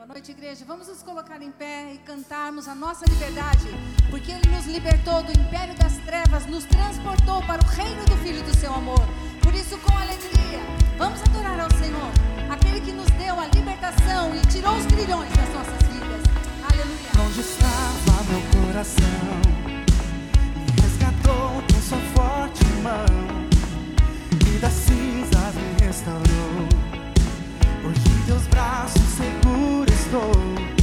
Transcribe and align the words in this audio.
Boa 0.00 0.14
noite, 0.14 0.30
igreja. 0.30 0.64
Vamos 0.66 0.88
nos 0.88 1.02
colocar 1.02 1.42
em 1.42 1.50
pé 1.50 1.92
e 1.92 1.98
cantarmos 1.98 2.66
a 2.66 2.74
nossa 2.74 3.04
liberdade, 3.04 3.66
porque 4.08 4.32
Ele 4.32 4.48
nos 4.48 4.64
libertou 4.64 5.22
do 5.22 5.30
império 5.30 5.74
das 5.74 5.98
trevas, 5.98 6.46
nos 6.46 6.64
transportou 6.64 7.42
para 7.42 7.62
o 7.62 7.66
reino 7.66 8.02
do 8.06 8.16
Filho 8.16 8.42
do 8.42 8.56
seu 8.56 8.72
amor. 8.72 9.06
Por 9.42 9.54
isso, 9.54 9.76
com 9.76 9.94
alegria, 9.94 10.58
vamos 10.96 11.20
adorar 11.20 11.60
ao 11.60 11.70
Senhor, 11.72 12.10
aquele 12.50 12.80
que 12.80 12.92
nos 12.92 13.10
deu 13.10 13.38
a 13.38 13.44
libertação 13.48 14.34
e 14.34 14.40
tirou 14.46 14.74
os 14.74 14.86
grilhões 14.86 15.30
das 15.36 15.52
nossas 15.52 15.82
vidas. 15.86 16.22
Aleluia. 16.72 17.10
Onde 17.22 17.40
estava 17.40 18.22
meu 18.30 18.64
coração? 18.64 19.04
Me 20.56 20.80
resgatou 20.80 21.62
com 21.70 21.82
sua 21.82 22.00
forte 22.14 22.64
mão 22.82 23.04
e 24.48 24.58
das 24.60 24.72
cinzas 24.72 25.54
me 25.56 25.84
restaurou. 25.84 26.90
Hoje 27.84 28.10
teus 28.26 28.46
braços 28.46 29.02
seguro 29.02 29.89
estou. 30.10 30.79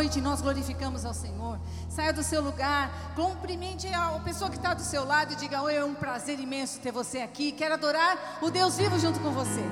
Noite, 0.00 0.18
nós 0.18 0.40
glorificamos 0.40 1.04
ao 1.04 1.12
Senhor. 1.12 1.60
Saia 1.90 2.10
do 2.10 2.22
seu 2.22 2.40
lugar, 2.40 3.12
cumprimente 3.14 3.86
a 3.88 4.18
pessoa 4.24 4.48
que 4.48 4.56
está 4.56 4.72
do 4.72 4.80
seu 4.80 5.04
lado 5.04 5.34
e 5.34 5.36
diga: 5.36 5.60
Oi, 5.60 5.74
é 5.74 5.84
um 5.84 5.94
prazer 5.94 6.40
imenso 6.40 6.80
ter 6.80 6.90
você 6.90 7.18
aqui. 7.18 7.52
Quero 7.52 7.74
adorar 7.74 8.38
o 8.40 8.50
Deus 8.50 8.78
vivo 8.78 8.98
junto 8.98 9.20
com 9.20 9.30
você. 9.30 9.62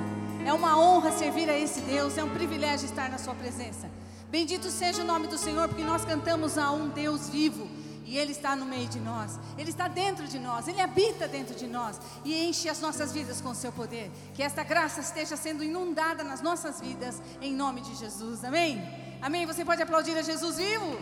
É 0.45 0.53
uma 0.53 0.77
honra 0.79 1.11
servir 1.11 1.49
a 1.49 1.57
esse 1.57 1.81
Deus, 1.81 2.15
é 2.15 2.23
um 2.23 2.29
privilégio 2.29 2.85
estar 2.85 3.09
na 3.09 3.17
sua 3.17 3.33
presença. 3.33 3.89
Bendito 4.29 4.69
seja 4.69 5.01
o 5.01 5.05
nome 5.05 5.25
do 5.25 5.35
Senhor, 5.35 5.67
porque 5.67 5.83
nós 5.83 6.05
cantamos 6.05 6.59
a 6.59 6.71
um 6.71 6.89
Deus 6.89 7.27
vivo. 7.27 7.67
E 8.05 8.15
Ele 8.15 8.31
está 8.31 8.55
no 8.55 8.67
meio 8.67 8.87
de 8.87 8.99
nós, 8.99 9.39
Ele 9.57 9.71
está 9.71 9.87
dentro 9.87 10.27
de 10.27 10.37
nós, 10.37 10.67
Ele 10.67 10.79
habita 10.79 11.27
dentro 11.27 11.55
de 11.55 11.65
nós 11.65 11.99
e 12.23 12.35
enche 12.47 12.69
as 12.69 12.79
nossas 12.79 13.11
vidas 13.11 13.41
com 13.41 13.49
o 13.49 13.55
seu 13.55 13.71
poder. 13.71 14.11
Que 14.35 14.43
esta 14.43 14.63
graça 14.63 15.01
esteja 15.01 15.35
sendo 15.35 15.63
inundada 15.63 16.23
nas 16.23 16.39
nossas 16.39 16.79
vidas, 16.79 17.19
em 17.41 17.51
nome 17.51 17.81
de 17.81 17.95
Jesus. 17.95 18.43
Amém? 18.43 19.08
Amém? 19.21 19.45
Você 19.45 19.65
pode 19.65 19.81
aplaudir 19.81 20.17
a 20.17 20.21
Jesus 20.21 20.57
vivo? 20.57 20.97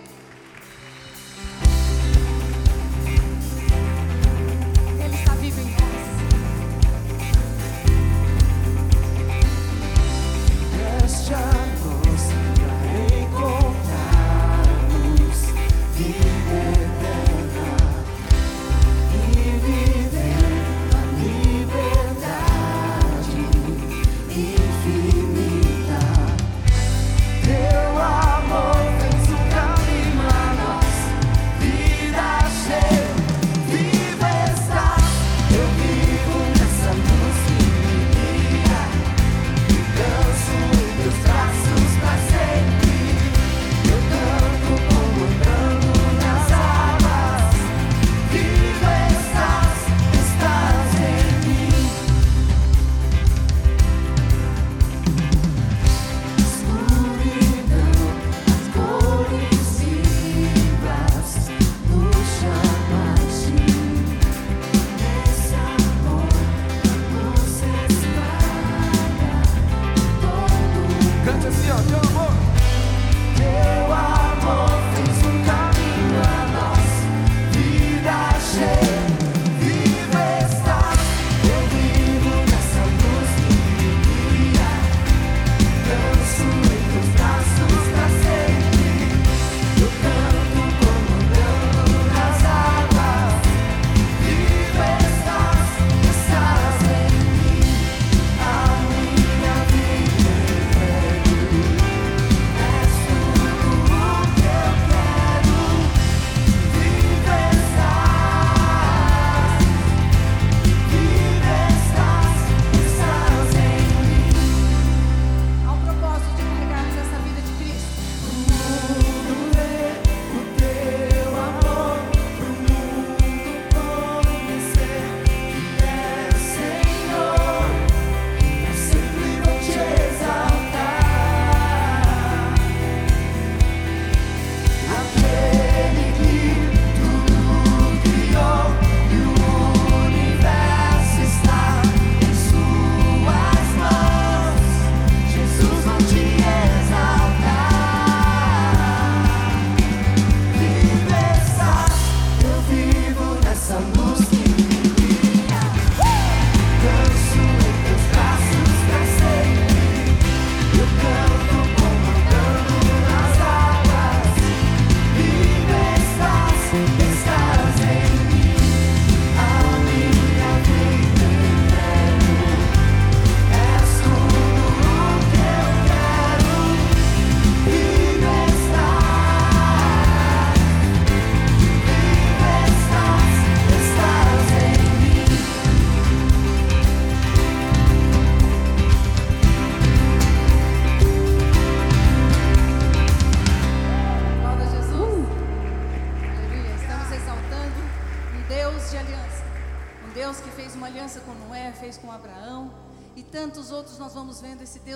Ele 5.04 5.16
está 5.16 5.36
vivo 5.36 5.62
em 5.62 5.66
nós. 5.66 5.78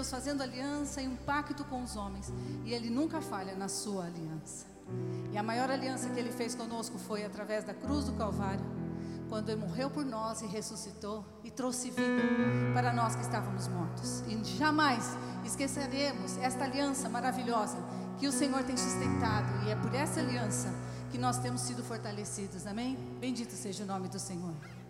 Deus 0.02 0.10
fazendo 0.10 0.42
aliança 0.42 1.00
e 1.00 1.08
um 1.08 1.16
pacto 1.16 1.64
com 1.66 1.84
os 1.84 1.96
homens. 1.96 2.34
E 2.66 2.74
ele 2.74 2.90
nunca 2.90 3.22
falha 3.22 3.56
na 3.56 3.68
sua 3.68 4.06
aliança. 4.06 4.66
E 5.32 5.38
a 5.38 5.44
maior 5.44 5.70
aliança 5.70 6.10
que 6.10 6.20
ele 6.20 6.32
fez 6.32 6.56
conosco 6.56 6.98
foi 6.98 7.24
através 7.24 7.64
da 7.64 7.74
cruz 7.74 8.06
do 8.06 8.14
Calvário, 8.14 8.66
quando 9.30 9.50
ele 9.50 9.62
morreu 9.62 9.92
por 9.92 10.04
nós 10.04 10.42
e 10.42 10.48
ressuscitou 10.48 11.24
e 11.44 11.52
trouxe 11.52 11.92
vida 11.92 12.24
para 12.74 12.92
nós 12.92 13.16
que 13.16 13.22
estávamos 13.22 13.68
mortos. 13.68 14.22
E 14.22 14.44
jamais 14.58 15.06
esqueceremos 15.46 16.36
esta 16.38 16.64
aliança 16.64 17.08
maravilhosa 17.08 17.78
que 18.20 18.28
o 18.28 18.32
Senhor 18.32 18.64
tem 18.64 18.76
sustentado. 18.76 19.68
E 19.68 19.70
é 19.70 19.76
por 19.76 19.94
essa 19.94 20.20
aliança 20.20 20.74
que 21.12 21.18
nós 21.20 21.38
temos 21.38 21.62
sido 21.62 21.84
fortalecidos. 21.84 22.66
Amém? 22.66 22.98
Bendito 23.20 23.52
seja 23.52 23.84
o 23.84 23.88
nome 23.88 24.08
do 24.08 24.18
Senhor. 24.18 24.81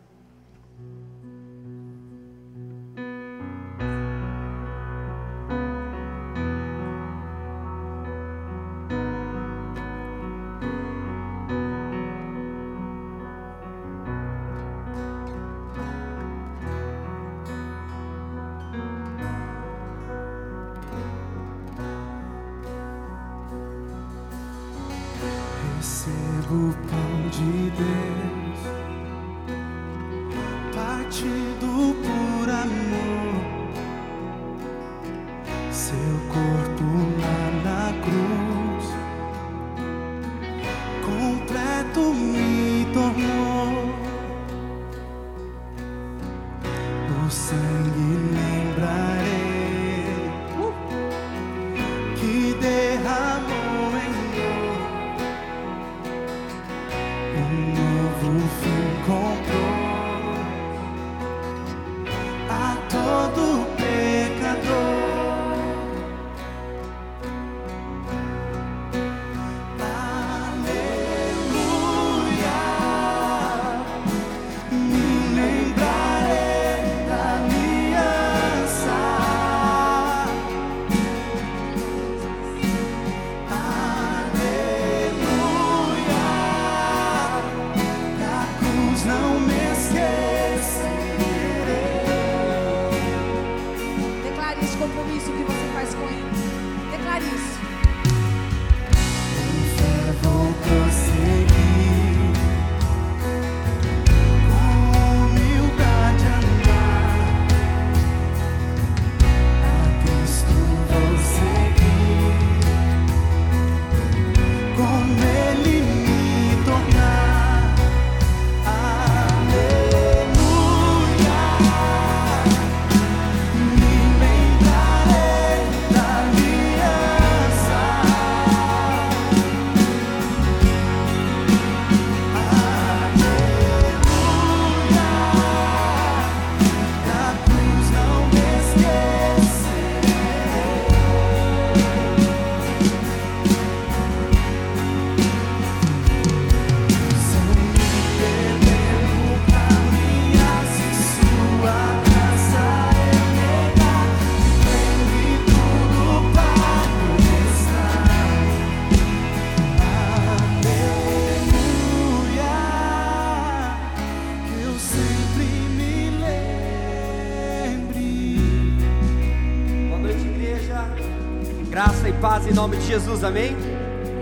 Nome 173.21 173.39
de 173.39 173.47
Jesus, 173.47 173.57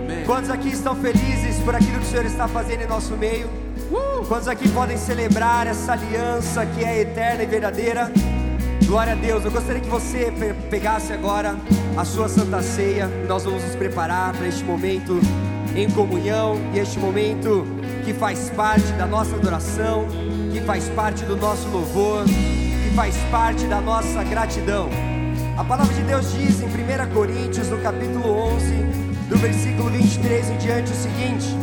amém? 0.08 0.24
Quantos 0.26 0.50
aqui 0.50 0.68
estão 0.68 0.94
felizes 0.96 1.58
por 1.64 1.74
aquilo 1.74 1.98
que 1.98 2.06
o 2.06 2.10
Senhor 2.10 2.26
está 2.26 2.46
fazendo 2.48 2.82
em 2.82 2.86
nosso 2.86 3.16
meio? 3.16 3.48
Quantos 4.28 4.46
aqui 4.48 4.68
podem 4.68 4.96
celebrar 4.96 5.66
essa 5.66 5.92
aliança 5.92 6.64
que 6.66 6.84
é 6.84 7.00
eterna 7.00 7.42
e 7.42 7.46
verdadeira? 7.46 8.10
Glória 8.86 9.12
a 9.12 9.16
Deus. 9.16 9.44
Eu 9.44 9.50
gostaria 9.50 9.80
que 9.80 9.88
você 9.88 10.32
pe- 10.38 10.54
pegasse 10.68 11.12
agora 11.12 11.56
a 11.96 12.04
sua 12.04 12.28
santa 12.28 12.62
ceia. 12.62 13.08
e 13.24 13.26
Nós 13.26 13.44
vamos 13.44 13.62
nos 13.64 13.74
preparar 13.74 14.32
para 14.32 14.46
este 14.46 14.62
momento 14.64 15.20
em 15.74 15.88
comunhão 15.90 16.56
e 16.74 16.78
este 16.78 16.98
momento 16.98 17.66
que 18.04 18.12
faz 18.12 18.50
parte 18.50 18.92
da 18.92 19.06
nossa 19.06 19.34
adoração, 19.36 20.06
que 20.52 20.60
faz 20.60 20.88
parte 20.90 21.24
do 21.24 21.36
nosso 21.36 21.68
louvor, 21.68 22.24
que 22.24 22.94
faz 22.94 23.16
parte 23.30 23.64
da 23.66 23.80
nossa 23.80 24.22
gratidão. 24.24 24.88
A 25.60 25.64
palavra 25.64 25.92
de 25.92 26.02
Deus 26.04 26.32
diz 26.32 26.62
em 26.62 26.68
1 26.68 27.12
Coríntios, 27.12 27.68
no 27.68 27.76
capítulo 27.82 28.30
11, 28.54 28.74
do 29.28 29.36
versículo 29.36 29.90
23 29.90 30.48
em 30.48 30.56
diante, 30.56 30.90
o 30.90 30.94
seguinte: 30.94 31.54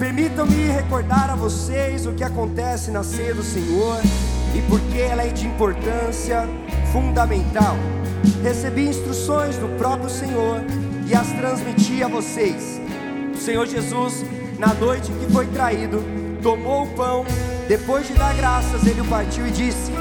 Permitam-me 0.00 0.66
recordar 0.66 1.30
a 1.30 1.36
vocês 1.36 2.06
o 2.06 2.12
que 2.12 2.24
acontece 2.24 2.90
na 2.90 3.04
ceia 3.04 3.32
do 3.32 3.44
Senhor 3.44 4.00
e 4.52 4.60
por 4.62 4.80
que 4.80 5.00
ela 5.00 5.22
é 5.22 5.28
de 5.28 5.46
importância 5.46 6.42
fundamental. 6.90 7.76
Recebi 8.42 8.88
instruções 8.88 9.56
do 9.58 9.68
próprio 9.78 10.10
Senhor 10.10 10.60
e 11.06 11.14
as 11.14 11.28
transmiti 11.34 12.02
a 12.02 12.08
vocês. 12.08 12.80
O 13.32 13.38
Senhor 13.38 13.64
Jesus, 13.68 14.24
na 14.58 14.74
noite 14.74 15.12
em 15.12 15.18
que 15.20 15.32
foi 15.32 15.46
traído, 15.46 16.02
tomou 16.42 16.82
o 16.82 16.88
pão, 16.88 17.24
depois 17.68 18.08
de 18.08 18.14
dar 18.14 18.34
graças, 18.34 18.84
ele 18.84 19.02
o 19.02 19.04
partiu 19.04 19.46
e 19.46 19.52
disse: 19.52 19.92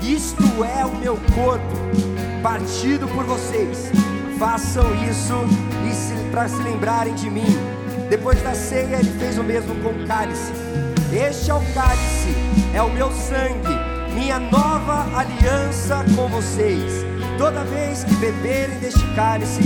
Isto 0.00 0.64
é 0.64 0.86
o 0.86 0.96
meu 0.96 1.18
corpo, 1.34 2.11
partido 2.42 3.06
por 3.08 3.24
vocês. 3.24 3.90
Façam 4.38 4.84
isso 5.08 5.34
para 6.30 6.48
se 6.48 6.60
lembrarem 6.62 7.14
de 7.14 7.30
mim. 7.30 7.56
Depois 8.10 8.42
da 8.42 8.54
ceia, 8.54 8.96
ele 8.96 9.10
fez 9.18 9.38
o 9.38 9.44
mesmo 9.44 9.74
com 9.76 9.90
o 9.90 10.06
cálice. 10.06 10.52
Este 11.12 11.50
é 11.50 11.54
o 11.54 11.60
cálice, 11.72 12.34
é 12.74 12.82
o 12.82 12.90
meu 12.90 13.10
sangue, 13.12 13.68
minha 14.14 14.38
nova 14.38 15.06
aliança 15.16 16.04
com 16.16 16.28
vocês. 16.28 17.04
Toda 17.38 17.64
vez 17.64 18.02
que 18.04 18.14
beberem 18.16 18.78
deste 18.78 19.04
cálice, 19.14 19.62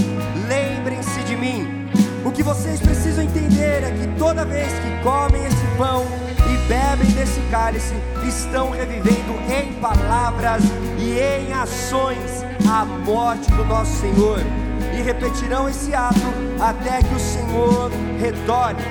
lembrem-se 0.49 1.21
de 1.21 1.37
mim. 1.37 1.89
O 2.25 2.31
que 2.31 2.43
vocês 2.43 2.81
precisam 2.81 3.25
entender 3.25 3.85
é 3.85 3.91
que 3.91 4.19
toda 4.19 4.45
vez 4.45 4.69
que 4.69 5.03
comem 5.03 5.45
esse 5.47 5.67
pão 5.79 6.05
bebem 6.69 7.07
desse 7.13 7.41
cálice, 7.51 7.95
estão 8.27 8.71
revivendo 8.71 9.35
em 9.49 9.73
palavras 9.75 10.63
e 10.99 11.19
em 11.19 11.53
ações 11.53 12.45
a 12.69 12.85
morte 12.85 13.51
do 13.53 13.65
nosso 13.65 14.01
Senhor. 14.01 14.41
E 14.97 15.03
repetirão 15.03 15.69
esse 15.69 15.95
ato 15.95 16.17
até 16.61 17.03
que 17.03 17.15
o 17.15 17.19
Senhor 17.19 17.91
retorne. 18.21 18.83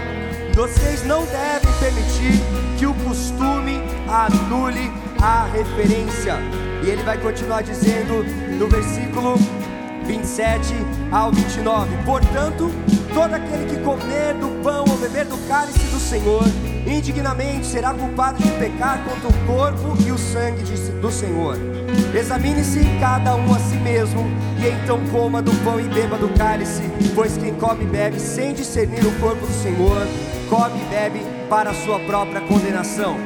Vocês 0.54 1.06
não 1.06 1.26
devem 1.26 1.72
permitir 1.80 2.42
que 2.78 2.86
o 2.86 2.94
costume 2.94 3.82
anule 4.08 4.92
a 5.22 5.46
referência. 5.46 6.38
E 6.84 6.90
ele 6.90 7.04
vai 7.04 7.18
continuar 7.18 7.62
dizendo 7.62 8.24
no 8.58 8.68
versículo 8.68 9.36
27 10.06 10.74
ao 11.12 11.32
29: 11.32 11.98
Portanto, 12.06 12.72
todo 13.14 13.34
aquele 13.34 13.66
que 13.66 13.84
comer 13.84 14.36
do 14.36 14.62
pão 14.64 14.86
ou 14.88 14.98
beber 14.98 15.26
do 15.26 15.38
cálice 15.48 15.80
do 15.88 16.00
Senhor, 16.00 16.44
indignamente 16.86 17.66
será 17.66 17.94
culpado 17.94 18.42
de 18.42 18.50
pecar 18.52 19.04
contra 19.04 19.28
o 19.28 19.46
corpo 19.46 19.98
e 20.06 20.12
o 20.12 20.18
sangue 20.18 20.64
do 21.02 21.12
Senhor. 21.12 21.58
Examine-se 22.14 22.80
cada 23.00 23.36
um 23.36 23.54
a 23.54 23.60
si 23.60 23.76
mesmo, 23.76 24.26
e 24.60 24.68
então 24.68 25.00
coma 25.12 25.42
do 25.42 25.52
pão 25.64 25.80
e 25.80 25.84
beba 25.84 26.18
do 26.18 26.30
cálice, 26.30 26.84
pois 27.14 27.38
quem 27.38 27.54
come 27.56 27.84
e 27.84 27.88
bebe 27.88 28.20
sem 28.20 28.54
discernir 28.54 29.06
o 29.06 29.12
corpo 29.20 29.46
do 29.46 29.54
Senhor, 29.54 30.08
come 30.50 30.82
e 30.82 30.86
bebe 30.86 31.22
para 31.50 31.72
a 31.72 31.74
sua 31.74 32.00
própria 32.00 32.42
condenação. 32.42 33.18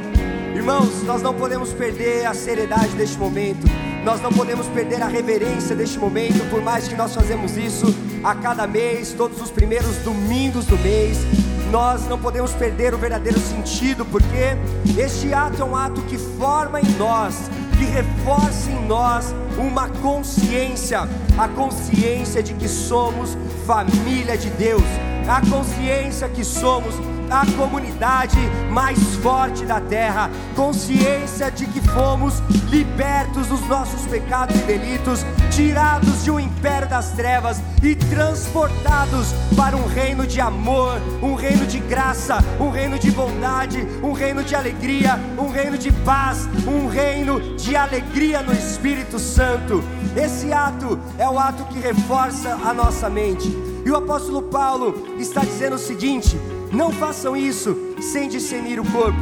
Irmãos, 0.56 1.04
nós 1.04 1.22
não 1.22 1.34
podemos 1.34 1.72
perder 1.72 2.26
a 2.26 2.34
seriedade 2.34 2.90
deste 2.90 3.18
momento. 3.18 3.66
Nós 4.04 4.22
não 4.22 4.32
podemos 4.32 4.68
perder 4.68 5.02
a 5.02 5.08
reverência 5.08 5.76
deste 5.76 6.00
momento, 6.00 6.50
por 6.50 6.62
mais 6.62 6.88
que 6.88 6.96
nós 6.96 7.14
fazemos 7.14 7.56
isso 7.56 7.86
a 8.24 8.34
cada 8.36 8.66
mês, 8.66 9.14
todos 9.14 9.42
os 9.42 9.52
primeiros 9.52 9.96
domingos 9.98 10.66
do 10.66 10.78
mês. 10.80 11.18
Nós 11.72 12.08
não 12.08 12.18
podemos 12.18 12.52
perder 12.54 12.96
o 12.96 12.98
verdadeiro 12.98 13.40
sentido, 13.40 14.04
porque 14.04 14.58
este 15.00 15.34
ato 15.34 15.62
é 15.62 15.66
um 15.66 15.76
ato 15.76 16.02
que 16.02 16.18
forma 16.18 16.82
em 16.82 16.90
nós, 16.98 17.50
que 17.78 17.86
reforça 17.86 18.72
em 18.72 18.88
nós 18.88 19.36
uma 19.56 19.88
consciência, 19.88 21.08
a 21.38 21.48
consciência 21.48 22.42
de 22.42 22.56
que 22.56 22.68
somos 22.68 23.38
família 23.68 24.36
de 24.36 24.50
Deus, 24.50 24.82
a 25.28 25.48
consciência 25.48 26.28
que 26.28 26.44
somos 26.44 26.96
a 27.30 27.46
comunidade 27.58 28.38
mais 28.72 29.00
forte 29.18 29.66
da 29.66 29.80
terra, 29.80 30.30
consciência 30.56 31.52
de 31.52 31.66
que 31.66 31.82
fomos 31.90 32.42
libertos 32.70 33.48
dos 33.48 33.62
nossos 33.68 34.06
pecados 34.08 34.56
e 34.56 34.64
delitos, 34.64 35.26
tirados 35.52 36.24
de 36.24 36.32
um 36.32 36.40
império 36.40 36.88
das 36.88 37.12
trevas 37.12 37.62
e 37.84 37.96
transportados 37.96 39.34
para 39.56 39.76
um 39.76 39.86
reino 39.86 40.26
de 40.26 40.42
amor, 40.42 41.00
um 41.22 41.36
reino 41.36 41.66
de 41.66 41.80
graça, 41.80 42.40
um 42.60 42.70
reino 42.70 42.98
de 42.98 43.12
bondade, 43.12 43.86
um 44.04 44.14
reino 44.14 44.44
de 44.44 44.56
alegria, 44.56 45.20
um 45.38 45.50
reino 45.50 45.78
de 45.78 45.92
paz, 45.92 46.48
um 46.68 46.88
reino 46.88 47.56
de 47.56 47.76
alegria 47.76 48.42
no 48.42 48.54
Espírito 48.54 49.20
Santo. 49.20 49.84
Esse 50.16 50.52
ato 50.52 51.00
é 51.18 51.30
o 51.30 51.38
ato 51.38 51.66
que 51.66 51.80
reforça 51.80 52.58
a 52.64 52.74
nossa 52.74 53.10
mente. 53.10 53.48
E 53.86 53.92
o 53.92 53.96
apóstolo 53.96 54.44
Paulo 54.44 55.16
está 55.18 55.42
dizendo 55.42 55.76
o 55.76 55.80
seguinte: 55.80 56.40
não 56.72 56.92
façam 56.92 57.36
isso 57.36 57.76
sem 58.02 58.28
discernir 58.28 58.80
o 58.80 58.92
corpo. 58.92 59.20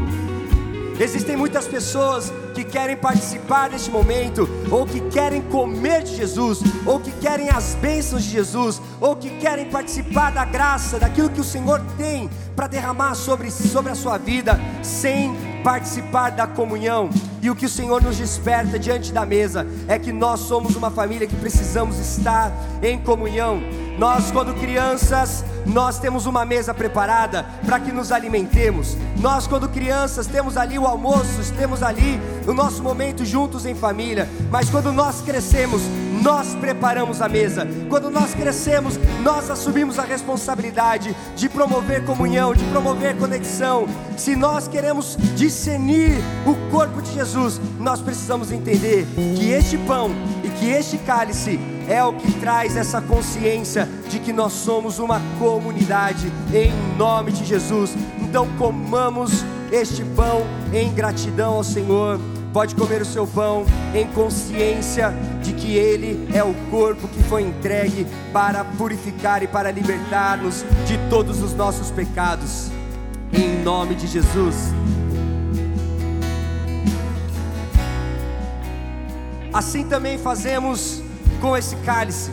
Existem 0.99 1.37
muitas 1.37 1.67
pessoas 1.67 2.33
que 2.55 2.63
querem 2.63 2.97
participar 2.97 3.69
deste 3.69 3.91
momento, 3.91 4.49
ou 4.71 4.83
que 4.83 4.99
querem 5.11 5.43
comer 5.43 6.01
de 6.01 6.15
Jesus, 6.15 6.59
ou 6.87 6.99
que 6.99 7.11
querem 7.11 7.49
as 7.49 7.75
bênçãos 7.75 8.23
de 8.23 8.31
Jesus, 8.31 8.81
ou 8.99 9.15
que 9.15 9.29
querem 9.37 9.69
participar 9.69 10.31
da 10.31 10.43
graça, 10.43 10.97
daquilo 10.97 11.29
que 11.29 11.39
o 11.39 11.43
Senhor 11.43 11.79
tem 11.97 12.27
para 12.55 12.65
derramar 12.65 13.13
sobre, 13.13 13.51
sobre 13.51 13.91
a 13.91 13.95
sua 13.95 14.17
vida, 14.17 14.59
sem 14.81 15.35
participar 15.67 16.29
da 16.29 16.47
comunhão. 16.47 17.09
E 17.41 17.49
o 17.49 17.55
que 17.55 17.65
o 17.65 17.69
Senhor 17.69 18.01
nos 18.01 18.15
desperta 18.15 18.79
diante 18.79 19.11
da 19.11 19.25
mesa 19.25 19.67
é 19.89 19.99
que 19.99 20.13
nós 20.13 20.39
somos 20.39 20.77
uma 20.77 20.89
família 20.89 21.27
que 21.27 21.35
precisamos 21.35 21.99
estar 21.99 22.53
em 22.81 22.97
comunhão. 22.97 23.61
Nós, 23.97 24.31
quando 24.31 24.53
crianças, 24.53 25.43
nós 25.65 25.99
temos 25.99 26.25
uma 26.25 26.45
mesa 26.45 26.73
preparada 26.73 27.45
para 27.65 27.79
que 27.79 27.91
nos 27.91 28.11
alimentemos. 28.11 28.95
Nós, 29.19 29.47
quando 29.47 29.67
crianças, 29.67 30.27
temos 30.27 30.55
ali 30.55 30.79
o 30.79 30.85
almoço, 30.85 31.51
temos 31.57 31.83
ali 31.83 32.19
o 32.47 32.53
nosso 32.53 32.81
momento 32.81 33.25
juntos 33.25 33.65
em 33.65 33.75
família. 33.75 34.29
Mas 34.49 34.69
quando 34.69 34.93
nós 34.93 35.21
crescemos, 35.21 35.81
nós 36.21 36.53
preparamos 36.55 37.21
a 37.21 37.27
mesa. 37.27 37.67
Quando 37.89 38.09
nós 38.09 38.33
crescemos, 38.33 38.99
nós 39.23 39.49
assumimos 39.49 39.97
a 39.99 40.03
responsabilidade 40.03 41.15
de 41.35 41.49
promover 41.49 42.05
comunhão, 42.05 42.53
de 42.53 42.63
promover 42.65 43.17
conexão. 43.17 43.87
Se 44.15 44.35
nós 44.35 44.67
queremos 44.67 45.17
discernir 45.57 46.11
o 46.45 46.53
corpo 46.69 47.01
de 47.01 47.11
Jesus, 47.15 47.59
nós 47.79 47.99
precisamos 47.99 48.51
entender 48.51 49.07
que 49.35 49.49
este 49.49 49.75
pão 49.75 50.11
e 50.43 50.49
que 50.49 50.69
este 50.69 50.99
cálice 50.99 51.59
é 51.89 52.03
o 52.03 52.13
que 52.13 52.31
traz 52.33 52.77
essa 52.77 53.01
consciência 53.01 53.89
de 54.07 54.19
que 54.19 54.31
nós 54.31 54.53
somos 54.53 54.99
uma 54.99 55.19
comunidade 55.39 56.31
em 56.53 56.71
nome 56.95 57.31
de 57.31 57.43
Jesus. 57.43 57.95
Então 58.21 58.47
comamos 58.59 59.43
este 59.71 60.03
pão 60.15 60.45
em 60.71 60.93
gratidão 60.93 61.55
ao 61.55 61.63
Senhor. 61.63 62.19
Pode 62.53 62.75
comer 62.75 63.01
o 63.01 63.05
seu 63.05 63.25
pão 63.25 63.65
em 63.95 64.05
consciência 64.07 65.11
de 65.41 65.53
que 65.53 65.75
ele 65.75 66.29
é 66.35 66.43
o 66.43 66.53
corpo 66.69 67.07
que 67.07 67.23
foi 67.23 67.41
entregue 67.41 68.05
para 68.31 68.63
purificar 68.63 69.41
e 69.41 69.47
para 69.47 69.71
libertar-nos 69.71 70.63
de 70.85 70.99
todos 71.09 71.41
os 71.41 71.55
nossos 71.55 71.89
pecados. 71.89 72.69
Em 73.33 73.63
nome 73.63 73.95
de 73.95 74.05
Jesus. 74.05 74.55
Assim 79.57 79.83
também 79.83 80.19
fazemos 80.19 81.01
com 81.41 81.57
esse 81.57 81.75
cálice. 81.77 82.29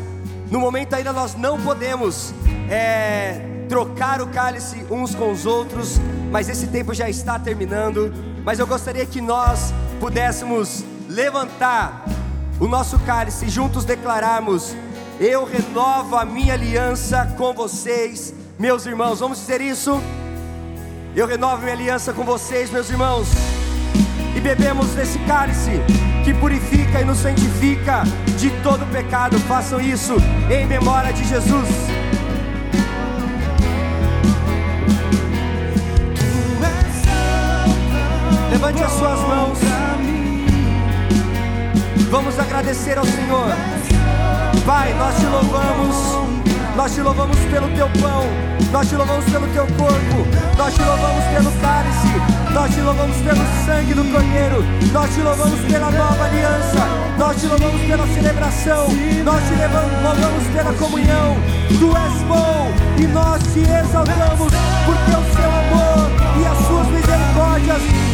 No 0.50 0.61
momento 0.61 0.93
ainda 0.93 1.11
nós 1.11 1.35
não 1.35 1.59
podemos 1.59 2.35
é, 2.69 3.64
trocar 3.66 4.21
o 4.21 4.26
cálice 4.26 4.85
uns 4.90 5.14
com 5.14 5.33
os 5.33 5.47
outros, 5.47 5.99
mas 6.31 6.50
esse 6.50 6.66
tempo 6.66 6.93
já 6.93 7.09
está 7.09 7.38
terminando. 7.38 8.12
Mas 8.45 8.59
eu 8.59 8.66
gostaria 8.66 9.07
que 9.07 9.23
nós 9.23 9.73
pudéssemos 9.99 10.85
levantar 11.09 12.04
o 12.61 12.69
nosso 12.69 12.99
cálice 12.99 13.47
e 13.47 13.49
juntos 13.49 13.87
declararmos: 13.87 14.76
Eu 15.19 15.47
renovo 15.47 16.16
a 16.16 16.26
minha 16.26 16.52
aliança 16.52 17.35
com 17.38 17.54
vocês, 17.54 18.35
meus 18.59 18.85
irmãos. 18.85 19.21
Vamos 19.21 19.38
dizer 19.38 19.62
isso? 19.62 19.99
Eu 21.16 21.26
renovo 21.26 21.62
minha 21.62 21.73
aliança 21.73 22.12
com 22.12 22.23
vocês, 22.23 22.69
meus 22.69 22.90
irmãos. 22.90 23.28
E 24.36 24.40
bebemos 24.40 24.88
desse 24.94 25.18
cálice 25.20 25.80
que 26.24 26.34
purifica 26.34 27.00
e 27.00 27.04
nos 27.04 27.18
santifica 27.18 28.02
de 28.38 28.50
todo 28.62 28.84
pecado. 28.90 29.38
Façam 29.40 29.80
isso 29.80 30.14
em 30.50 30.66
memória 30.66 31.12
de 31.12 31.24
Jesus. 31.24 31.68
Levante 38.50 38.82
as 38.82 38.92
suas 38.92 39.20
mãos. 39.20 39.58
Vamos 42.10 42.38
agradecer 42.38 42.96
ao 42.96 43.04
Senhor. 43.04 43.48
Pai, 44.64 44.94
nós 44.94 45.16
te 45.16 45.26
louvamos. 45.26 46.43
Nós 46.76 46.93
te 46.93 47.00
louvamos 47.02 47.38
pelo 47.52 47.69
teu 47.69 47.88
pão, 48.00 48.25
nós 48.73 48.88
te 48.88 48.97
louvamos 48.97 49.25
pelo 49.26 49.47
teu 49.49 49.64
corpo, 49.78 50.26
nós 50.59 50.75
te 50.75 50.83
louvamos 50.83 51.25
pelo 51.26 51.52
cálice, 51.61 52.52
nós 52.52 52.75
te 52.75 52.81
louvamos 52.81 53.16
pelo 53.19 53.45
sangue 53.64 53.95
do 53.95 54.04
Cordeiro, 54.11 54.64
nós 54.93 55.14
te 55.14 55.21
louvamos 55.21 55.61
pela 55.71 55.90
nova 55.93 56.25
aliança, 56.25 56.83
nós 57.16 57.40
te 57.40 57.47
louvamos 57.47 57.81
pela 57.81 58.07
celebração, 58.09 58.88
nós 59.25 59.43
te 59.45 59.54
louvamos 60.02 60.47
pela 60.52 60.73
comunhão. 60.75 61.37
Tu 61.78 61.97
és 61.97 62.23
bom 62.23 62.73
e 62.99 63.07
nós 63.07 63.40
te 63.52 63.61
exaltamos, 63.61 64.52
porque 64.85 65.11
o 65.11 65.25
seu 65.33 65.50
amor 65.50 66.11
e 66.40 66.47
as 66.47 66.66
suas 66.66 66.87
misericórdias 66.88 67.33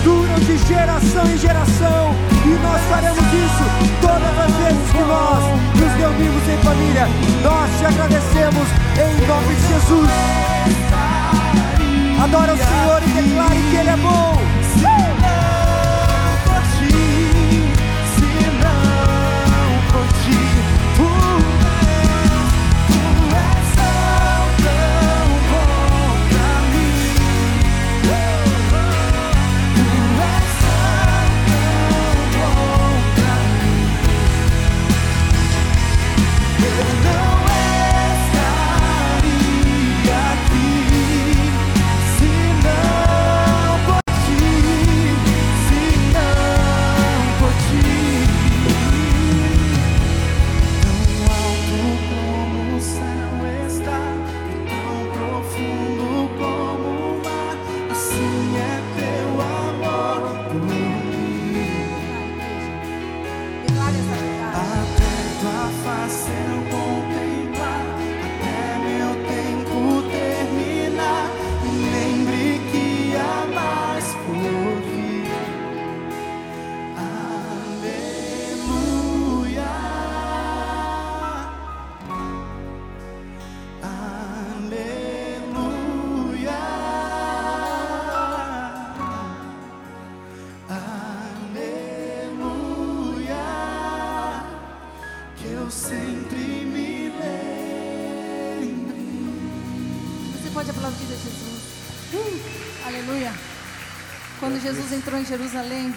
duram 0.04 0.38
de 0.40 0.58
geração 0.68 1.24
em 1.24 1.38
geração, 1.38 2.14
e 2.44 2.48
nós 2.62 2.80
faremos 2.90 3.18
isso 3.18 3.64
todas 4.02 4.38
as 4.38 4.52
vezes 4.56 4.92
que 4.92 4.98
nós 4.98 5.42
nos 5.80 5.92
reunimos 5.98 6.48
em 6.48 6.58
família. 6.58 7.08
Nós 7.42 7.78
te 7.78 7.86
agradecemos 7.86 8.68
em 8.96 9.26
nome 9.26 9.54
de 9.54 9.68
Jesus. 9.68 10.10
Adora 12.22 12.52
o 12.52 12.58
Senhor 12.58 13.02
e 13.02 13.22
declare 13.22 13.62
que 13.70 13.76
Ele 13.76 13.88
é 13.88 13.96
bom. 13.96 15.09
Jerusalém, 105.30 105.94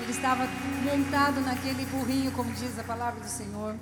ele 0.00 0.10
estava 0.10 0.48
montado 0.82 1.42
naquele 1.42 1.84
burrinho, 1.84 2.32
como 2.32 2.50
diz 2.54 2.78
a 2.78 2.84
palavra 2.84 3.20
do 3.20 3.28
Senhor. 3.28 3.76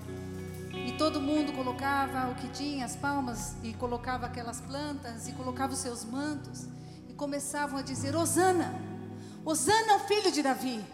E 0.72 0.90
todo 0.98 1.20
mundo 1.20 1.52
colocava 1.52 2.28
o 2.32 2.34
que 2.34 2.48
tinha, 2.48 2.84
as 2.84 2.96
palmas, 2.96 3.54
e 3.62 3.72
colocava 3.74 4.26
aquelas 4.26 4.60
plantas, 4.60 5.28
e 5.28 5.32
colocava 5.32 5.72
os 5.74 5.78
seus 5.78 6.04
mantos, 6.04 6.66
e 7.08 7.14
começavam 7.14 7.78
a 7.78 7.82
dizer: 7.82 8.16
Osana, 8.16 8.74
Osana 9.44 9.92
ao 9.92 10.00
filho 10.08 10.32
de 10.32 10.42
Davi. 10.42 10.84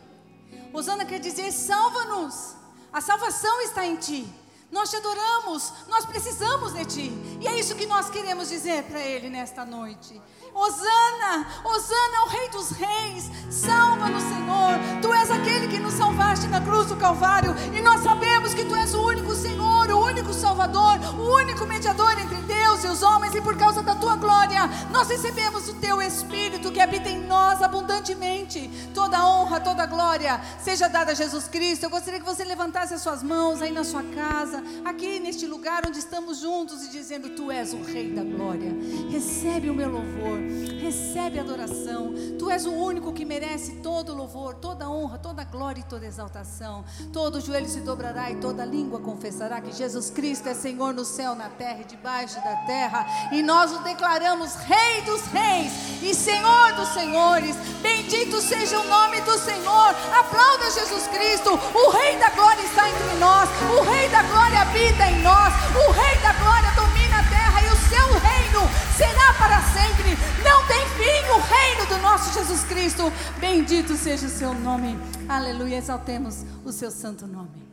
Osana 0.75 1.07
quer 1.07 1.19
dizer: 1.19 1.51
salva-nos, 1.51 2.57
a 2.93 3.01
salvação 3.01 3.62
está 3.62 3.87
em 3.87 3.97
ti. 3.97 4.31
Nós 4.70 4.88
te 4.90 4.96
adoramos, 4.96 5.72
nós 5.88 6.06
precisamos 6.06 6.72
de 6.72 6.85
ti. 6.85 7.38
E 7.40 7.48
é 7.48 7.59
isso 7.59 7.74
que 7.74 7.87
nós 7.87 8.09
queremos 8.09 8.48
dizer 8.48 8.85
para 8.85 9.00
ele 9.00 9.28
nesta 9.28 9.64
noite. 9.64 10.20
Osana, 10.54 11.46
Osana 11.64 12.18
ao 12.22 12.28
Rei 12.28 12.48
dos 12.50 12.70
Reis, 12.70 13.30
salva-nos, 13.50 14.22
Senhor. 14.22 15.00
Tu 15.00 15.12
és 15.12 15.30
aquele 15.30 15.68
que 15.68 15.78
nos 15.78 15.94
salvaste 15.94 16.48
na 16.48 16.61
cruz 16.61 16.87
do 16.88 16.96
Calvário, 16.96 17.54
e 17.72 17.80
nós 17.80 18.02
sabemos 18.02 18.52
que 18.52 18.64
tu 18.64 18.74
és 18.74 18.94
o 18.94 19.02
único 19.02 19.35
Senhor, 19.35 19.90
o 19.90 20.04
único 20.04 20.33
Salvador, 20.33 20.98
o 21.18 21.35
único 21.37 21.66
mediador 21.66 22.18
entre 22.18 22.37
Deus 22.42 22.85
e 22.85 22.88
os 22.88 23.02
homens, 23.02 23.35
e 23.35 23.40
por 23.40 23.56
causa 23.56 23.83
da 23.83 23.94
tua 23.94 24.16
glória, 24.16 24.68
nós 24.90 25.09
recebemos 25.09 25.68
o 25.68 25.74
teu 25.74 26.02
Espírito 26.02 26.72
que 26.72 26.80
habita 26.80 27.09
em 27.09 27.20
nós 27.20 27.62
abundantemente. 27.62 28.68
Toda 28.92 29.24
honra, 29.24 29.61
toda 29.61 29.87
glória 29.87 30.40
seja 30.59 30.88
dada 30.88 31.12
a 31.12 31.14
Jesus 31.14 31.46
Cristo. 31.46 31.85
Eu 31.85 31.90
gostaria 31.90 32.18
que 32.18 32.26
você 32.26 32.44
levantasse 32.44 32.94
as 32.94 33.02
suas 33.02 33.22
mãos 33.22 33.62
aí 33.62 33.70
na 33.70 33.85
sua 33.85 34.02
casa, 34.02 34.60
aqui 34.85 35.20
neste 35.20 35.46
lugar 35.46 35.83
onde 35.87 35.99
estamos 35.99 36.38
juntos 36.38 36.85
e 36.85 36.90
dizendo: 36.90 37.31
Tu 37.31 37.51
és 37.51 37.73
o 37.73 37.83
Rei 37.83 38.11
da 38.12 38.25
glória. 38.25 38.73
Recebe 39.11 39.70
o 39.70 39.75
meu 39.75 39.90
louvor 39.90 40.38
recebe 40.90 41.38
adoração. 41.38 42.12
Tu 42.37 42.51
és 42.51 42.66
o 42.66 42.73
único 42.73 43.12
que 43.12 43.25
merece 43.25 43.77
todo 43.77 44.14
louvor, 44.14 44.55
toda 44.55 44.90
honra, 44.90 45.18
toda 45.18 45.44
glória 45.44 45.81
e 45.81 45.85
toda 45.85 46.07
exaltação. 46.07 46.85
Todo 47.12 47.40
joelho 47.40 47.68
se 47.68 47.81
dobrará 47.81 48.31
e 48.31 48.37
toda 48.37 48.64
língua 48.64 48.99
confessará 48.99 49.61
que 49.61 49.73
Jesus 49.73 50.11
Cristo 50.11 50.49
é 50.49 50.55
Senhor 50.55 50.92
no 50.92 51.05
céu, 51.05 51.37
na 51.37 51.49
terra 51.49 51.83
e 51.83 51.85
debaixo 51.85 52.37
da 52.42 52.57
terra. 52.66 53.07
E 53.31 53.42
nós 53.42 53.73
o 53.73 53.79
declaramos 53.85 54.55
Rei 54.57 55.03
dos 55.03 55.23
Reis 55.27 55.73
e 56.03 56.12
Senhor 56.14 56.73
dos 56.75 56.88
Senhores. 56.88 57.55
Bendito 57.81 58.40
seja 58.40 58.81
o 58.81 58.88
nome 58.88 59.20
do 59.20 59.38
Senhor. 59.38 59.94
Aplauda 60.18 60.70
Jesus 60.70 61.07
Cristo. 61.07 61.51
O 61.53 61.90
Rei 61.90 62.16
da 62.18 62.31
glória 62.31 62.62
está 62.62 62.88
entre 62.88 63.14
nós. 63.20 63.49
O 63.79 63.83
Rei 63.83 64.09
da 64.09 64.23
glória 64.25 64.49
habita 64.56 65.06
em 65.06 65.22
nós. 65.22 65.52
O 65.74 65.90
Rei 65.92 66.16
da 66.18 66.32
glória 66.34 66.70
domina 66.72 67.20
a 67.20 67.24
terra 67.24 67.62
e 67.62 67.68
o 67.68 67.76
seu 67.76 68.18
reino 68.18 68.68
será 68.96 69.34
para 69.34 69.60
sempre. 69.62 70.16
Não 70.44 70.66
tem 70.66 70.86
fim 70.90 71.28
o 71.30 71.40
reino 71.40 71.86
do 71.86 71.98
nosso 71.98 72.32
Jesus 72.32 72.64
Cristo. 72.64 73.12
Bendito 73.38 73.96
seja 73.96 74.26
o 74.26 74.30
seu 74.30 74.54
nome. 74.54 74.98
Aleluia. 75.28 75.76
Exaltemos 75.76 76.44
o 76.64 76.72
seu 76.72 76.90
santo 76.90 77.26
nome. 77.26 77.69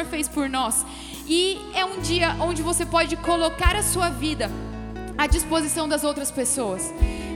Senhor 0.00 0.06
fez 0.06 0.28
por 0.28 0.48
nós. 0.48 0.84
E 1.26 1.60
é 1.74 1.84
um 1.84 2.00
dia 2.00 2.36
onde 2.40 2.62
você 2.62 2.86
pode 2.86 3.16
colocar 3.16 3.76
a 3.76 3.82
sua 3.82 4.08
vida 4.08 4.50
à 5.18 5.26
disposição 5.26 5.88
das 5.88 6.04
outras 6.04 6.30
pessoas. 6.30 6.92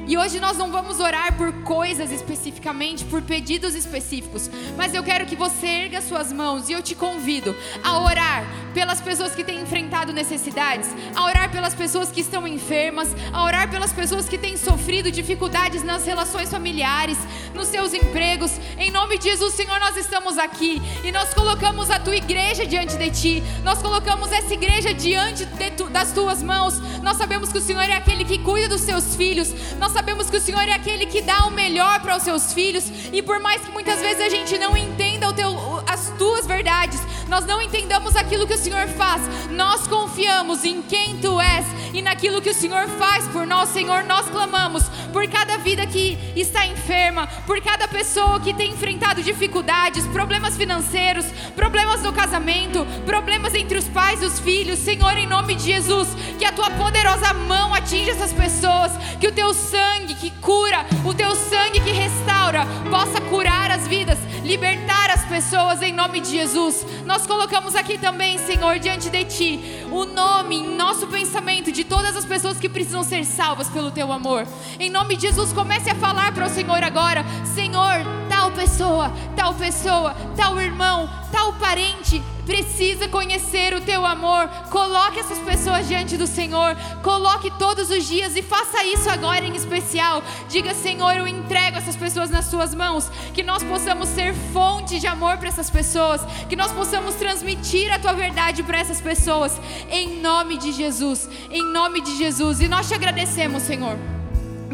E 0.07 0.19
hoje 0.19 0.39
nós 0.39 0.59
não 0.59 0.71
vamos 0.71 1.01
orar 1.01 1.35
por 1.35 1.51
coisas 1.63 2.11
especificamente, 2.11 3.05
por 3.07 3.23
pedidos 3.23 3.75
específicos, 3.75 4.51
mas 4.77 4.93
eu 4.93 5.03
quero 5.03 5.25
que 5.25 5.35
você 5.35 5.67
erga 5.67 6.03
suas 6.03 6.31
mãos 6.31 6.69
e 6.69 6.73
eu 6.73 6.83
te 6.83 6.95
convido 6.95 7.57
a 7.83 7.99
orar 7.99 8.45
pelas 8.75 9.01
pessoas 9.01 9.35
que 9.35 9.43
têm 9.43 9.63
enfrentado 9.63 10.13
necessidades, 10.13 10.91
a 11.15 11.25
orar 11.25 11.51
pelas 11.51 11.75
pessoas 11.75 12.11
que 12.11 12.21
estão 12.21 12.47
enfermas, 12.47 13.09
a 13.33 13.45
orar 13.45 13.71
pelas 13.71 13.95
pessoas 13.95 14.29
que 14.29 14.37
têm 14.37 14.59
sofrido 14.59 15.11
dificuldades 15.11 15.83
nas 15.83 16.05
relações 16.05 16.51
familiares, 16.51 17.17
nos 17.55 17.69
seus 17.69 17.95
empregos. 17.95 18.51
Em 18.77 18.91
nome 18.91 19.19
de 19.19 19.31
Jesus, 19.31 19.55
Senhor, 19.55 19.79
nós 19.79 19.97
estamos 19.97 20.37
aqui 20.37 20.83
e 21.05 21.13
nós 21.13 21.33
colocamos 21.33 21.91
a 21.91 22.01
tua 22.01 22.17
igreja 22.17 22.67
diante 22.67 22.97
de 22.97 23.11
ti, 23.11 23.43
nós 23.63 23.81
colocamos 23.81 24.33
essa 24.33 24.53
igreja 24.53 24.93
diante 24.93 25.47
tu, 25.77 25.89
das 25.89 26.13
tuas 26.13 26.43
mãos. 26.43 26.81
Nós 27.03 27.17
sabemos 27.17 27.53
que 27.53 27.59
o 27.59 27.61
Senhor 27.61 27.83
é 27.83 27.93
aquele 27.93 28.25
que 28.25 28.39
cuida 28.39 28.69
dos 28.69 28.81
seus 28.81 29.15
filhos, 29.15 29.53
nós 29.79 29.93
sabemos 29.93 30.29
que 30.29 30.37
o 30.37 30.41
Senhor 30.41 30.63
é 30.63 30.73
aquele 30.73 31.07
que 31.07 31.23
dá 31.23 31.47
o 31.47 31.51
melhor 31.51 32.01
para 32.01 32.17
os 32.17 32.23
seus 32.23 32.53
filhos, 32.53 32.85
e 33.13 33.23
por 33.23 33.39
mais 33.39 33.63
que 33.63 33.71
muitas 33.71 34.01
vezes 34.01 34.21
a 34.21 34.29
gente 34.29 34.59
não 34.59 34.77
entenda 34.77 35.33
teu, 35.33 35.83
as 35.87 36.11
tuas 36.19 36.47
verdades, 36.47 37.01
nós 37.29 37.45
não 37.45 37.61
entendamos 37.61 38.17
aquilo 38.17 38.47
que 38.47 38.55
o 38.55 38.59
Senhor 38.59 38.87
faz, 38.89 39.23
nós 39.51 39.87
confiamos 39.87 40.65
em 40.65 40.83
quem 40.83 41.19
tu 41.19 41.41
és 41.41 41.65
e 41.93 42.03
naquilo 42.03 42.41
que 42.41 42.51
o 42.51 42.55
Senhor 42.55 42.89
faz 42.89 43.27
por 43.29 43.47
nós, 43.47 43.69
Senhor. 43.69 44.03
Nós 44.05 44.29
clamamos 44.29 44.83
por 45.15 45.29
cada 45.29 45.57
vida 45.59 45.87
que 45.87 46.19
está 46.35 46.67
enferma, 46.67 47.29
por 47.47 47.61
cada 47.61 47.87
pessoa 47.87 48.41
que 48.41 48.53
tem 48.53 48.73
enfrentado 48.73 49.23
dificuldades, 49.23 50.05
problemas 50.09 50.57
financeiros, 50.57 51.25
problemas 51.55 52.03
no 52.03 52.13
casamento, 52.13 52.85
problemas 53.07 53.55
entre 53.55 53.79
os 53.79 53.85
pais 53.85 54.21
e 54.21 54.25
os 54.25 54.41
filhos, 54.41 54.81
Senhor, 54.81 55.17
em 55.17 55.29
nome 55.29 55.55
de 55.55 55.67
Jesus, 55.67 56.09
que 56.37 56.45
a 56.45 56.51
tua 56.51 56.69
poderosa 56.71 57.33
mão 57.33 57.73
atinja 57.73 58.11
essas 58.11 58.33
pessoas, 58.33 58.91
que 59.21 59.29
o 59.29 59.33
teu 59.33 59.55
sangue 59.55 60.17
que 60.17 60.31
cura, 60.41 60.85
o 61.05 61.15
teu 61.15 61.37
sangue 61.37 61.79
que 61.79 61.93
restaura, 61.93 62.67
possa 62.91 63.21
curar 63.21 63.71
as 63.71 63.87
vidas, 63.87 64.19
libertar 64.43 65.04
pessoas 65.35 65.83
em 65.83 65.93
nome 65.93 66.21
de 66.21 66.31
Jesus. 66.31 66.87
Nós 67.05 67.27
colocamos 67.27 67.75
aqui 67.75 67.99
também, 67.99 68.39
Senhor, 68.39 68.79
diante 68.79 69.11
de 69.11 69.25
ti, 69.25 69.85
o 69.91 70.05
nome 70.05 70.61
em 70.61 70.77
nosso 70.77 71.09
pensamento 71.09 71.73
de 71.73 71.83
todas 71.83 72.17
as 72.17 72.25
pessoas 72.25 72.57
que 72.57 72.69
precisam 72.69 73.03
ser 73.03 73.25
salvas 73.25 73.69
pelo 73.69 73.91
teu 73.91 74.13
amor. 74.13 74.47
Em 74.79 74.89
nome 74.89 75.17
de 75.17 75.23
Jesus, 75.23 75.53
comece 75.53 75.91
a 75.91 75.95
falar 75.97 76.33
para 76.33 76.47
o 76.47 76.49
Senhor 76.49 76.81
agora: 76.85 77.25
Senhor, 77.53 77.97
tal 78.29 78.53
pessoa, 78.53 79.13
tal 79.35 79.53
pessoa, 79.55 80.15
tal 80.37 80.61
irmão, 80.61 81.11
parente 81.55 82.23
precisa 82.47 83.09
conhecer 83.09 83.75
o 83.75 83.81
teu 83.81 84.05
amor. 84.05 84.49
Coloque 84.71 85.19
essas 85.19 85.39
pessoas 85.39 85.89
diante 85.89 86.17
do 86.17 86.27
Senhor. 86.27 86.77
Coloque 87.03 87.51
todos 87.59 87.91
os 87.91 88.07
dias 88.07 88.37
e 88.37 88.43
faça 88.43 88.85
isso 88.85 89.09
agora 89.11 89.45
em 89.45 89.55
especial. 89.55 90.23
Diga, 90.49 90.75
Senhor, 90.75 91.17
eu 91.17 91.27
entrego 91.27 91.79
essas 91.79 91.97
pessoas 91.97 92.31
nas 92.31 92.47
suas 92.47 92.75
mãos. 92.75 93.11
Que 93.33 93.43
nós 93.43 93.63
possamos 93.63 94.09
ser 94.09 94.35
fonte 94.53 95.01
de 95.01 95.07
amor 95.07 95.39
para 95.39 95.49
essas 95.49 95.71
pessoas. 95.71 96.21
Que 96.49 96.57
nós 96.57 96.73
possamos 96.73 97.15
transmitir 97.15 97.93
a 97.93 97.99
tua 97.99 98.13
verdade 98.13 98.63
para 98.63 98.79
essas 98.79 99.01
pessoas. 99.01 99.61
Em 99.91 100.21
nome 100.21 100.59
de 100.59 100.73
Jesus. 100.73 101.29
Em 101.51 101.63
nome 101.73 102.01
de 102.01 102.17
Jesus. 102.17 102.61
E 102.61 102.69
nós 102.69 102.89
te 102.89 102.95
agradecemos, 102.95 103.63
Senhor. 103.63 104.24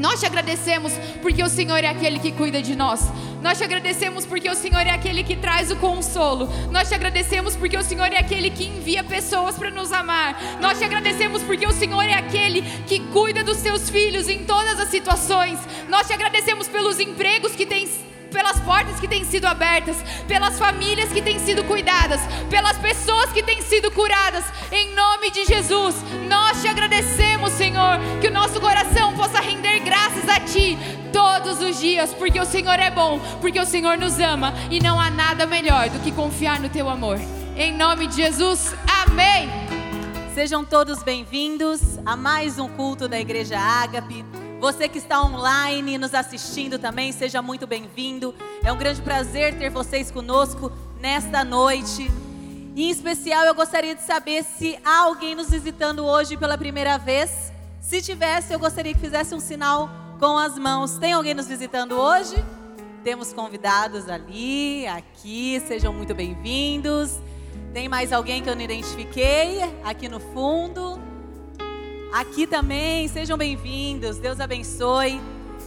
Nós 0.00 0.18
te 0.18 0.24
agradecemos 0.24 0.94
porque 1.20 1.42
o 1.42 1.48
Senhor 1.48 1.84
é 1.84 1.88
aquele 1.88 2.18
que 2.18 2.32
cuida 2.32 2.62
de 2.62 2.74
nós. 2.74 3.02
Nós 3.42 3.58
te 3.58 3.64
agradecemos 3.64 4.24
porque 4.24 4.48
o 4.48 4.54
Senhor 4.54 4.80
é 4.80 4.90
aquele 4.90 5.22
que 5.22 5.36
traz 5.36 5.70
o 5.70 5.76
consolo. 5.76 6.48
Nós 6.70 6.88
te 6.88 6.94
agradecemos 6.94 7.54
porque 7.54 7.76
o 7.76 7.82
Senhor 7.82 8.10
é 8.10 8.16
aquele 8.16 8.48
que 8.48 8.64
envia 8.64 9.04
pessoas 9.04 9.58
para 9.58 9.70
nos 9.70 9.92
amar. 9.92 10.40
Nós 10.58 10.78
te 10.78 10.84
agradecemos 10.84 11.42
porque 11.42 11.66
o 11.66 11.72
Senhor 11.72 12.02
é 12.02 12.14
aquele 12.14 12.62
que 12.86 13.00
cuida 13.12 13.44
dos 13.44 13.58
seus 13.58 13.90
filhos 13.90 14.26
em 14.26 14.44
todas 14.46 14.80
as 14.80 14.88
situações. 14.88 15.58
Nós 15.90 16.06
te 16.06 16.14
agradecemos 16.14 16.66
pelos 16.66 16.98
empregos 16.98 17.54
que 17.54 17.66
tens 17.66 18.09
pelas 18.30 18.58
portas 18.60 18.98
que 19.00 19.08
têm 19.08 19.24
sido 19.24 19.46
abertas, 19.46 19.96
pelas 20.26 20.58
famílias 20.58 21.12
que 21.12 21.20
têm 21.20 21.38
sido 21.38 21.64
cuidadas, 21.64 22.20
pelas 22.48 22.78
pessoas 22.78 23.32
que 23.32 23.42
têm 23.42 23.60
sido 23.62 23.90
curadas, 23.90 24.44
em 24.72 24.94
nome 24.94 25.30
de 25.30 25.44
Jesus. 25.44 25.96
Nós 26.28 26.62
te 26.62 26.68
agradecemos, 26.68 27.52
Senhor, 27.52 27.98
que 28.20 28.28
o 28.28 28.32
nosso 28.32 28.60
coração 28.60 29.14
possa 29.14 29.40
render 29.40 29.80
graças 29.80 30.28
a 30.28 30.40
Ti 30.40 30.78
todos 31.12 31.60
os 31.60 31.78
dias, 31.78 32.14
porque 32.14 32.40
o 32.40 32.46
Senhor 32.46 32.78
é 32.78 32.90
bom, 32.90 33.20
porque 33.40 33.60
o 33.60 33.66
Senhor 33.66 33.98
nos 33.98 34.18
ama 34.18 34.54
e 34.70 34.80
não 34.80 35.00
há 35.00 35.10
nada 35.10 35.46
melhor 35.46 35.88
do 35.90 36.00
que 36.00 36.12
confiar 36.12 36.60
no 36.60 36.68
Teu 36.68 36.88
amor. 36.88 37.18
Em 37.56 37.76
nome 37.76 38.06
de 38.06 38.16
Jesus, 38.16 38.74
amém. 39.04 39.48
Sejam 40.34 40.64
todos 40.64 41.02
bem-vindos 41.02 41.80
a 42.06 42.16
mais 42.16 42.58
um 42.58 42.68
culto 42.68 43.08
da 43.08 43.18
Igreja 43.20 43.58
Ágape. 43.58 44.39
Você 44.60 44.90
que 44.90 44.98
está 44.98 45.22
online 45.22 45.96
nos 45.96 46.12
assistindo 46.12 46.78
também, 46.78 47.12
seja 47.12 47.40
muito 47.40 47.66
bem-vindo. 47.66 48.34
É 48.62 48.70
um 48.70 48.76
grande 48.76 49.00
prazer 49.00 49.58
ter 49.58 49.70
vocês 49.70 50.10
conosco 50.10 50.70
nesta 51.00 51.42
noite. 51.42 52.10
E, 52.76 52.84
em 52.84 52.90
especial, 52.90 53.46
eu 53.46 53.54
gostaria 53.54 53.94
de 53.94 54.02
saber 54.02 54.44
se 54.44 54.78
há 54.84 55.04
alguém 55.04 55.34
nos 55.34 55.48
visitando 55.48 56.04
hoje 56.04 56.36
pela 56.36 56.58
primeira 56.58 56.98
vez. 56.98 57.50
Se 57.80 58.02
tivesse, 58.02 58.52
eu 58.52 58.58
gostaria 58.58 58.92
que 58.92 59.00
fizesse 59.00 59.34
um 59.34 59.40
sinal 59.40 59.88
com 60.18 60.36
as 60.36 60.58
mãos. 60.58 60.98
Tem 60.98 61.14
alguém 61.14 61.32
nos 61.32 61.46
visitando 61.46 61.92
hoje? 61.92 62.36
Temos 63.02 63.32
convidados 63.32 64.10
ali, 64.10 64.86
aqui, 64.86 65.58
sejam 65.66 65.90
muito 65.90 66.14
bem-vindos. 66.14 67.18
Tem 67.72 67.88
mais 67.88 68.12
alguém 68.12 68.42
que 68.42 68.50
eu 68.50 68.54
não 68.54 68.62
identifiquei 68.62 69.62
aqui 69.82 70.06
no 70.06 70.20
fundo? 70.20 71.09
Aqui 72.12 72.44
também, 72.44 73.06
sejam 73.06 73.38
bem-vindos, 73.38 74.18
Deus 74.18 74.40
abençoe. 74.40 75.20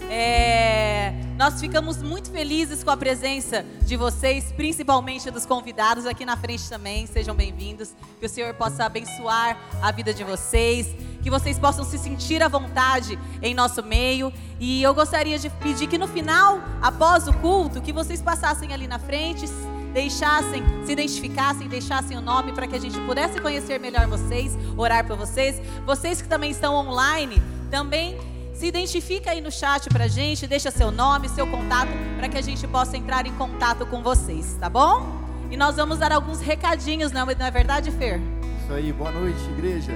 É, 0.09 1.13
nós 1.37 1.57
ficamos 1.61 2.03
muito 2.03 2.29
felizes 2.29 2.83
com 2.83 2.91
a 2.91 2.97
presença 2.97 3.65
de 3.81 3.95
vocês, 3.95 4.51
principalmente 4.51 5.31
dos 5.31 5.45
convidados 5.45 6.05
aqui 6.05 6.25
na 6.25 6.35
frente 6.35 6.67
também. 6.67 7.07
Sejam 7.07 7.33
bem-vindos. 7.33 7.95
Que 8.19 8.25
o 8.25 8.29
Senhor 8.29 8.53
possa 8.55 8.83
abençoar 8.83 9.57
a 9.81 9.89
vida 9.93 10.13
de 10.13 10.25
vocês, 10.25 10.93
que 11.21 11.29
vocês 11.29 11.57
possam 11.57 11.85
se 11.85 11.97
sentir 11.97 12.43
à 12.43 12.49
vontade 12.49 13.17
em 13.41 13.53
nosso 13.53 13.81
meio. 13.81 14.31
E 14.59 14.83
eu 14.83 14.93
gostaria 14.93 15.39
de 15.39 15.49
pedir 15.49 15.87
que 15.87 15.97
no 15.97 16.09
final, 16.09 16.61
após 16.81 17.25
o 17.25 17.33
culto, 17.33 17.81
que 17.81 17.93
vocês 17.93 18.21
passassem 18.21 18.73
ali 18.73 18.85
na 18.85 18.99
frente, 18.99 19.45
deixassem, 19.93 20.63
se 20.85 20.91
identificassem, 20.91 21.67
deixassem 21.67 22.17
o 22.17 22.21
nome 22.21 22.51
para 22.51 22.67
que 22.67 22.75
a 22.75 22.79
gente 22.79 22.99
pudesse 23.01 23.39
conhecer 23.39 23.79
melhor 23.79 24.07
vocês, 24.07 24.57
orar 24.75 25.05
por 25.05 25.15
vocês. 25.15 25.61
Vocês 25.85 26.21
que 26.21 26.27
também 26.27 26.51
estão 26.51 26.75
online, 26.75 27.41
também 27.69 28.17
se 28.53 28.67
identifica 28.67 29.31
aí 29.31 29.41
no 29.41 29.51
chat 29.51 29.89
para 29.89 30.05
a 30.05 30.07
gente, 30.07 30.47
deixa 30.47 30.71
seu 30.71 30.91
nome, 30.91 31.29
seu 31.29 31.45
contato, 31.47 31.91
para 32.17 32.27
que 32.27 32.37
a 32.37 32.41
gente 32.41 32.67
possa 32.67 32.97
entrar 32.97 33.25
em 33.25 33.33
contato 33.33 33.85
com 33.85 34.01
vocês, 34.01 34.57
tá 34.59 34.69
bom? 34.69 35.21
E 35.49 35.57
nós 35.57 35.75
vamos 35.75 35.99
dar 35.99 36.11
alguns 36.11 36.39
recadinhos, 36.39 37.11
não 37.11 37.29
é 37.29 37.51
verdade, 37.51 37.91
Fer? 37.91 38.19
Isso 38.63 38.73
aí, 38.73 38.91
boa 38.91 39.11
noite, 39.11 39.39
igreja. 39.51 39.91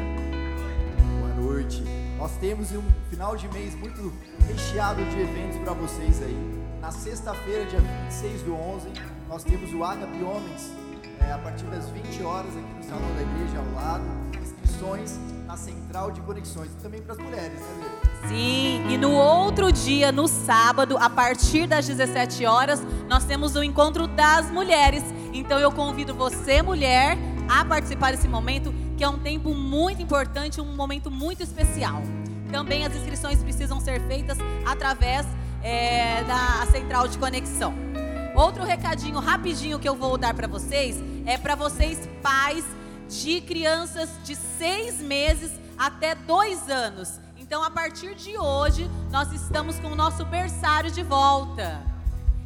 Boa 1.20 1.34
noite. 1.34 1.84
Nós 2.18 2.32
temos 2.38 2.72
um 2.72 2.84
final 3.10 3.36
de 3.36 3.48
mês 3.50 3.76
muito 3.76 4.14
recheado 4.48 5.04
de 5.06 5.20
eventos 5.20 5.58
para 5.60 5.74
vocês 5.74 6.22
aí. 6.22 6.38
Na 6.82 6.92
sexta-feira, 6.92 7.66
dia 7.66 7.80
26 7.80 8.42
do 8.44 8.54
11, 8.56 8.88
nós 9.28 9.44
temos 9.44 9.74
o 9.74 9.84
Agape 9.84 10.24
Homens 10.24 10.72
é, 11.20 11.32
a 11.32 11.38
partir 11.38 11.66
das 11.66 11.90
20 11.90 12.24
horas 12.24 12.56
aqui 12.56 12.74
no 12.76 12.84
salão 12.84 13.16
da 13.16 13.22
igreja 13.22 13.60
ao 13.60 13.84
lado, 13.84 14.04
inscrições 14.42 15.20
na 15.46 15.58
central 15.58 16.12
de 16.12 16.22
conexões, 16.22 16.72
e 16.72 16.76
também 16.82 17.02
para 17.02 17.14
as 17.14 17.20
mulheres, 17.20 17.60
né, 17.60 17.90
Lê? 18.24 18.28
Sim, 18.28 18.90
e 18.90 18.98
no 18.98 19.12
outro 19.12 19.72
dia, 19.72 20.12
no 20.12 20.28
sábado, 20.28 20.98
a 20.98 21.10
partir 21.10 21.68
das 21.68 21.88
17 21.88 22.46
horas, 22.46 22.82
nós 23.08 23.24
temos 23.26 23.56
o 23.56 23.64
encontro 23.64 24.08
das 24.08 24.52
mulheres. 24.52 25.04
Então 25.34 25.58
eu 25.60 25.72
convido 25.72 26.14
você, 26.14 26.62
mulher, 26.62 27.18
a 27.50 27.64
participar 27.64 28.12
desse 28.12 28.28
momento, 28.28 28.74
que 28.98 29.04
é 29.04 29.10
um 29.10 29.20
tempo 29.20 29.54
muito 29.54 30.02
importante, 30.02 30.60
um 30.60 30.76
momento 30.76 31.10
muito 31.10 31.44
especial. 31.44 32.02
Também 32.52 32.86
as 32.86 32.96
inscrições 32.96 33.42
precisam 33.42 33.80
ser 33.80 34.02
feitas 34.02 34.38
através 34.66 35.26
é, 35.64 36.24
da 36.24 36.66
central 36.72 37.08
de 37.08 37.18
conexão. 37.18 37.87
Outro 38.38 38.64
recadinho 38.64 39.18
rapidinho 39.18 39.80
que 39.80 39.90
eu 39.90 39.96
vou 39.96 40.16
dar 40.16 40.32
para 40.32 40.48
vocês 40.48 41.04
é 41.26 41.40
para 41.40 41.56
vocês 41.56 42.08
pais 42.22 42.64
de 43.10 43.42
crianças 43.42 44.12
de 44.24 44.36
seis 44.36 45.02
meses 45.02 45.52
até 45.76 46.14
dois 46.14 46.70
anos. 46.70 47.20
Então, 47.36 47.64
a 47.64 47.72
partir 47.72 48.14
de 48.14 48.38
hoje, 48.38 48.88
nós 49.10 49.34
estamos 49.34 49.80
com 49.80 49.88
o 49.88 49.96
nosso 49.96 50.24
berçário 50.24 50.92
de 50.92 51.02
volta. 51.02 51.82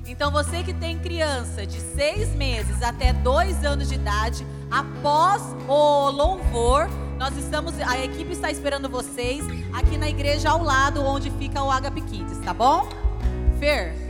Então, 0.08 0.32
você 0.32 0.64
que 0.64 0.74
tem 0.74 0.98
criança 0.98 1.66
de 1.66 1.82
seis 1.82 2.34
meses 2.36 2.82
até 2.82 3.12
dois 3.12 3.66
anos 3.66 3.90
de 3.90 3.96
idade, 3.96 4.48
após 4.72 5.42
o 5.68 6.10
louvor, 6.10 6.88
nós 7.18 7.36
estamos, 7.36 7.78
a 7.82 8.00
equipe 8.00 8.32
está 8.32 8.50
esperando 8.50 8.88
vocês 8.88 9.44
aqui 9.74 9.98
na 9.98 10.08
igreja 10.08 10.52
ao 10.52 10.64
lado, 10.64 11.02
onde 11.02 11.30
fica 11.32 11.62
o 11.62 11.70
Agape 11.70 12.02
Kids, 12.04 12.38
tá 12.46 12.54
bom? 12.54 12.88
Fer. 13.60 14.01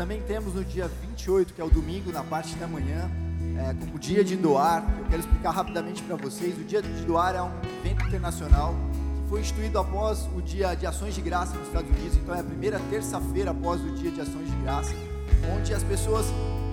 Também 0.00 0.22
temos 0.22 0.54
no 0.54 0.64
dia 0.64 0.88
28, 0.88 1.52
que 1.52 1.60
é 1.60 1.64
o 1.64 1.68
domingo, 1.68 2.10
na 2.10 2.24
parte 2.24 2.56
da 2.56 2.66
manhã, 2.66 3.10
é, 3.58 3.74
como 3.74 3.98
dia 3.98 4.24
de 4.24 4.34
doar. 4.34 4.82
Eu 4.98 5.04
quero 5.04 5.20
explicar 5.20 5.50
rapidamente 5.50 6.02
para 6.02 6.16
vocês. 6.16 6.58
O 6.58 6.64
dia 6.64 6.80
de 6.80 7.04
doar 7.04 7.34
é 7.34 7.42
um 7.42 7.50
evento 7.84 8.06
internacional 8.06 8.74
que 9.22 9.28
foi 9.28 9.40
instituído 9.42 9.78
após 9.78 10.26
o 10.34 10.40
dia 10.40 10.74
de 10.74 10.86
ações 10.86 11.14
de 11.14 11.20
graça 11.20 11.54
nos 11.54 11.66
Estados 11.66 11.90
Unidos. 11.90 12.16
Então 12.16 12.34
é 12.34 12.40
a 12.40 12.42
primeira 12.42 12.80
terça-feira 12.88 13.50
após 13.50 13.82
o 13.82 13.90
dia 13.94 14.10
de 14.10 14.22
ações 14.22 14.50
de 14.50 14.56
graça, 14.62 14.94
onde 15.54 15.74
as 15.74 15.82
pessoas 15.82 16.24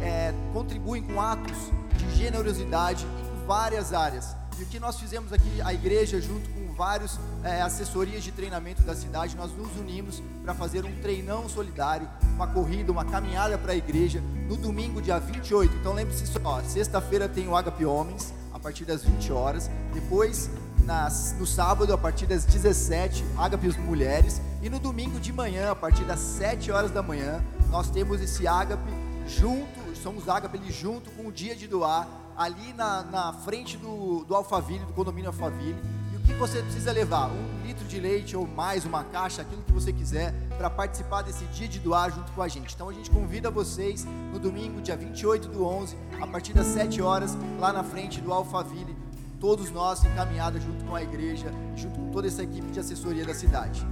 é, 0.01 0.33
contribuem 0.53 1.03
com 1.03 1.19
atos 1.19 1.69
de 1.97 2.15
generosidade 2.15 3.05
em 3.05 3.45
várias 3.45 3.91
áreas. 3.91 4.37
E 4.59 4.63
o 4.63 4.65
que 4.65 4.79
nós 4.79 4.99
fizemos 4.99 5.31
aqui, 5.31 5.61
a 5.61 5.71
igreja, 5.71 6.19
junto 6.19 6.49
com 6.49 6.73
várias 6.73 7.19
é, 7.43 7.61
assessorias 7.61 8.23
de 8.23 8.31
treinamento 8.31 8.81
da 8.81 8.95
cidade, 8.95 9.37
nós 9.37 9.51
nos 9.51 9.75
unimos 9.77 10.21
para 10.43 10.53
fazer 10.55 10.83
um 10.83 10.99
treinão 10.99 11.47
solidário, 11.47 12.09
uma 12.33 12.47
corrida, 12.47 12.91
uma 12.91 13.05
caminhada 13.05 13.55
para 13.55 13.73
a 13.73 13.75
igreja, 13.75 14.19
no 14.47 14.57
domingo, 14.57 14.99
dia 14.99 15.19
28. 15.19 15.75
Então 15.75 15.93
lembre-se 15.93 16.25
só, 16.25 16.61
sexta-feira 16.63 17.29
tem 17.29 17.47
o 17.47 17.55
Agape 17.55 17.85
Homens, 17.85 18.33
a 18.51 18.57
partir 18.57 18.83
das 18.83 19.03
20 19.03 19.31
horas. 19.31 19.69
Depois, 19.93 20.49
nas, 20.83 21.35
no 21.37 21.45
sábado, 21.45 21.93
a 21.93 21.97
partir 21.97 22.25
das 22.25 22.43
17, 22.43 23.23
Agape 23.37 23.77
Mulheres. 23.77 24.41
E 24.63 24.69
no 24.71 24.79
domingo 24.79 25.19
de 25.19 25.31
manhã, 25.31 25.69
a 25.69 25.75
partir 25.75 26.03
das 26.03 26.19
7 26.19 26.71
horas 26.71 26.89
da 26.89 27.03
manhã, 27.03 27.43
nós 27.69 27.91
temos 27.91 28.19
esse 28.21 28.47
Agape 28.47 28.91
junto, 29.27 29.95
somos 30.01 30.27
Agape 30.27 30.57
ali 30.57 30.71
junto 30.71 31.11
com 31.11 31.27
o 31.27 31.31
dia 31.31 31.55
de 31.55 31.67
doar 31.67 32.07
ali 32.37 32.71
na, 32.73 33.01
na 33.03 33.33
frente 33.33 33.77
do, 33.77 34.23
do 34.23 34.35
Alphaville, 34.35 34.85
do 34.85 34.93
condomínio 34.93 35.29
Alphaville. 35.31 35.81
E 36.13 36.15
o 36.15 36.19
que 36.19 36.33
você 36.33 36.61
precisa 36.61 36.91
levar? 36.91 37.31
Um 37.31 37.65
litro 37.65 37.85
de 37.85 37.99
leite 37.99 38.37
ou 38.37 38.47
mais, 38.47 38.85
uma 38.85 39.03
caixa, 39.03 39.41
aquilo 39.41 39.63
que 39.63 39.71
você 39.71 39.91
quiser, 39.91 40.33
para 40.57 40.69
participar 40.69 41.23
desse 41.23 41.45
dia 41.45 41.67
de 41.67 41.79
doar 41.79 42.11
junto 42.11 42.31
com 42.31 42.41
a 42.43 42.47
gente. 42.47 42.75
Então 42.75 42.89
a 42.89 42.93
gente 42.93 43.09
convida 43.09 43.49
vocês 43.49 44.05
no 44.31 44.37
domingo, 44.37 44.79
dia 44.81 44.95
28 44.95 45.47
do 45.49 45.65
11, 45.65 45.97
a 46.21 46.27
partir 46.27 46.53
das 46.53 46.67
7 46.67 47.01
horas, 47.01 47.35
lá 47.59 47.73
na 47.73 47.83
frente 47.83 48.21
do 48.21 48.31
Alphaville, 48.31 48.95
todos 49.39 49.71
nós 49.71 50.03
encaminhados 50.05 50.61
junto 50.61 50.85
com 50.85 50.95
a 50.95 51.01
igreja, 51.01 51.51
junto 51.75 51.99
com 51.99 52.11
toda 52.11 52.27
essa 52.27 52.43
equipe 52.43 52.71
de 52.71 52.79
assessoria 52.79 53.25
da 53.25 53.33
cidade. 53.33 53.85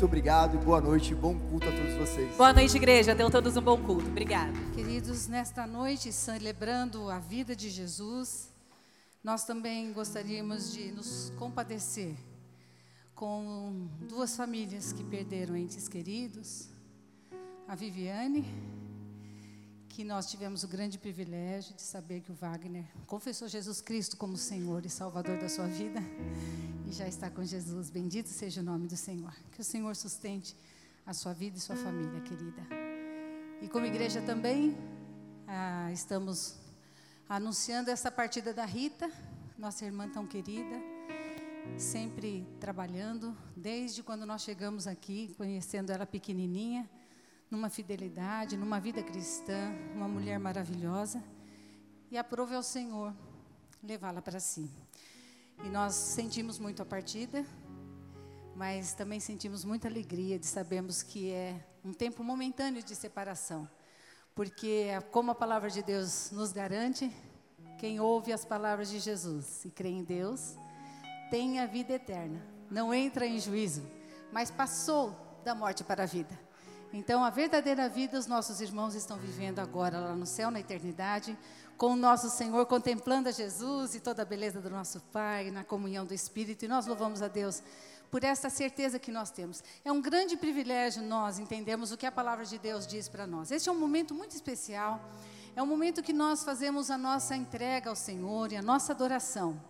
Muito 0.00 0.08
obrigado 0.08 0.54
e 0.54 0.64
boa 0.64 0.80
noite, 0.80 1.14
bom 1.14 1.38
culto 1.38 1.68
a 1.68 1.72
todos 1.72 1.92
vocês. 1.92 2.34
Boa 2.34 2.54
noite, 2.54 2.74
igreja. 2.74 3.14
Deu 3.14 3.30
todos 3.30 3.54
um 3.58 3.60
bom 3.60 3.76
culto. 3.76 4.08
Obrigada. 4.08 4.50
Queridos, 4.74 5.28
nesta 5.28 5.66
noite, 5.66 6.10
celebrando 6.10 7.10
a 7.10 7.18
vida 7.18 7.54
de 7.54 7.68
Jesus, 7.68 8.48
nós 9.22 9.44
também 9.44 9.92
gostaríamos 9.92 10.72
de 10.72 10.90
nos 10.90 11.30
compadecer 11.38 12.16
com 13.14 13.90
duas 14.08 14.34
famílias 14.34 14.90
que 14.90 15.04
perderam 15.04 15.54
entes 15.54 15.86
queridos. 15.86 16.70
A 17.68 17.74
Viviane, 17.74 18.46
que 19.90 20.04
nós 20.04 20.30
tivemos 20.30 20.62
o 20.62 20.68
grande 20.68 20.96
privilégio 20.98 21.74
de 21.74 21.82
saber 21.82 22.20
que 22.20 22.30
o 22.30 22.34
Wagner 22.34 22.84
confessou 23.08 23.48
Jesus 23.48 23.80
Cristo 23.80 24.16
como 24.16 24.36
Senhor 24.36 24.86
e 24.86 24.88
Salvador 24.88 25.36
da 25.36 25.48
sua 25.48 25.66
vida 25.66 26.00
e 26.86 26.92
já 26.92 27.08
está 27.08 27.28
com 27.28 27.44
Jesus. 27.44 27.90
Bendito 27.90 28.28
seja 28.28 28.60
o 28.60 28.64
nome 28.64 28.86
do 28.86 28.96
Senhor. 28.96 29.34
Que 29.50 29.60
o 29.60 29.64
Senhor 29.64 29.94
sustente 29.96 30.56
a 31.04 31.12
sua 31.12 31.32
vida 31.32 31.58
e 31.58 31.60
sua 31.60 31.74
família, 31.74 32.20
querida. 32.20 32.62
E 33.60 33.68
como 33.68 33.84
igreja 33.84 34.22
também, 34.22 34.78
ah, 35.46 35.90
estamos 35.92 36.54
anunciando 37.28 37.90
essa 37.90 38.12
partida 38.12 38.54
da 38.54 38.64
Rita, 38.64 39.10
nossa 39.58 39.84
irmã 39.84 40.08
tão 40.08 40.24
querida, 40.24 40.80
sempre 41.76 42.46
trabalhando, 42.60 43.36
desde 43.56 44.04
quando 44.04 44.24
nós 44.24 44.42
chegamos 44.42 44.86
aqui, 44.86 45.34
conhecendo 45.36 45.90
ela 45.90 46.06
pequenininha, 46.06 46.88
numa 47.50 47.68
fidelidade, 47.68 48.56
numa 48.56 48.78
vida 48.78 49.02
cristã, 49.02 49.74
uma 49.94 50.06
mulher 50.06 50.38
maravilhosa. 50.38 51.22
E 52.10 52.16
aprove 52.16 52.54
ao 52.54 52.62
Senhor 52.62 53.12
levá-la 53.82 54.22
para 54.22 54.38
si. 54.38 54.70
E 55.64 55.68
nós 55.68 55.94
sentimos 55.94 56.58
muito 56.58 56.80
a 56.80 56.86
partida, 56.86 57.44
mas 58.54 58.92
também 58.92 59.18
sentimos 59.20 59.64
muita 59.64 59.88
alegria 59.88 60.38
de 60.38 60.46
sabermos 60.46 61.02
que 61.02 61.30
é 61.30 61.66
um 61.84 61.92
tempo 61.92 62.22
momentâneo 62.22 62.82
de 62.82 62.94
separação. 62.94 63.68
Porque, 64.34 64.88
como 65.10 65.32
a 65.32 65.34
palavra 65.34 65.68
de 65.68 65.82
Deus 65.82 66.30
nos 66.30 66.52
garante, 66.52 67.10
quem 67.78 68.00
ouve 68.00 68.32
as 68.32 68.44
palavras 68.44 68.90
de 68.90 69.00
Jesus 69.00 69.64
e 69.64 69.70
crê 69.70 69.88
em 69.88 70.04
Deus, 70.04 70.56
tem 71.30 71.58
a 71.58 71.66
vida 71.66 71.94
eterna. 71.94 72.40
Não 72.70 72.94
entra 72.94 73.26
em 73.26 73.40
juízo, 73.40 73.82
mas 74.32 74.50
passou 74.50 75.16
da 75.44 75.54
morte 75.54 75.82
para 75.82 76.04
a 76.04 76.06
vida. 76.06 76.49
Então, 76.92 77.22
a 77.22 77.30
verdadeira 77.30 77.88
vida 77.88 78.18
os 78.18 78.26
nossos 78.26 78.60
irmãos 78.60 78.96
estão 78.96 79.16
vivendo 79.16 79.60
agora 79.60 80.00
lá 80.00 80.16
no 80.16 80.26
céu, 80.26 80.50
na 80.50 80.58
eternidade, 80.58 81.38
com 81.76 81.92
o 81.92 81.96
nosso 81.96 82.28
Senhor, 82.28 82.66
contemplando 82.66 83.28
a 83.28 83.32
Jesus 83.32 83.94
e 83.94 84.00
toda 84.00 84.22
a 84.22 84.24
beleza 84.24 84.60
do 84.60 84.68
nosso 84.68 85.00
Pai, 85.12 85.52
na 85.52 85.62
comunhão 85.62 86.04
do 86.04 86.12
Espírito, 86.12 86.64
e 86.64 86.68
nós 86.68 86.86
louvamos 86.86 87.22
a 87.22 87.28
Deus 87.28 87.62
por 88.10 88.24
essa 88.24 88.50
certeza 88.50 88.98
que 88.98 89.12
nós 89.12 89.30
temos. 89.30 89.62
É 89.84 89.92
um 89.92 90.00
grande 90.00 90.36
privilégio 90.36 91.00
nós 91.00 91.38
entendermos 91.38 91.92
o 91.92 91.96
que 91.96 92.06
a 92.06 92.10
palavra 92.10 92.44
de 92.44 92.58
Deus 92.58 92.88
diz 92.88 93.08
para 93.08 93.24
nós. 93.24 93.52
Este 93.52 93.68
é 93.68 93.72
um 93.72 93.78
momento 93.78 94.12
muito 94.12 94.34
especial, 94.34 95.00
é 95.54 95.62
um 95.62 95.66
momento 95.66 96.02
que 96.02 96.12
nós 96.12 96.42
fazemos 96.42 96.90
a 96.90 96.98
nossa 96.98 97.36
entrega 97.36 97.88
ao 97.88 97.96
Senhor 97.96 98.50
e 98.50 98.56
a 98.56 98.62
nossa 98.62 98.92
adoração. 98.92 99.60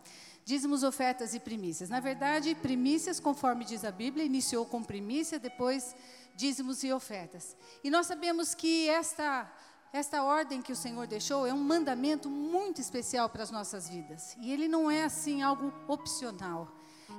Dízimos, 0.42 0.82
ofertas 0.82 1.34
e 1.34 1.38
primícias. 1.38 1.90
Na 1.90 2.00
verdade, 2.00 2.54
primícias, 2.54 3.20
conforme 3.20 3.64
diz 3.64 3.84
a 3.84 3.90
Bíblia, 3.90 4.24
iniciou 4.24 4.64
com 4.64 4.82
primícia, 4.82 5.38
depois 5.38 5.94
dízimos 6.40 6.82
e 6.82 6.92
ofertas. 6.92 7.54
E 7.84 7.90
nós 7.90 8.06
sabemos 8.06 8.54
que 8.54 8.88
esta 8.88 9.50
esta 9.92 10.22
ordem 10.22 10.62
que 10.62 10.72
o 10.72 10.76
Senhor 10.76 11.04
deixou 11.08 11.44
é 11.46 11.52
um 11.52 11.58
mandamento 11.58 12.30
muito 12.30 12.80
especial 12.80 13.28
para 13.28 13.42
as 13.42 13.50
nossas 13.50 13.88
vidas. 13.88 14.36
E 14.40 14.52
ele 14.52 14.68
não 14.68 14.88
é 14.88 15.02
assim 15.02 15.42
algo 15.42 15.74
opcional. 15.88 16.72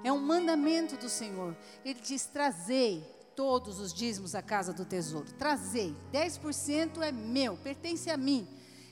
É 0.06 0.12
um 0.12 0.22
mandamento 0.22 0.96
do 0.96 1.10
Senhor. 1.10 1.56
Ele 1.84 2.00
diz: 2.00 2.26
trazei 2.26 3.04
todos 3.36 3.80
os 3.80 3.94
dízimos 3.94 4.36
à 4.36 4.42
casa 4.42 4.72
do 4.74 4.86
tesouro. 4.86 5.32
Trazei. 5.34 5.96
10% 6.14 7.02
é 7.02 7.12
meu, 7.12 7.58
pertence 7.58 8.10
a 8.10 8.16
mim. 8.18 8.48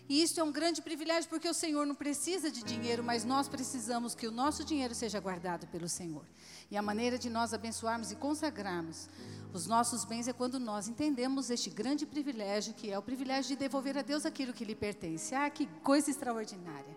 E 0.09 0.23
isso 0.23 0.39
é 0.39 0.43
um 0.43 0.51
grande 0.51 0.81
privilégio 0.81 1.29
porque 1.29 1.47
o 1.47 1.53
Senhor 1.53 1.85
não 1.85 1.95
precisa 1.95 2.51
de 2.51 2.63
dinheiro, 2.63 3.03
mas 3.03 3.23
nós 3.23 3.47
precisamos 3.47 4.15
que 4.15 4.27
o 4.27 4.31
nosso 4.31 4.65
dinheiro 4.65 4.93
seja 4.93 5.19
guardado 5.19 5.67
pelo 5.67 5.87
Senhor. 5.87 6.25
E 6.71 6.77
a 6.77 6.81
maneira 6.81 7.17
de 7.17 7.29
nós 7.29 7.53
abençoarmos 7.53 8.11
e 8.11 8.15
consagrarmos 8.15 9.09
os 9.51 9.65
nossos 9.65 10.05
bens 10.05 10.27
é 10.27 10.33
quando 10.33 10.59
nós 10.59 10.87
entendemos 10.87 11.49
este 11.49 11.71
grande 11.71 12.05
privilégio, 12.05 12.73
que 12.75 12.91
é 12.91 12.97
o 12.97 13.01
privilégio 13.01 13.49
de 13.49 13.55
devolver 13.55 13.97
a 13.97 14.03
Deus 14.03 14.23
aquilo 14.23 14.53
que 14.53 14.63
lhe 14.63 14.75
pertence. 14.75 15.33
Ah, 15.33 15.49
que 15.49 15.65
coisa 15.81 16.11
extraordinária. 16.11 16.95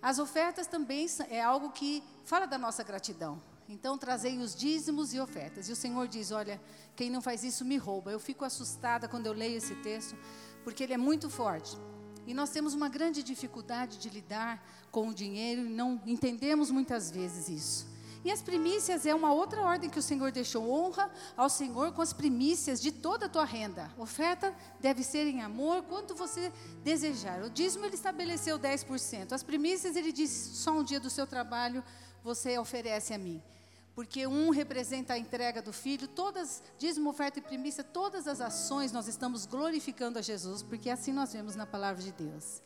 As 0.00 0.20
ofertas 0.20 0.68
também 0.68 1.06
é 1.28 1.42
algo 1.42 1.70
que 1.70 2.02
fala 2.24 2.46
da 2.46 2.56
nossa 2.56 2.84
gratidão. 2.84 3.42
Então, 3.68 3.98
trazei 3.98 4.38
os 4.38 4.54
dízimos 4.54 5.12
e 5.12 5.18
ofertas. 5.18 5.68
E 5.68 5.72
o 5.72 5.76
Senhor 5.76 6.06
diz: 6.06 6.30
Olha, 6.30 6.60
quem 6.94 7.10
não 7.10 7.20
faz 7.20 7.42
isso 7.42 7.64
me 7.64 7.76
rouba. 7.76 8.12
Eu 8.12 8.20
fico 8.20 8.44
assustada 8.44 9.08
quando 9.08 9.26
eu 9.26 9.32
leio 9.32 9.56
esse 9.56 9.74
texto, 9.76 10.16
porque 10.62 10.84
ele 10.84 10.92
é 10.92 10.98
muito 10.98 11.28
forte. 11.28 11.76
E 12.26 12.32
nós 12.32 12.50
temos 12.50 12.74
uma 12.74 12.88
grande 12.88 13.24
dificuldade 13.24 13.98
de 13.98 14.08
lidar 14.08 14.64
com 14.92 15.08
o 15.08 15.14
dinheiro 15.14 15.66
e 15.66 15.68
não 15.68 16.00
entendemos 16.06 16.70
muitas 16.70 17.10
vezes 17.10 17.48
isso. 17.48 17.91
E 18.24 18.30
as 18.30 18.40
primícias 18.40 19.04
é 19.04 19.14
uma 19.14 19.32
outra 19.32 19.62
ordem 19.62 19.90
que 19.90 19.98
o 19.98 20.02
Senhor 20.02 20.30
deixou. 20.30 20.70
Honra 20.70 21.10
ao 21.36 21.50
Senhor 21.50 21.92
com 21.92 22.00
as 22.00 22.12
primícias 22.12 22.80
de 22.80 22.92
toda 22.92 23.26
a 23.26 23.28
tua 23.28 23.44
renda. 23.44 23.90
Oferta 23.98 24.54
deve 24.80 25.02
ser 25.02 25.26
em 25.26 25.42
amor, 25.42 25.82
quanto 25.82 26.14
você 26.14 26.52
desejar. 26.84 27.42
O 27.42 27.50
dízimo 27.50 27.84
ele 27.84 27.96
estabeleceu 27.96 28.58
10%. 28.58 29.32
As 29.32 29.42
primícias 29.42 29.96
ele 29.96 30.12
disse, 30.12 30.54
só 30.54 30.72
um 30.72 30.84
dia 30.84 31.00
do 31.00 31.10
seu 31.10 31.26
trabalho 31.26 31.82
você 32.22 32.56
oferece 32.58 33.12
a 33.12 33.18
mim. 33.18 33.42
Porque 33.94 34.26
um 34.26 34.50
representa 34.50 35.14
a 35.14 35.18
entrega 35.18 35.60
do 35.60 35.72
filho, 35.72 36.08
todas, 36.08 36.62
dízimo, 36.78 37.10
oferta 37.10 37.40
e 37.40 37.42
primícia, 37.42 37.84
todas 37.84 38.26
as 38.26 38.40
ações 38.40 38.90
nós 38.90 39.06
estamos 39.06 39.44
glorificando 39.44 40.18
a 40.18 40.22
Jesus, 40.22 40.62
porque 40.62 40.88
assim 40.88 41.12
nós 41.12 41.32
vemos 41.32 41.54
na 41.54 41.66
palavra 41.66 42.02
de 42.02 42.12
Deus. 42.12 42.62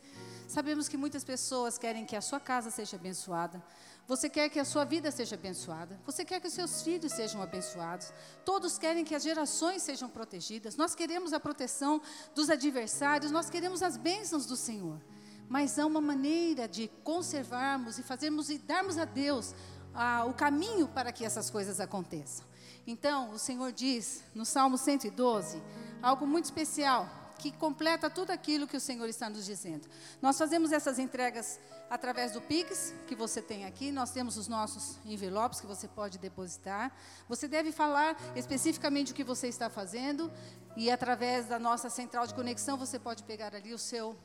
Sabemos 0.47 0.87
que 0.87 0.95
muitas 0.95 1.25
pessoas 1.25 1.77
querem 1.77 2.05
que 2.05 2.15
a 2.15 2.21
sua 2.21 2.39
casa 2.39 2.71
seja 2.71 2.95
abençoada, 2.95 3.61
você 4.07 4.29
quer 4.29 4.49
que 4.49 4.57
a 4.57 4.63
sua 4.63 4.85
vida 4.85 5.11
seja 5.11 5.35
abençoada. 5.35 5.99
Você 6.05 6.23
quer 6.23 6.39
que 6.39 6.47
os 6.47 6.53
seus 6.53 6.81
filhos 6.81 7.11
sejam 7.11 7.41
abençoados. 7.41 8.13
Todos 8.45 8.77
querem 8.77 9.03
que 9.03 9.13
as 9.13 9.21
gerações 9.21 9.81
sejam 9.81 10.07
protegidas. 10.09 10.77
Nós 10.77 10.95
queremos 10.95 11.33
a 11.33 11.39
proteção 11.41 12.01
dos 12.33 12.49
adversários. 12.49 13.31
Nós 13.31 13.49
queremos 13.49 13.83
as 13.83 13.97
bênçãos 13.97 14.45
do 14.45 14.55
Senhor. 14.55 15.01
Mas 15.49 15.77
há 15.77 15.85
uma 15.85 15.99
maneira 15.99 16.69
de 16.69 16.87
conservarmos 17.03 17.99
e 17.99 18.03
fazermos 18.03 18.49
e 18.49 18.57
darmos 18.57 18.97
a 18.97 19.03
Deus 19.03 19.53
ah, 19.93 20.23
o 20.25 20.33
caminho 20.33 20.87
para 20.87 21.11
que 21.11 21.25
essas 21.25 21.49
coisas 21.49 21.81
aconteçam. 21.81 22.45
Então, 22.85 23.31
o 23.31 23.37
Senhor 23.37 23.73
diz 23.73 24.23
no 24.33 24.45
Salmo 24.45 24.77
112 24.77 25.61
algo 26.01 26.25
muito 26.25 26.45
especial 26.45 27.26
que 27.37 27.51
completa 27.51 28.09
tudo 28.09 28.31
aquilo 28.31 28.67
que 28.67 28.75
o 28.75 28.79
Senhor 28.79 29.07
está 29.07 29.29
nos 29.29 29.45
dizendo. 29.45 29.87
Nós 30.21 30.37
fazemos 30.37 30.71
essas 30.71 30.99
entregas 30.99 31.59
através 31.89 32.31
do 32.31 32.41
Pix, 32.41 32.93
que 33.07 33.15
você 33.15 33.41
tem 33.41 33.65
aqui, 33.65 33.91
nós 33.91 34.11
temos 34.11 34.37
os 34.37 34.47
nossos 34.47 34.97
envelopes 35.05 35.61
que 35.61 35.67
você 35.67 35.87
pode 35.87 36.17
depositar. 36.17 36.91
Você 37.29 37.47
deve 37.47 37.71
falar 37.71 38.17
especificamente 38.35 39.11
o 39.11 39.15
que 39.15 39.23
você 39.23 39.47
está 39.47 39.69
fazendo 39.69 40.31
e 40.75 40.91
através 40.91 41.47
da 41.47 41.57
nossa 41.57 41.89
central 41.89 42.27
de 42.27 42.33
conexão 42.33 42.77
você 42.77 42.99
pode 42.99 43.23
pegar 43.23 43.55
ali 43.55 43.73
o 43.73 43.77
seu 43.77 44.15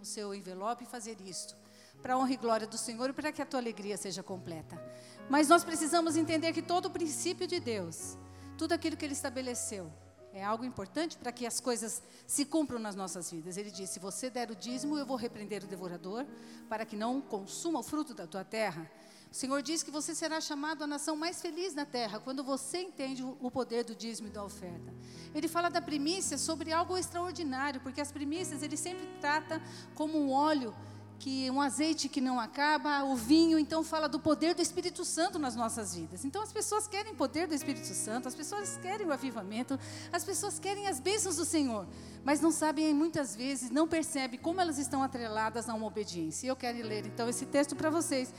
o 0.00 0.04
seu 0.04 0.34
envelope 0.34 0.84
e 0.84 0.86
fazer 0.86 1.20
isto. 1.20 1.54
Para 2.00 2.14
a 2.14 2.18
honra 2.18 2.32
e 2.32 2.36
glória 2.36 2.66
do 2.66 2.78
Senhor 2.78 3.10
e 3.10 3.12
para 3.12 3.30
que 3.30 3.42
a 3.42 3.46
tua 3.46 3.60
alegria 3.60 3.96
seja 3.96 4.22
completa. 4.22 4.80
Mas 5.28 5.48
nós 5.48 5.62
precisamos 5.62 6.16
entender 6.16 6.52
que 6.52 6.62
todo 6.62 6.86
o 6.86 6.90
princípio 6.90 7.46
de 7.46 7.60
Deus, 7.60 8.16
tudo 8.56 8.72
aquilo 8.72 8.96
que 8.96 9.04
ele 9.04 9.12
estabeleceu, 9.12 9.92
é 10.32 10.44
algo 10.44 10.64
importante 10.64 11.16
para 11.16 11.32
que 11.32 11.46
as 11.46 11.60
coisas 11.60 12.02
se 12.26 12.44
cumpram 12.44 12.78
nas 12.78 12.94
nossas 12.94 13.30
vidas. 13.30 13.56
Ele 13.56 13.70
disse: 13.70 13.94
Se 13.94 14.00
você 14.00 14.30
der 14.30 14.50
o 14.50 14.54
dízimo, 14.54 14.96
eu 14.96 15.06
vou 15.06 15.16
repreender 15.16 15.64
o 15.64 15.66
devorador, 15.66 16.24
para 16.68 16.84
que 16.84 16.96
não 16.96 17.20
consuma 17.20 17.80
o 17.80 17.82
fruto 17.82 18.14
da 18.14 18.26
tua 18.26 18.44
terra. 18.44 18.90
O 19.30 19.34
Senhor 19.34 19.62
diz 19.62 19.84
que 19.84 19.92
você 19.92 20.12
será 20.12 20.40
chamado 20.40 20.82
a 20.82 20.86
nação 20.88 21.14
mais 21.14 21.40
feliz 21.40 21.72
na 21.72 21.86
terra, 21.86 22.18
quando 22.18 22.42
você 22.42 22.78
entende 22.78 23.22
o 23.22 23.50
poder 23.50 23.84
do 23.84 23.94
dízimo 23.94 24.26
e 24.26 24.30
da 24.30 24.42
oferta. 24.42 24.92
Ele 25.32 25.46
fala 25.46 25.68
da 25.68 25.80
primícia 25.80 26.36
sobre 26.36 26.72
algo 26.72 26.96
extraordinário, 26.98 27.80
porque 27.80 28.00
as 28.00 28.10
primícias 28.10 28.60
ele 28.60 28.76
sempre 28.76 29.06
trata 29.20 29.62
como 29.94 30.18
um 30.18 30.32
óleo 30.32 30.74
que 31.20 31.50
um 31.50 31.60
azeite 31.60 32.08
que 32.08 32.18
não 32.18 32.40
acaba, 32.40 33.04
o 33.04 33.14
vinho, 33.14 33.58
então 33.58 33.84
fala 33.84 34.08
do 34.08 34.18
poder 34.18 34.54
do 34.54 34.62
Espírito 34.62 35.04
Santo 35.04 35.38
nas 35.38 35.54
nossas 35.54 35.94
vidas. 35.94 36.24
Então 36.24 36.42
as 36.42 36.50
pessoas 36.50 36.88
querem 36.88 37.14
poder 37.14 37.46
do 37.46 37.54
Espírito 37.54 37.86
Santo, 37.88 38.26
as 38.26 38.34
pessoas 38.34 38.78
querem 38.78 39.06
o 39.06 39.12
avivamento, 39.12 39.78
as 40.10 40.24
pessoas 40.24 40.58
querem 40.58 40.88
as 40.88 40.98
bênçãos 40.98 41.36
do 41.36 41.44
Senhor, 41.44 41.86
mas 42.24 42.40
não 42.40 42.50
sabem 42.50 42.94
muitas 42.94 43.36
vezes, 43.36 43.70
não 43.70 43.86
percebem 43.86 44.40
como 44.40 44.62
elas 44.62 44.78
estão 44.78 45.02
atreladas 45.02 45.68
a 45.68 45.74
uma 45.74 45.86
obediência. 45.86 46.46
E 46.46 46.48
eu 46.48 46.56
quero 46.56 46.78
ler 46.78 47.04
então 47.04 47.28
esse 47.28 47.44
texto 47.44 47.76
para 47.76 47.90
vocês, 47.90 48.32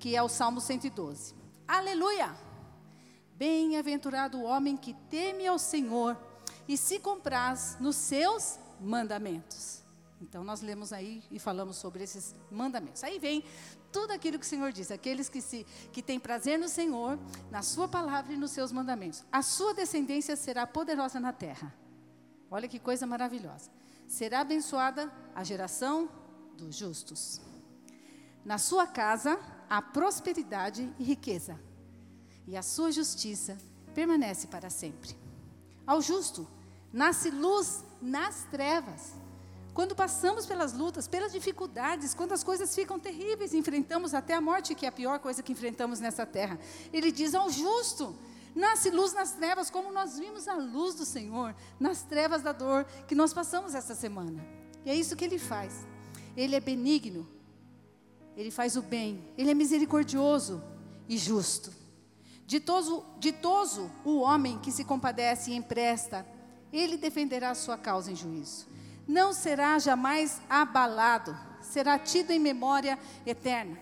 que 0.00 0.16
é 0.16 0.22
o 0.22 0.28
Salmo 0.28 0.60
112. 0.60 1.34
Aleluia! 1.68 2.34
Bem-aventurado 3.36 4.38
o 4.38 4.42
homem 4.42 4.76
que 4.76 4.92
teme 5.08 5.46
ao 5.46 5.58
Senhor 5.58 6.16
e 6.66 6.76
se 6.76 6.98
compraz 6.98 7.76
nos 7.78 7.94
seus 7.94 8.58
mandamentos. 8.80 9.83
Então 10.24 10.42
nós 10.42 10.62
lemos 10.62 10.90
aí 10.90 11.22
e 11.30 11.38
falamos 11.38 11.76
sobre 11.76 12.02
esses 12.02 12.34
mandamentos. 12.50 13.04
Aí 13.04 13.18
vem 13.18 13.44
tudo 13.92 14.10
aquilo 14.10 14.38
que 14.38 14.46
o 14.46 14.48
Senhor 14.48 14.72
diz, 14.72 14.90
aqueles 14.90 15.28
que 15.28 15.40
se 15.40 15.66
que 15.92 16.02
têm 16.02 16.18
prazer 16.18 16.58
no 16.58 16.66
Senhor, 16.66 17.18
na 17.50 17.62
sua 17.62 17.86
palavra 17.86 18.32
e 18.32 18.36
nos 18.36 18.50
seus 18.50 18.72
mandamentos. 18.72 19.22
A 19.30 19.42
sua 19.42 19.74
descendência 19.74 20.34
será 20.34 20.66
poderosa 20.66 21.20
na 21.20 21.32
terra. 21.32 21.74
Olha 22.50 22.66
que 22.66 22.78
coisa 22.78 23.06
maravilhosa. 23.06 23.70
Será 24.08 24.40
abençoada 24.40 25.12
a 25.34 25.44
geração 25.44 26.08
dos 26.56 26.74
justos. 26.74 27.40
Na 28.44 28.56
sua 28.56 28.86
casa 28.86 29.38
há 29.68 29.82
prosperidade 29.82 30.90
e 30.98 31.04
riqueza, 31.04 31.60
e 32.46 32.56
a 32.56 32.62
sua 32.62 32.90
justiça 32.90 33.58
permanece 33.94 34.46
para 34.46 34.70
sempre. 34.70 35.16
Ao 35.86 36.00
justo 36.00 36.48
nasce 36.92 37.30
luz 37.30 37.84
nas 38.00 38.44
trevas 38.44 39.23
quando 39.74 39.92
passamos 39.96 40.46
pelas 40.46 40.72
lutas, 40.72 41.08
pelas 41.08 41.32
dificuldades, 41.32 42.14
quando 42.14 42.30
as 42.30 42.44
coisas 42.44 42.72
ficam 42.72 42.96
terríveis, 42.96 43.52
enfrentamos 43.52 44.14
até 44.14 44.34
a 44.34 44.40
morte, 44.40 44.72
que 44.72 44.86
é 44.86 44.88
a 44.88 44.92
pior 44.92 45.18
coisa 45.18 45.42
que 45.42 45.50
enfrentamos 45.50 45.98
nessa 45.98 46.24
terra. 46.24 46.60
Ele 46.92 47.10
diz 47.10 47.34
ao 47.34 47.50
justo: 47.50 48.16
nasce 48.54 48.88
luz 48.88 49.12
nas 49.12 49.32
trevas, 49.32 49.70
como 49.70 49.92
nós 49.92 50.16
vimos 50.16 50.46
a 50.46 50.54
luz 50.54 50.94
do 50.94 51.04
Senhor 51.04 51.56
nas 51.78 52.02
trevas 52.02 52.40
da 52.40 52.52
dor 52.52 52.84
que 53.08 53.16
nós 53.16 53.34
passamos 53.34 53.74
essa 53.74 53.96
semana. 53.96 54.46
E 54.86 54.90
é 54.90 54.94
isso 54.94 55.16
que 55.16 55.24
ele 55.24 55.40
faz. 55.40 55.84
Ele 56.36 56.54
é 56.54 56.60
benigno, 56.60 57.28
ele 58.36 58.52
faz 58.52 58.76
o 58.76 58.82
bem, 58.82 59.28
ele 59.36 59.50
é 59.50 59.54
misericordioso 59.54 60.62
e 61.08 61.18
justo. 61.18 61.72
Ditoso, 62.46 63.04
ditoso 63.18 63.90
o 64.04 64.20
homem 64.20 64.56
que 64.60 64.70
se 64.70 64.84
compadece 64.84 65.50
e 65.50 65.56
empresta, 65.56 66.24
ele 66.72 66.96
defenderá 66.96 67.50
a 67.50 67.54
sua 67.56 67.76
causa 67.76 68.12
em 68.12 68.14
juízo 68.14 68.72
não 69.06 69.32
será 69.32 69.78
jamais 69.78 70.40
abalado, 70.48 71.36
será 71.60 71.98
tido 71.98 72.30
em 72.30 72.38
memória 72.38 72.98
eterna. 73.26 73.78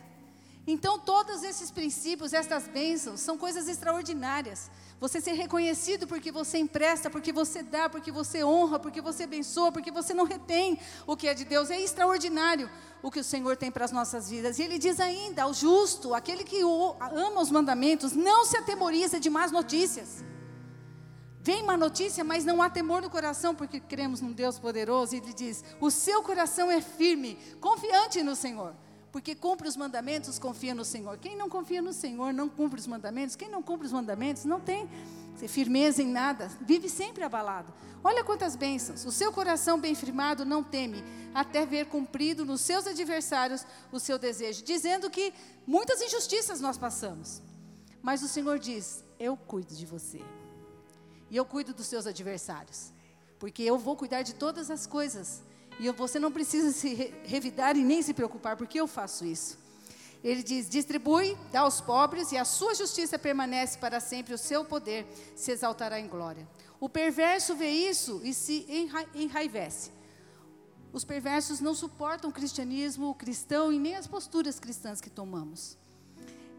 Então, 0.67 0.99
todos 0.99 1.43
esses 1.43 1.71
princípios, 1.71 2.33
estas 2.33 2.69
bênçãos, 2.69 3.21
são 3.21 3.37
coisas 3.37 3.67
extraordinárias. 3.67 4.71
Você 5.01 5.21
ser 5.21 5.33
reconhecido 5.33 6.07
porque 6.07 6.31
você 6.31 6.59
empresta, 6.59 7.11
porque 7.11 7.33
você 7.33 7.65
dá, 7.65 7.89
porque 7.89 8.13
você 8.13 8.45
honra, 8.45 8.79
porque 8.79 9.01
você 9.01 9.25
abençoa, 9.25 9.73
porque 9.73 9.91
você 9.91 10.15
não 10.15 10.25
retém 10.25 10.79
o 11.05 11.17
que 11.17 11.27
é 11.27 11.35
de 11.35 11.45
Deus. 11.45 11.71
É 11.71 11.81
extraordinário 11.81 12.71
o 13.03 13.11
que 13.11 13.19
o 13.19 13.25
Senhor 13.25 13.57
tem 13.57 13.73
para 13.73 13.85
as 13.85 13.91
nossas 13.91 14.31
vidas. 14.31 14.61
E 14.61 14.63
Ele 14.63 14.79
diz 14.79 15.01
ainda: 15.01 15.43
ao 15.43 15.53
justo, 15.53 16.15
aquele 16.15 16.45
que 16.45 16.61
ama 16.61 17.41
os 17.41 17.51
mandamentos, 17.51 18.13
não 18.13 18.45
se 18.45 18.57
atemoriza 18.57 19.19
de 19.19 19.29
más 19.29 19.51
notícias. 19.51 20.23
Vem 21.43 21.61
uma 21.61 21.77
notícia, 21.77 22.23
mas 22.23 22.45
não 22.45 22.63
há 22.63 22.71
temor 22.71 23.03
no 23.03 23.11
coração, 23.11 23.53
porque 23.53 23.81
cremos 23.81 24.21
num 24.21 24.33
Deus 24.33 24.61
poderoso. 24.61 25.15
E 25.15 25.19
ele 25.19 25.33
diz: 25.33 25.65
O 25.81 25.91
seu 25.91 26.23
coração 26.23 26.71
é 26.71 26.81
firme, 26.81 27.37
confiante 27.61 28.23
no 28.23 28.37
Senhor. 28.37 28.75
Porque 29.11 29.35
cumpre 29.35 29.69
os 29.69 29.77
mandamentos, 29.77 30.39
confia 30.39 30.75
no 30.75 30.85
Senhor. 30.85 31.19
Quem 31.19 31.37
não 31.37 31.49
confia 31.49 31.83
no 31.83 31.93
Senhor 31.93 32.33
não 32.33 32.49
cumpre 32.49 32.79
os 32.79 32.87
mandamentos. 32.87 33.35
Quem 33.35 33.49
não 33.49 33.61
cumpre 33.61 33.87
os 33.87 33.93
mandamentos 33.93 34.45
não 34.45 34.61
tem 34.61 34.89
firmeza 35.49 36.01
em 36.01 36.07
nada, 36.07 36.49
vive 36.61 36.89
sempre 36.89 37.25
abalado. 37.25 37.75
Olha 38.05 38.23
quantas 38.23 38.55
bênçãos. 38.55 39.05
O 39.05 39.11
seu 39.11 39.33
coração 39.33 39.79
bem 39.79 39.95
firmado 39.95 40.45
não 40.45 40.63
teme, 40.63 41.03
até 41.35 41.67
ver 41.67 41.87
cumprido 41.87 42.45
nos 42.45 42.61
seus 42.61 42.87
adversários 42.87 43.67
o 43.91 43.99
seu 43.99 44.19
desejo, 44.19 44.63
dizendo 44.63 45.11
que 45.11 45.35
muitas 45.67 46.01
injustiças 46.01 46.61
nós 46.61 46.79
passamos. 46.79 47.43
Mas 48.01 48.23
o 48.23 48.29
Senhor 48.29 48.61
diz: 48.61 49.05
Eu 49.19 49.37
cuido 49.37 49.75
de 49.75 49.85
você 49.85 50.21
e 51.33 51.37
eu 51.39 51.47
cuido 51.47 51.73
dos 51.73 51.87
seus 51.87 52.07
adversários, 52.07 52.93
porque 53.39 53.63
eu 53.63 53.79
vou 53.79 53.97
cuidar 53.97 54.21
de 54.21 54.35
todas 54.35 54.71
as 54.71 54.87
coisas. 54.87 55.43
E 55.81 55.91
você 55.91 56.19
não 56.19 56.31
precisa 56.31 56.71
se 56.73 56.95
revidar 57.25 57.75
e 57.75 57.83
nem 57.83 58.03
se 58.03 58.13
preocupar, 58.13 58.55
porque 58.55 58.79
eu 58.79 58.87
faço 58.87 59.25
isso. 59.25 59.57
Ele 60.23 60.43
diz: 60.43 60.69
distribui, 60.69 61.35
dá 61.51 61.61
aos 61.61 61.81
pobres, 61.81 62.33
e 62.33 62.37
a 62.37 62.45
sua 62.45 62.75
justiça 62.75 63.19
permanece 63.19 63.79
para 63.79 63.99
sempre, 63.99 64.35
o 64.35 64.39
seu 64.39 64.63
poder 64.63 65.07
se 65.35 65.51
exaltará 65.51 65.99
em 65.99 66.07
glória. 66.07 66.47
O 66.79 66.87
perverso 66.87 67.55
vê 67.55 67.71
isso 67.71 68.21
e 68.23 68.35
se 68.35 68.67
enra 68.69 69.07
enraivece. 69.15 69.91
Os 70.93 71.03
perversos 71.03 71.61
não 71.61 71.75
suportam 71.75 72.29
o 72.29 72.33
cristianismo, 72.33 73.09
o 73.09 73.15
cristão 73.15 73.73
e 73.73 73.79
nem 73.79 73.97
as 73.97 74.07
posturas 74.07 74.61
cristãs 74.61 75.01
que 75.01 75.09
tomamos. 75.09 75.79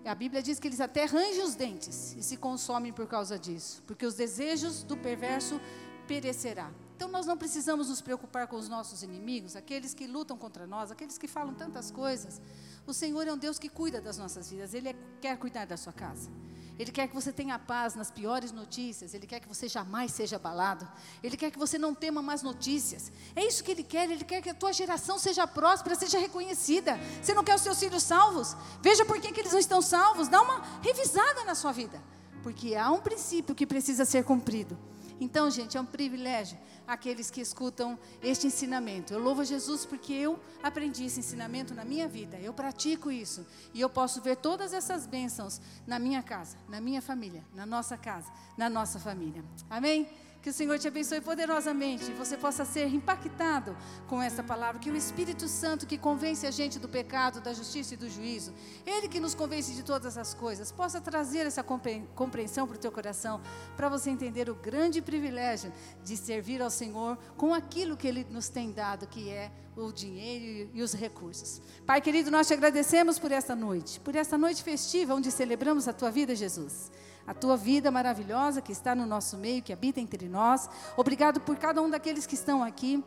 A 0.05 0.13
Bíblia 0.13 0.43
diz 0.43 0.59
que 0.59 0.67
eles 0.67 0.81
até 0.81 1.05
rangem 1.05 1.43
os 1.43 1.55
dentes 1.55 2.13
e 2.17 2.23
se 2.23 2.35
consomem 2.35 2.91
por 2.91 3.07
causa 3.07 3.39
disso, 3.39 3.81
porque 3.87 4.05
os 4.05 4.15
desejos 4.15 4.83
do 4.83 4.97
perverso 4.97 5.61
perecerá. 6.05 6.69
Então 6.95 7.09
nós 7.09 7.25
não 7.25 7.37
precisamos 7.37 7.89
nos 7.89 8.01
preocupar 8.01 8.47
com 8.47 8.57
os 8.57 8.67
nossos 8.67 9.01
inimigos, 9.01 9.55
aqueles 9.55 9.93
que 9.93 10.05
lutam 10.05 10.37
contra 10.37 10.67
nós, 10.67 10.91
aqueles 10.91 11.17
que 11.17 11.27
falam 11.27 11.53
tantas 11.53 11.89
coisas. 11.89 12.41
O 12.85 12.93
Senhor 12.93 13.25
é 13.27 13.33
um 13.33 13.37
Deus 13.37 13.57
que 13.57 13.69
cuida 13.69 14.01
das 14.01 14.17
nossas 14.17 14.49
vidas, 14.49 14.73
Ele 14.73 14.89
é, 14.89 14.95
quer 15.21 15.37
cuidar 15.37 15.65
da 15.65 15.77
sua 15.77 15.93
casa. 15.93 16.29
Ele 16.77 16.91
quer 16.91 17.07
que 17.07 17.13
você 17.13 17.31
tenha 17.31 17.59
paz 17.59 17.93
nas 17.93 18.09
piores 18.09 18.51
notícias. 18.51 19.13
Ele 19.13 19.27
quer 19.27 19.39
que 19.39 19.47
você 19.47 19.67
jamais 19.67 20.11
seja 20.11 20.37
abalado. 20.37 20.87
Ele 21.21 21.37
quer 21.37 21.51
que 21.51 21.59
você 21.59 21.77
não 21.77 21.93
tema 21.93 22.21
más 22.21 22.41
notícias. 22.41 23.11
É 23.35 23.45
isso 23.45 23.63
que 23.63 23.71
Ele 23.71 23.83
quer. 23.83 24.09
Ele 24.09 24.23
quer 24.23 24.41
que 24.41 24.49
a 24.49 24.53
tua 24.53 24.73
geração 24.73 25.19
seja 25.19 25.45
próspera, 25.45 25.95
seja 25.95 26.17
reconhecida. 26.17 26.99
Você 27.21 27.33
não 27.33 27.43
quer 27.43 27.55
os 27.55 27.61
seus 27.61 27.79
filhos 27.79 28.01
salvos? 28.01 28.55
Veja 28.81 29.05
por 29.05 29.19
que, 29.21 29.31
que 29.31 29.39
eles 29.39 29.51
não 29.51 29.59
estão 29.59 29.81
salvos. 29.81 30.27
Dá 30.27 30.41
uma 30.41 30.63
revisada 30.81 31.43
na 31.45 31.53
sua 31.53 31.71
vida. 31.71 32.01
Porque 32.41 32.75
há 32.75 32.91
um 32.91 32.99
princípio 32.99 33.53
que 33.53 33.67
precisa 33.67 34.03
ser 34.03 34.23
cumprido. 34.23 34.77
Então, 35.19 35.49
gente, 35.49 35.77
é 35.77 35.81
um 35.81 35.85
privilégio 35.85 36.57
aqueles 36.87 37.31
que 37.31 37.41
escutam 37.41 37.97
este 38.21 38.47
ensinamento. 38.47 39.13
Eu 39.13 39.19
louvo 39.19 39.41
a 39.41 39.45
Jesus 39.45 39.85
porque 39.85 40.13
eu 40.13 40.39
aprendi 40.61 41.05
esse 41.05 41.19
ensinamento 41.19 41.73
na 41.73 41.83
minha 41.85 42.07
vida. 42.07 42.37
Eu 42.39 42.53
pratico 42.53 43.11
isso 43.11 43.45
e 43.73 43.81
eu 43.81 43.89
posso 43.89 44.21
ver 44.21 44.37
todas 44.37 44.73
essas 44.73 45.05
bênçãos 45.07 45.61
na 45.87 45.99
minha 45.99 46.21
casa, 46.21 46.57
na 46.67 46.79
minha 46.81 47.01
família, 47.01 47.43
na 47.53 47.65
nossa 47.65 47.97
casa, 47.97 48.31
na 48.57 48.69
nossa 48.69 48.99
família. 48.99 49.43
Amém? 49.69 50.07
Que 50.43 50.49
o 50.49 50.53
Senhor 50.53 50.77
te 50.77 50.89
abençoe 50.89 51.21
poderosamente 51.21 52.11
você 52.11 52.35
possa 52.35 52.65
ser 52.65 52.93
impactado 52.93 53.77
com 54.09 54.21
essa 54.21 54.43
palavra. 54.43 54.77
Que 54.77 54.91
o 54.91 54.95
Espírito 54.95 55.47
Santo, 55.47 55.87
que 55.87 55.97
convence 55.97 56.45
a 56.45 56.51
gente 56.51 56.77
do 56.77 56.89
pecado, 56.89 57.39
da 57.39 57.53
justiça 57.53 57.93
e 57.93 57.97
do 57.97 58.09
juízo, 58.09 58.53
Ele 58.85 59.07
que 59.07 59.21
nos 59.21 59.33
convence 59.33 59.73
de 59.73 59.83
todas 59.83 60.17
as 60.17 60.33
coisas, 60.33 60.69
possa 60.69 60.99
trazer 60.99 61.45
essa 61.45 61.63
compreensão 61.63 62.67
para 62.67 62.75
o 62.75 62.79
teu 62.79 62.91
coração, 62.91 63.39
para 63.77 63.87
você 63.87 64.09
entender 64.09 64.49
o 64.49 64.55
grande 64.55 65.01
privilégio 65.01 65.71
de 66.03 66.17
servir 66.17 66.61
ao 66.61 66.69
Senhor 66.69 67.17
com 67.37 67.53
aquilo 67.53 67.95
que 67.95 68.05
Ele 68.05 68.27
nos 68.29 68.49
tem 68.49 68.73
dado, 68.73 69.07
que 69.07 69.29
é 69.29 69.49
o 69.77 69.93
dinheiro 69.93 70.69
e 70.73 70.83
os 70.83 70.91
recursos. 70.91 71.61
Pai 71.85 72.01
querido, 72.01 72.29
nós 72.29 72.49
te 72.49 72.53
agradecemos 72.53 73.17
por 73.17 73.31
esta 73.31 73.55
noite, 73.55 73.97
por 74.01 74.13
esta 74.13 74.37
noite 74.37 74.61
festiva 74.61 75.15
onde 75.15 75.31
celebramos 75.31 75.87
a 75.87 75.93
tua 75.93 76.11
vida, 76.11 76.35
Jesus 76.35 76.91
a 77.25 77.33
tua 77.33 77.55
vida 77.55 77.89
maravilhosa 77.89 78.61
que 78.61 78.71
está 78.71 78.93
no 78.93 79.05
nosso 79.05 79.37
meio, 79.37 79.63
que 79.63 79.73
habita 79.73 79.99
entre 79.99 80.27
nós. 80.27 80.69
Obrigado 80.97 81.39
por 81.39 81.57
cada 81.57 81.81
um 81.81 81.89
daqueles 81.89 82.25
que 82.25 82.35
estão 82.35 82.63
aqui 82.63 83.03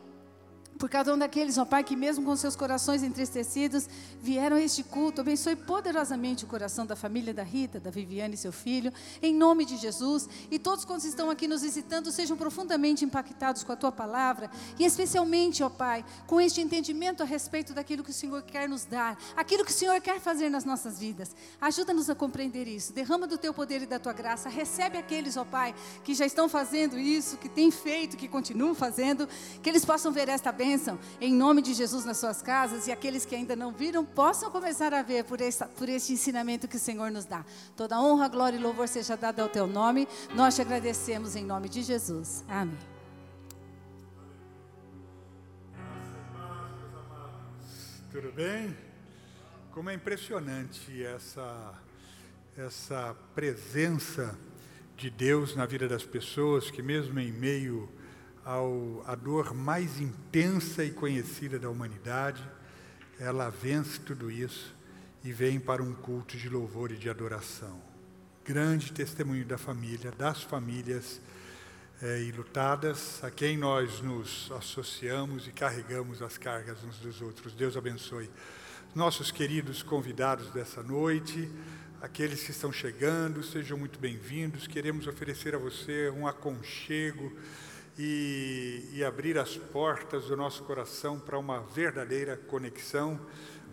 por 0.77 0.89
cada 0.89 1.13
um 1.13 1.17
daqueles, 1.17 1.57
ó 1.57 1.65
Pai, 1.65 1.83
que 1.83 1.95
mesmo 1.95 2.23
com 2.23 2.35
seus 2.35 2.55
corações 2.55 3.01
entristecidos, 3.01 3.89
vieram 4.21 4.57
a 4.57 4.61
este 4.61 4.83
culto. 4.83 5.21
Abençoe 5.21 5.55
poderosamente 5.55 6.45
o 6.45 6.47
coração 6.47 6.85
da 6.85 6.95
família 6.95 7.33
da 7.33 7.43
Rita, 7.43 7.79
da 7.79 7.89
Viviane 7.89 8.35
e 8.35 8.37
seu 8.37 8.51
filho, 8.51 8.93
em 9.21 9.33
nome 9.33 9.65
de 9.65 9.75
Jesus. 9.77 10.29
E 10.51 10.59
todos 10.59 10.85
quantos 10.85 11.05
estão 11.05 11.29
aqui 11.29 11.47
nos 11.47 11.63
visitando 11.63 12.11
sejam 12.11 12.37
profundamente 12.37 13.03
impactados 13.03 13.63
com 13.63 13.71
a 13.71 13.75
tua 13.75 13.91
palavra, 13.91 14.49
e 14.77 14.85
especialmente, 14.85 15.63
ó 15.63 15.69
Pai, 15.69 16.05
com 16.27 16.39
este 16.39 16.61
entendimento 16.61 17.23
a 17.23 17.25
respeito 17.25 17.73
daquilo 17.73 18.03
que 18.03 18.11
o 18.11 18.13
Senhor 18.13 18.41
quer 18.43 18.69
nos 18.69 18.85
dar, 18.85 19.17
aquilo 19.35 19.65
que 19.65 19.71
o 19.71 19.75
Senhor 19.75 19.99
quer 19.99 20.19
fazer 20.19 20.49
nas 20.49 20.63
nossas 20.63 20.99
vidas. 20.99 21.35
Ajuda-nos 21.59 22.09
a 22.09 22.15
compreender 22.15 22.67
isso. 22.67 22.93
Derrama 22.93 23.25
do 23.25 23.37
teu 23.37 23.53
poder 23.53 23.81
e 23.81 23.85
da 23.85 23.97
tua 23.97 24.13
graça. 24.13 24.47
Recebe 24.47 24.97
aqueles, 24.97 25.37
ó 25.37 25.43
Pai, 25.43 25.73
que 26.03 26.13
já 26.13 26.25
estão 26.25 26.47
fazendo 26.47 26.99
isso, 26.99 27.37
que 27.37 27.49
têm 27.49 27.71
feito, 27.71 28.15
que 28.15 28.27
continuam 28.27 28.75
fazendo, 28.75 29.27
que 29.61 29.69
eles 29.69 29.83
possam 29.83 30.11
ver 30.11 30.29
esta 30.29 30.51
bênção 30.51 30.66
bênção 30.67 30.99
em 31.21 31.33
nome 31.33 31.61
de 31.61 31.73
Jesus 31.73 32.03
nas 32.03 32.17
suas 32.17 32.41
casas 32.41 32.87
e 32.87 32.91
aqueles 32.91 33.25
que 33.25 33.33
ainda 33.33 33.55
não 33.55 33.71
viram 33.71 34.03
possam 34.03 34.51
começar 34.51 34.93
a 34.93 35.01
ver 35.01 35.23
por, 35.23 35.39
por 35.77 35.87
este 35.87 36.11
ensinamento 36.11 36.67
que 36.67 36.75
o 36.75 36.79
Senhor 36.79 37.09
nos 37.09 37.23
dá. 37.23 37.45
Toda 37.75 38.01
honra, 38.01 38.27
glória 38.27 38.57
e 38.57 38.61
louvor 38.61 38.87
seja 38.89 39.15
dada 39.15 39.41
ao 39.41 39.47
teu 39.47 39.65
nome. 39.65 40.07
Nós 40.35 40.55
te 40.55 40.61
agradecemos 40.61 41.37
em 41.37 41.45
nome 41.45 41.69
de 41.69 41.81
Jesus. 41.81 42.43
Amém. 42.49 42.77
Tudo 48.11 48.31
bem? 48.33 48.75
Como 49.71 49.89
é 49.89 49.93
impressionante 49.93 51.01
essa, 51.01 51.73
essa 52.57 53.15
presença 53.33 54.37
de 54.97 55.09
Deus 55.09 55.55
na 55.55 55.65
vida 55.65 55.87
das 55.87 56.03
pessoas, 56.03 56.69
que 56.69 56.81
mesmo 56.81 57.19
em 57.19 57.31
meio 57.31 57.89
ao, 58.47 59.03
a 59.05 59.13
dor 59.13 59.53
mais 59.53 59.99
intensa 59.99 60.81
e 60.81 60.89
conhecida 60.89 61.59
da 61.59 61.69
humanidade, 61.69 62.41
ela 63.19 63.49
vence 63.49 63.99
tudo 63.99 64.31
isso 64.31 64.73
e 65.21 65.33
vem 65.33 65.59
para 65.59 65.83
um 65.83 65.93
culto 65.93 66.37
de 66.37 66.47
louvor 66.47 66.93
e 66.93 66.95
de 66.95 67.09
adoração. 67.09 67.81
Grande 68.45 68.93
testemunho 68.93 69.43
da 69.43 69.57
família, 69.57 70.13
das 70.13 70.41
famílias 70.43 71.19
é, 72.01 72.21
ilutadas, 72.21 73.21
a 73.21 73.29
quem 73.29 73.57
nós 73.57 73.99
nos 73.99 74.49
associamos 74.53 75.45
e 75.45 75.51
carregamos 75.51 76.21
as 76.21 76.37
cargas 76.37 76.81
uns 76.85 76.99
dos 76.99 77.21
outros. 77.21 77.53
Deus 77.53 77.75
abençoe 77.75 78.29
nossos 78.95 79.29
queridos 79.29 79.83
convidados 79.83 80.49
dessa 80.51 80.81
noite, 80.81 81.51
aqueles 82.01 82.41
que 82.45 82.51
estão 82.51 82.71
chegando, 82.71 83.43
sejam 83.43 83.77
muito 83.77 83.99
bem-vindos. 83.99 84.67
Queremos 84.67 85.05
oferecer 85.05 85.53
a 85.53 85.57
você 85.57 86.09
um 86.11 86.25
aconchego 86.25 87.35
e, 87.97 88.89
e 88.93 89.03
abrir 89.03 89.37
as 89.37 89.57
portas 89.57 90.25
do 90.25 90.37
nosso 90.37 90.63
coração 90.63 91.19
para 91.19 91.37
uma 91.37 91.61
verdadeira 91.61 92.37
conexão. 92.37 93.19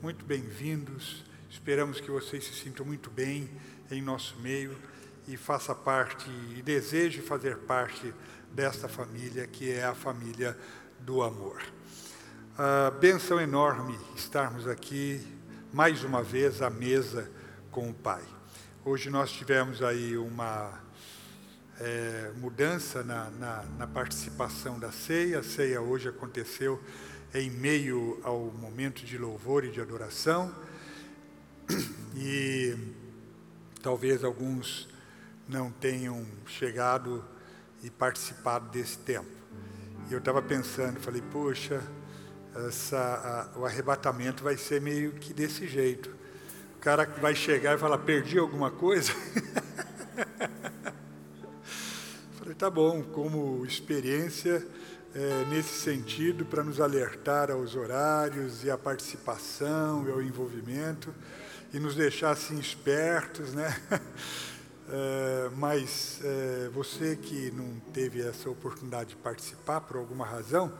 Muito 0.00 0.24
bem-vindos. 0.24 1.24
Esperamos 1.50 2.00
que 2.00 2.10
vocês 2.10 2.44
se 2.44 2.54
sintam 2.54 2.86
muito 2.86 3.10
bem 3.10 3.50
em 3.90 4.00
nosso 4.00 4.36
meio 4.40 4.76
e 5.28 5.36
faça 5.36 5.74
parte 5.74 6.28
e 6.56 6.62
deseje 6.62 7.20
fazer 7.20 7.58
parte 7.58 8.14
desta 8.52 8.88
família 8.88 9.46
que 9.46 9.70
é 9.70 9.84
a 9.84 9.94
família 9.94 10.56
do 11.00 11.22
amor. 11.22 11.62
A 12.56 12.90
benção 12.90 13.40
enorme 13.40 13.98
estarmos 14.16 14.66
aqui 14.66 15.20
mais 15.72 16.04
uma 16.04 16.22
vez 16.22 16.62
à 16.62 16.70
mesa 16.70 17.30
com 17.70 17.90
o 17.90 17.94
Pai. 17.94 18.22
Hoje 18.84 19.10
nós 19.10 19.32
tivemos 19.32 19.82
aí 19.82 20.16
uma 20.16 20.83
é, 21.80 22.30
mudança 22.36 23.02
na, 23.02 23.30
na, 23.30 23.64
na, 23.78 23.86
participação 23.86 24.78
da 24.78 24.92
ceia. 24.92 25.40
A 25.40 25.42
ceia 25.42 25.80
hoje 25.80 26.08
aconteceu 26.08 26.80
em 27.34 27.50
meio 27.50 28.20
ao 28.22 28.52
momento 28.52 29.04
de 29.04 29.18
louvor 29.18 29.64
e 29.64 29.70
de 29.70 29.80
adoração. 29.80 30.54
E 32.16 32.76
talvez 33.82 34.22
alguns 34.22 34.88
não 35.48 35.68
tenham 35.68 36.24
chegado 36.46 37.24
e 37.82 37.90
participado 37.90 38.70
desse 38.70 38.98
tempo. 38.98 39.28
E 40.08 40.12
eu 40.12 40.20
estava 40.20 40.40
pensando, 40.40 41.00
falei, 41.00 41.20
poxa, 41.32 41.82
essa, 42.68 43.50
a, 43.56 43.58
o 43.58 43.66
arrebatamento 43.66 44.44
vai 44.44 44.56
ser 44.56 44.80
meio 44.80 45.14
que 45.14 45.34
desse 45.34 45.66
jeito. 45.66 46.08
O 46.76 46.78
cara 46.78 47.04
vai 47.20 47.34
chegar 47.34 47.74
e 47.74 47.78
falar, 47.78 47.98
perdi 47.98 48.38
alguma 48.38 48.70
coisa? 48.70 49.12
Falei, 52.54 52.58
tá 52.58 52.70
bom, 52.70 53.02
como 53.02 53.64
experiência 53.66 54.64
é, 55.14 55.44
nesse 55.46 55.80
sentido, 55.80 56.44
para 56.44 56.62
nos 56.62 56.80
alertar 56.80 57.50
aos 57.50 57.74
horários 57.74 58.64
e 58.64 58.70
à 58.70 58.78
participação 58.78 60.06
e 60.06 60.10
ao 60.10 60.22
envolvimento 60.22 61.12
e 61.72 61.78
nos 61.78 61.94
deixar 61.94 62.30
assim 62.30 62.58
espertos, 62.58 63.52
né? 63.54 63.74
É, 64.86 65.50
mas 65.56 66.20
é, 66.22 66.68
você 66.68 67.16
que 67.16 67.50
não 67.52 67.80
teve 67.94 68.20
essa 68.20 68.50
oportunidade 68.50 69.08
de 69.08 69.16
participar 69.16 69.80
por 69.80 69.96
alguma 69.96 70.26
razão, 70.26 70.70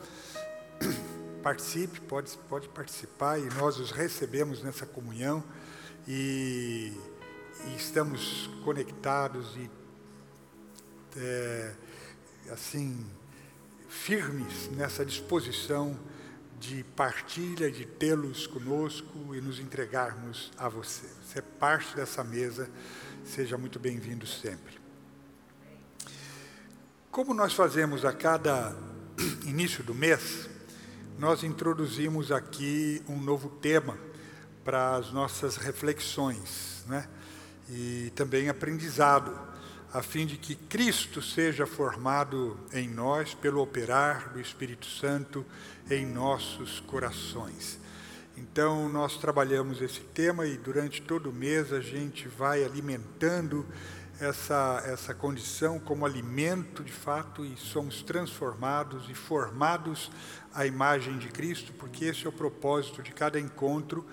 participe, 1.43 2.03
pode, 2.03 2.37
pode 2.47 2.69
participar 2.69 3.39
e 3.39 3.49
nós 3.55 3.81
os 3.81 3.91
recebemos 3.91 4.63
nessa 4.63 4.85
comunhão 4.85 5.43
e, 6.07 6.93
e 7.67 7.77
estamos 7.77 8.51
conectados 8.63 9.57
e 9.57 9.71
é, 11.17 11.73
assim, 12.51 13.05
firmes 13.89 14.69
nessa 14.73 15.05
disposição 15.05 15.99
de 16.59 16.83
partilha, 16.97 17.71
de 17.71 17.85
tê-los 17.85 18.47
conosco 18.47 19.35
e 19.35 19.41
nos 19.41 19.59
entregarmos 19.59 20.51
a 20.57 20.69
você. 20.69 21.07
Você 21.23 21.39
é 21.39 21.43
parte 21.43 21.95
dessa 21.95 22.25
mesa, 22.25 22.71
seja 23.25 23.59
muito 23.59 23.79
bem-vindo 23.79 24.27
sempre. 24.27 24.79
Como 27.11 27.35
nós 27.35 27.53
fazemos 27.53 28.05
a 28.05 28.13
cada 28.13 28.75
início 29.47 29.85
do 29.85 29.95
mês, 29.95 30.49
nós 31.19 31.45
introduzimos 31.45 32.33
aqui 32.33 33.03
um 33.09 33.21
novo 33.21 33.49
tema 33.49 33.97
para 34.65 34.97
as 34.97 35.13
nossas 35.13 35.57
reflexões, 35.57 36.85
né? 36.89 37.09
E 37.71 38.11
também 38.15 38.49
aprendizado 38.49 39.54
a 39.95 40.03
fim 40.03 40.27
de 40.27 40.37
que 40.37 40.57
Cristo 40.57 41.23
seja 41.23 41.69
formado 41.69 42.59
em 42.73 42.89
nós 42.89 43.33
pelo 43.33 43.63
operar 43.63 44.33
do 44.33 44.41
Espírito 44.41 44.87
Santo 44.87 45.47
em 45.89 46.05
nossos 46.05 46.81
corações. 46.81 47.79
Então, 48.37 48.89
nós 48.89 49.17
trabalhamos 49.17 49.81
esse 49.81 50.01
tema 50.01 50.47
e 50.47 50.57
durante 50.57 51.01
todo 51.01 51.31
o 51.31 51.33
mês 51.33 51.73
a 51.73 51.81
gente 51.81 52.27
vai 52.27 52.65
alimentando 52.65 53.65
essa, 54.19 54.83
essa 54.85 55.15
condição 55.15 55.79
como 55.79 56.05
alimento 56.05 56.83
de 56.83 56.93
fato 56.93 57.45
e 57.45 57.57
somos 57.57 58.03
transformados 58.03 59.09
e 59.09 59.15
formados 59.15 60.11
à 60.53 60.67
imagem 60.67 61.19
de 61.19 61.29
Cristo, 61.29 61.73
porque 61.73 62.07
esse 62.07 62.27
é 62.27 62.29
o 62.29 62.33
propósito 62.33 63.01
de 63.01 63.13
cada 63.13 63.39
encontro, 63.39 64.05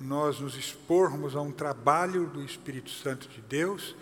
nós 0.00 0.40
nos 0.40 0.56
expormos 0.56 1.36
a 1.36 1.42
um 1.42 1.52
trabalho 1.52 2.26
do 2.28 2.42
Espírito 2.42 2.88
Santo 2.88 3.28
de 3.28 3.42
Deus 3.42 3.94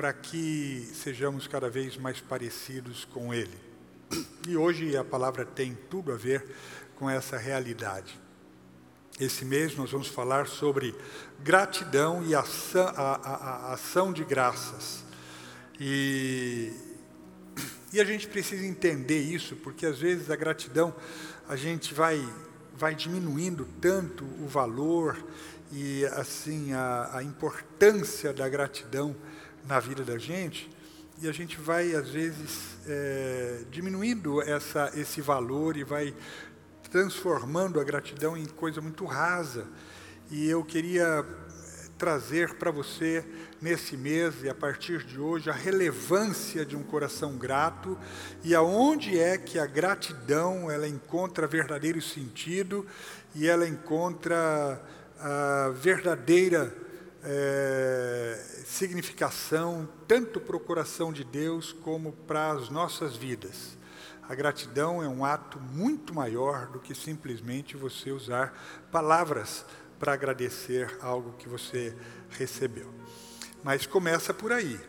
para 0.00 0.14
que 0.14 0.88
sejamos 0.94 1.46
cada 1.46 1.68
vez 1.68 1.98
mais 1.98 2.22
parecidos 2.22 3.04
com 3.04 3.34
Ele. 3.34 3.54
E 4.48 4.56
hoje 4.56 4.96
a 4.96 5.04
palavra 5.04 5.44
tem 5.44 5.76
tudo 5.90 6.10
a 6.10 6.16
ver 6.16 6.42
com 6.96 7.10
essa 7.10 7.36
realidade. 7.36 8.18
Esse 9.20 9.44
mês 9.44 9.76
nós 9.76 9.90
vamos 9.90 10.08
falar 10.08 10.46
sobre 10.46 10.94
gratidão 11.40 12.24
e 12.24 12.34
ação, 12.34 12.88
a, 12.96 13.14
a, 13.16 13.34
a 13.34 13.72
ação 13.74 14.10
de 14.10 14.24
graças. 14.24 15.04
E, 15.78 16.72
e 17.92 18.00
a 18.00 18.04
gente 18.04 18.26
precisa 18.26 18.64
entender 18.64 19.20
isso, 19.20 19.54
porque 19.56 19.84
às 19.84 19.98
vezes 19.98 20.30
a 20.30 20.36
gratidão 20.36 20.96
a 21.46 21.56
gente 21.56 21.92
vai, 21.92 22.26
vai 22.74 22.94
diminuindo 22.94 23.68
tanto 23.82 24.24
o 24.24 24.48
valor 24.48 25.22
e 25.70 26.06
assim 26.06 26.72
a, 26.72 27.18
a 27.18 27.22
importância 27.22 28.32
da 28.32 28.48
gratidão 28.48 29.14
na 29.70 29.78
vida 29.78 30.02
da 30.02 30.18
gente, 30.18 30.68
e 31.22 31.28
a 31.28 31.32
gente 31.32 31.56
vai 31.60 31.94
às 31.94 32.08
vezes 32.08 32.76
é, 32.88 33.60
diminuindo 33.70 34.42
essa, 34.42 34.90
esse 34.96 35.20
valor 35.20 35.76
e 35.76 35.84
vai 35.84 36.12
transformando 36.90 37.78
a 37.78 37.84
gratidão 37.84 38.36
em 38.36 38.46
coisa 38.46 38.80
muito 38.80 39.04
rasa. 39.04 39.68
E 40.28 40.48
eu 40.48 40.64
queria 40.64 41.24
trazer 41.96 42.54
para 42.54 42.72
você 42.72 43.24
nesse 43.62 43.96
mês 43.96 44.42
e 44.42 44.48
a 44.48 44.54
partir 44.54 45.04
de 45.04 45.20
hoje 45.20 45.48
a 45.48 45.52
relevância 45.52 46.66
de 46.66 46.74
um 46.74 46.82
coração 46.82 47.36
grato 47.36 47.96
e 48.42 48.56
aonde 48.56 49.20
é 49.20 49.38
que 49.38 49.56
a 49.56 49.66
gratidão 49.66 50.68
ela 50.68 50.88
encontra 50.88 51.46
verdadeiro 51.46 52.02
sentido 52.02 52.84
e 53.36 53.46
ela 53.46 53.68
encontra 53.68 54.82
a 55.20 55.68
verdadeira 55.76 56.74
é, 57.22 58.62
significação, 58.64 59.88
tanto 60.06 60.40
para 60.40 60.56
o 60.56 60.60
coração 60.60 61.12
de 61.12 61.24
Deus 61.24 61.72
como 61.72 62.12
para 62.12 62.52
as 62.52 62.68
nossas 62.68 63.16
vidas. 63.16 63.78
A 64.28 64.34
gratidão 64.34 65.02
é 65.02 65.08
um 65.08 65.24
ato 65.24 65.58
muito 65.58 66.14
maior 66.14 66.68
do 66.68 66.78
que 66.78 66.94
simplesmente 66.94 67.76
você 67.76 68.12
usar 68.12 68.86
palavras 68.92 69.64
para 69.98 70.12
agradecer 70.12 70.96
algo 71.00 71.32
que 71.32 71.48
você 71.48 71.96
recebeu. 72.30 72.88
Mas 73.62 73.86
começa 73.86 74.32
por 74.32 74.52
aí. 74.52 74.80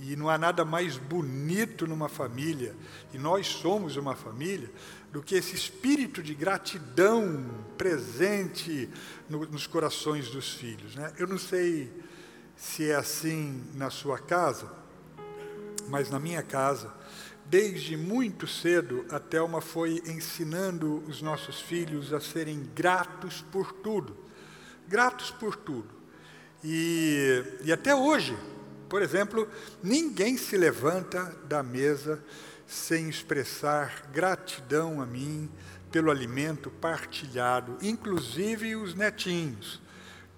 E 0.00 0.16
não 0.16 0.28
há 0.28 0.36
nada 0.38 0.64
mais 0.64 0.96
bonito 0.96 1.86
numa 1.86 2.08
família, 2.08 2.74
e 3.12 3.18
nós 3.18 3.46
somos 3.46 3.96
uma 3.96 4.16
família, 4.16 4.70
do 5.12 5.22
que 5.22 5.34
esse 5.34 5.54
espírito 5.54 6.22
de 6.22 6.34
gratidão 6.34 7.44
presente 7.76 8.88
no, 9.28 9.44
nos 9.46 9.66
corações 9.66 10.28
dos 10.28 10.54
filhos. 10.54 10.94
Né? 10.94 11.12
Eu 11.18 11.26
não 11.26 11.38
sei 11.38 11.92
se 12.56 12.90
é 12.90 12.94
assim 12.94 13.64
na 13.74 13.90
sua 13.90 14.18
casa, 14.18 14.70
mas 15.88 16.10
na 16.10 16.20
minha 16.20 16.42
casa, 16.42 16.92
desde 17.46 17.96
muito 17.96 18.46
cedo, 18.46 19.04
a 19.10 19.18
Thelma 19.18 19.60
foi 19.60 20.02
ensinando 20.06 21.02
os 21.08 21.20
nossos 21.20 21.60
filhos 21.60 22.12
a 22.12 22.20
serem 22.20 22.62
gratos 22.74 23.44
por 23.50 23.72
tudo. 23.72 24.16
Gratos 24.86 25.30
por 25.32 25.56
tudo. 25.56 25.88
E, 26.62 27.42
e 27.64 27.72
até 27.72 27.94
hoje, 27.94 28.36
por 28.90 29.02
exemplo, 29.02 29.48
ninguém 29.80 30.36
se 30.36 30.56
levanta 30.56 31.32
da 31.44 31.62
mesa 31.62 32.20
sem 32.66 33.08
expressar 33.08 34.10
gratidão 34.12 35.00
a 35.00 35.06
mim 35.06 35.48
pelo 35.92 36.10
alimento 36.10 36.70
partilhado, 36.70 37.78
inclusive 37.80 38.74
os 38.74 38.94
netinhos. 38.94 39.80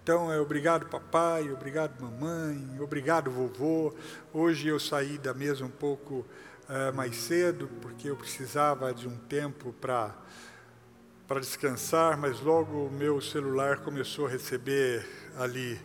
Então 0.03 0.31
é 0.31 0.39
obrigado 0.39 0.87
papai, 0.87 1.51
obrigado 1.51 1.99
mamãe, 1.99 2.79
obrigado 2.79 3.31
vovô. 3.31 3.95
Hoje 4.35 4.69
eu 4.69 4.79
saí 4.79 5.17
da 5.17 5.33
mesa 5.33 5.65
um 5.65 5.71
pouco 5.71 6.27
uh, 6.69 6.95
mais 6.95 7.17
cedo 7.17 7.71
porque 7.81 8.11
eu 8.11 8.17
precisava 8.17 8.93
de 8.93 9.09
um 9.09 9.17
tempo 9.17 9.73
para 9.81 10.15
para 11.27 11.41
descansar, 11.41 12.19
mas 12.19 12.41
logo 12.41 12.89
o 12.89 12.91
meu 12.91 13.19
celular 13.19 13.79
começou 13.79 14.27
a 14.27 14.29
receber 14.29 15.09
ali 15.39 15.81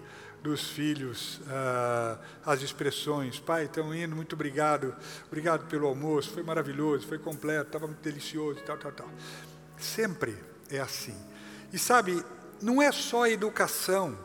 dos 0.48 0.70
filhos 0.70 1.42
ah, 1.48 2.18
as 2.46 2.62
expressões. 2.62 3.38
Pai, 3.38 3.66
estão 3.66 3.94
indo, 3.94 4.16
muito 4.16 4.34
obrigado, 4.34 4.96
obrigado 5.28 5.68
pelo 5.68 5.88
almoço, 5.88 6.32
foi 6.32 6.42
maravilhoso, 6.42 7.06
foi 7.06 7.20
completo, 7.20 7.68
estava 7.68 7.86
muito 7.86 8.02
delicioso, 8.02 8.62
tal, 8.66 8.78
tal, 8.78 8.92
tal. 8.94 9.10
Sempre 9.78 10.38
é 10.70 10.80
assim. 10.80 11.16
E 11.74 11.78
sabe, 11.78 12.24
não 12.62 12.82
é 12.82 12.92
só 12.94 13.24
a 13.24 13.30
educação. 13.30 14.18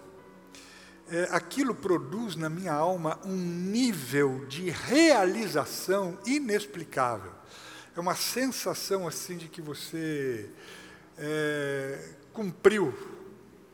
É, 1.10 1.28
aquilo 1.32 1.74
produz 1.74 2.36
na 2.36 2.48
minha 2.48 2.72
alma 2.72 3.18
um 3.24 3.36
nível 3.36 4.46
de 4.46 4.70
realização 4.70 6.16
inexplicável. 6.24 7.32
É 7.96 8.00
uma 8.00 8.14
sensação 8.14 9.08
assim 9.08 9.36
de 9.36 9.48
que 9.48 9.60
você 9.60 10.48
é, 11.18 12.10
cumpriu 12.32 12.94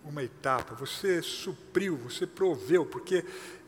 uma 0.09 0.23
etapa, 0.23 0.75
você 0.75 1.21
supriu, 1.21 1.97
você 1.97 2.27
proveu, 2.27 2.87
porque 2.87 3.25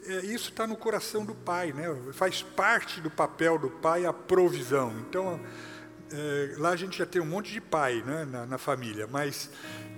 é, 0.06 0.24
isso 0.24 0.48
está 0.48 0.66
no 0.66 0.76
coração 0.76 1.24
do 1.24 1.34
pai, 1.34 1.72
né? 1.72 1.84
faz 2.12 2.42
parte 2.42 3.00
do 3.00 3.10
papel 3.10 3.58
do 3.58 3.68
pai 3.68 4.06
a 4.06 4.12
provisão. 4.12 4.92
Então, 5.00 5.38
é, 6.10 6.54
lá 6.56 6.70
a 6.70 6.76
gente 6.76 6.98
já 6.98 7.06
tem 7.06 7.20
um 7.20 7.26
monte 7.26 7.52
de 7.52 7.60
pai 7.60 8.02
né, 8.06 8.24
na, 8.24 8.46
na 8.46 8.58
família, 8.58 9.06
mas 9.06 9.50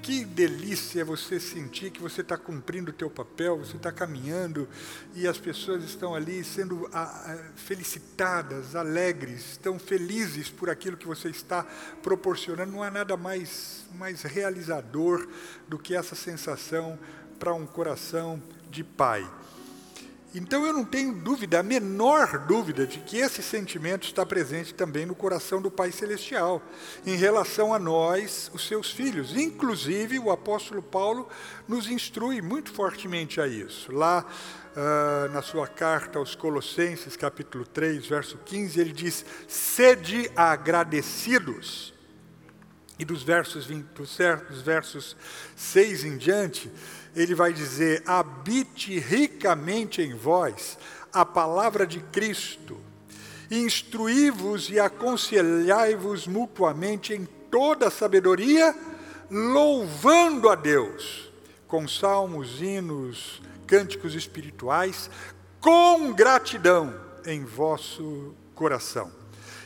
que 0.02 0.24
delícia 0.24 1.04
você 1.04 1.38
sentir 1.38 1.92
que 1.92 2.02
você 2.02 2.22
está 2.22 2.36
cumprindo 2.36 2.90
o 2.90 2.92
teu 2.92 3.08
papel, 3.08 3.58
você 3.58 3.76
está 3.76 3.92
caminhando 3.92 4.68
e 5.14 5.28
as 5.28 5.38
pessoas 5.38 5.84
estão 5.84 6.12
ali 6.12 6.42
sendo 6.42 6.88
a, 6.92 7.02
a, 7.02 7.38
felicitadas, 7.54 8.74
alegres, 8.74 9.52
estão 9.52 9.78
felizes 9.78 10.50
por 10.50 10.68
aquilo 10.68 10.96
que 10.96 11.06
você 11.06 11.28
está 11.28 11.64
proporcionando. 12.02 12.72
Não 12.72 12.82
há 12.82 12.90
nada 12.90 13.16
mais, 13.16 13.84
mais 13.94 14.22
realizador 14.22 15.28
do 15.68 15.78
que 15.78 15.94
essa 15.94 16.16
sensação 16.16 16.98
para 17.38 17.54
um 17.54 17.64
coração 17.64 18.42
de 18.70 18.82
pai. 18.82 19.24
Então 20.34 20.64
eu 20.64 20.72
não 20.72 20.84
tenho 20.84 21.12
dúvida, 21.12 21.60
a 21.60 21.62
menor 21.62 22.46
dúvida, 22.46 22.86
de 22.86 23.00
que 23.00 23.18
esse 23.18 23.42
sentimento 23.42 24.06
está 24.06 24.24
presente 24.24 24.72
também 24.72 25.04
no 25.04 25.14
coração 25.14 25.60
do 25.60 25.70
Pai 25.70 25.92
Celestial, 25.92 26.62
em 27.04 27.16
relação 27.16 27.74
a 27.74 27.78
nós, 27.78 28.50
os 28.54 28.66
seus 28.66 28.90
filhos. 28.90 29.36
Inclusive, 29.36 30.18
o 30.18 30.30
apóstolo 30.30 30.82
Paulo 30.82 31.28
nos 31.68 31.86
instrui 31.86 32.40
muito 32.40 32.72
fortemente 32.72 33.42
a 33.42 33.46
isso. 33.46 33.92
Lá 33.92 34.24
uh, 34.74 35.32
na 35.32 35.42
sua 35.42 35.66
carta 35.66 36.18
aos 36.18 36.34
Colossenses, 36.34 37.14
capítulo 37.14 37.66
3, 37.66 38.06
verso 38.06 38.38
15, 38.38 38.80
ele 38.80 38.92
diz: 38.92 39.26
Sede 39.46 40.30
agradecidos. 40.34 41.92
E 42.98 43.04
dos 43.04 43.22
versos, 43.22 43.66
20, 43.66 43.86
dos 44.48 44.62
versos 44.62 45.16
6 45.56 46.04
em 46.04 46.16
diante, 46.16 46.70
ele 47.14 47.34
vai 47.34 47.52
dizer: 47.52 48.02
habite 48.06 48.98
ricamente 48.98 50.02
em 50.02 50.14
vós 50.14 50.78
a 51.12 51.24
palavra 51.24 51.86
de 51.86 52.00
Cristo, 52.00 52.78
instruí-vos 53.50 54.70
e 54.70 54.80
aconselhai-vos 54.80 56.26
mutuamente 56.26 57.12
em 57.12 57.26
toda 57.50 57.90
sabedoria, 57.90 58.74
louvando 59.30 60.48
a 60.48 60.54
Deus 60.54 61.30
com 61.72 61.88
salmos, 61.88 62.60
hinos, 62.60 63.40
cânticos 63.66 64.14
espirituais, 64.14 65.08
com 65.58 66.12
gratidão 66.12 66.94
em 67.24 67.42
vosso 67.44 68.34
coração. 68.54 69.10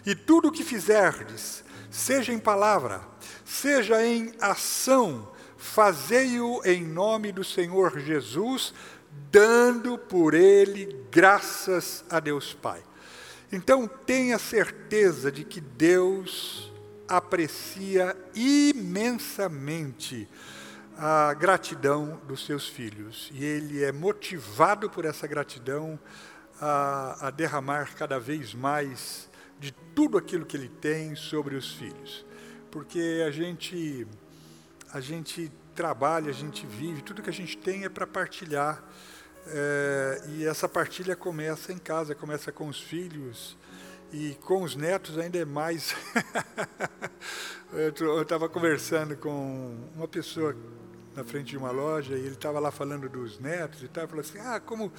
E 0.05 0.15
tudo 0.15 0.47
o 0.47 0.53
que 0.53 0.63
fizerdes, 0.63 1.65
seja 1.91 2.33
em 2.33 2.39
palavra, 2.39 3.01
seja 3.45 4.07
em 4.07 4.33
ação, 4.41 5.29
fazei-o 5.67 6.63
em 6.65 6.83
nome 6.85 7.33
do 7.33 7.45
Senhor 7.45 7.99
Jesus, 7.99 8.73
dando 9.31 9.99
por 9.99 10.33
ele 10.33 11.05
graças 11.11 12.05
a 12.09 12.21
Deus 12.21 12.55
Pai. 12.55 12.83
Então 13.53 13.87
tenha 13.87 14.39
certeza 14.39 15.31
de 15.31 15.45
que 15.45 15.61
Deus 15.61 16.73
aprecia 17.09 18.17
imensamente 18.35 20.29
a 20.97 21.35
gratidão 21.35 22.21
dos 22.27 22.47
seus 22.47 22.67
filhos 22.67 23.31
e 23.35 23.45
ele 23.45 23.85
é 23.85 23.93
motivado 23.93 24.89
por 24.89 25.05
essa 25.05 25.27
gratidão 25.27 25.99
a, 26.61 27.27
a 27.27 27.31
derramar 27.31 27.95
cada 27.95 28.19
vez 28.19 28.55
mais 28.55 29.29
de 29.61 29.73
tudo 29.95 30.17
aquilo 30.17 30.47
que 30.47 30.57
ele 30.57 30.69
tem 30.69 31.15
sobre 31.15 31.55
os 31.55 31.73
filhos, 31.75 32.25
porque 32.71 33.23
a 33.27 33.31
gente 33.31 34.07
a 34.93 35.01
gente 35.01 35.51
trabalha, 35.75 36.31
a 36.31 36.35
gente 36.35 36.67
vive, 36.67 37.03
tudo 37.03 37.23
que 37.23 37.31
a 37.31 37.33
gente 37.33 37.57
tem 37.57 37.85
é 37.85 37.89
para 37.89 38.07
partilhar. 38.07 38.83
É, 39.49 40.23
e 40.29 40.47
essa 40.47 40.69
partilha 40.69 41.15
começa 41.15 41.73
em 41.73 41.79
casa, 41.79 42.15
começa 42.15 42.51
com 42.51 42.69
os 42.69 42.81
filhos 42.81 43.57
e 44.13 44.35
com 44.43 44.63
os 44.63 44.75
netos 44.75 45.19
ainda 45.19 45.39
é 45.39 45.45
mais. 45.45 45.95
eu 47.73 48.23
estava 48.23 48.49
conversando 48.49 49.17
com 49.17 49.89
uma 49.95 50.09
pessoa 50.09 50.57
na 51.15 51.25
frente 51.25 51.51
de 51.51 51.57
uma 51.57 51.71
loja 51.71 52.15
e 52.15 52.21
ele 52.21 52.35
estava 52.35 52.61
lá 52.61 52.71
falando 52.71 53.09
dos 53.09 53.39
netos 53.39 53.83
e 53.83 53.89
tal, 53.89 54.07
falou 54.07 54.21
assim, 54.21 54.39
ah, 54.39 54.61
como 54.61 54.93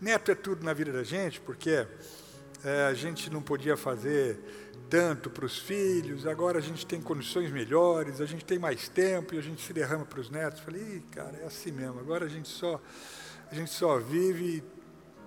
neto 0.00 0.30
é 0.30 0.34
tudo 0.34 0.64
na 0.64 0.72
vida 0.72 0.92
da 0.92 1.02
gente, 1.02 1.40
porque 1.40 1.86
é, 2.64 2.86
a 2.86 2.94
gente 2.94 3.30
não 3.30 3.42
podia 3.42 3.76
fazer 3.76 4.38
tanto 4.88 5.30
para 5.30 5.44
os 5.44 5.58
filhos, 5.58 6.26
agora 6.26 6.58
a 6.58 6.60
gente 6.60 6.84
tem 6.84 7.00
condições 7.00 7.50
melhores, 7.50 8.20
a 8.20 8.26
gente 8.26 8.44
tem 8.44 8.58
mais 8.58 8.88
tempo 8.88 9.34
e 9.34 9.38
a 9.38 9.40
gente 9.40 9.62
se 9.62 9.72
derrama 9.72 10.04
para 10.04 10.20
os 10.20 10.28
netos. 10.28 10.60
Falei, 10.60 11.02
cara, 11.10 11.38
é 11.38 11.46
assim 11.46 11.72
mesmo, 11.72 11.98
agora 11.98 12.26
a 12.26 12.28
gente 12.28 12.48
só, 12.48 12.80
a 13.50 13.54
gente 13.54 13.70
só 13.70 13.98
vive 13.98 14.62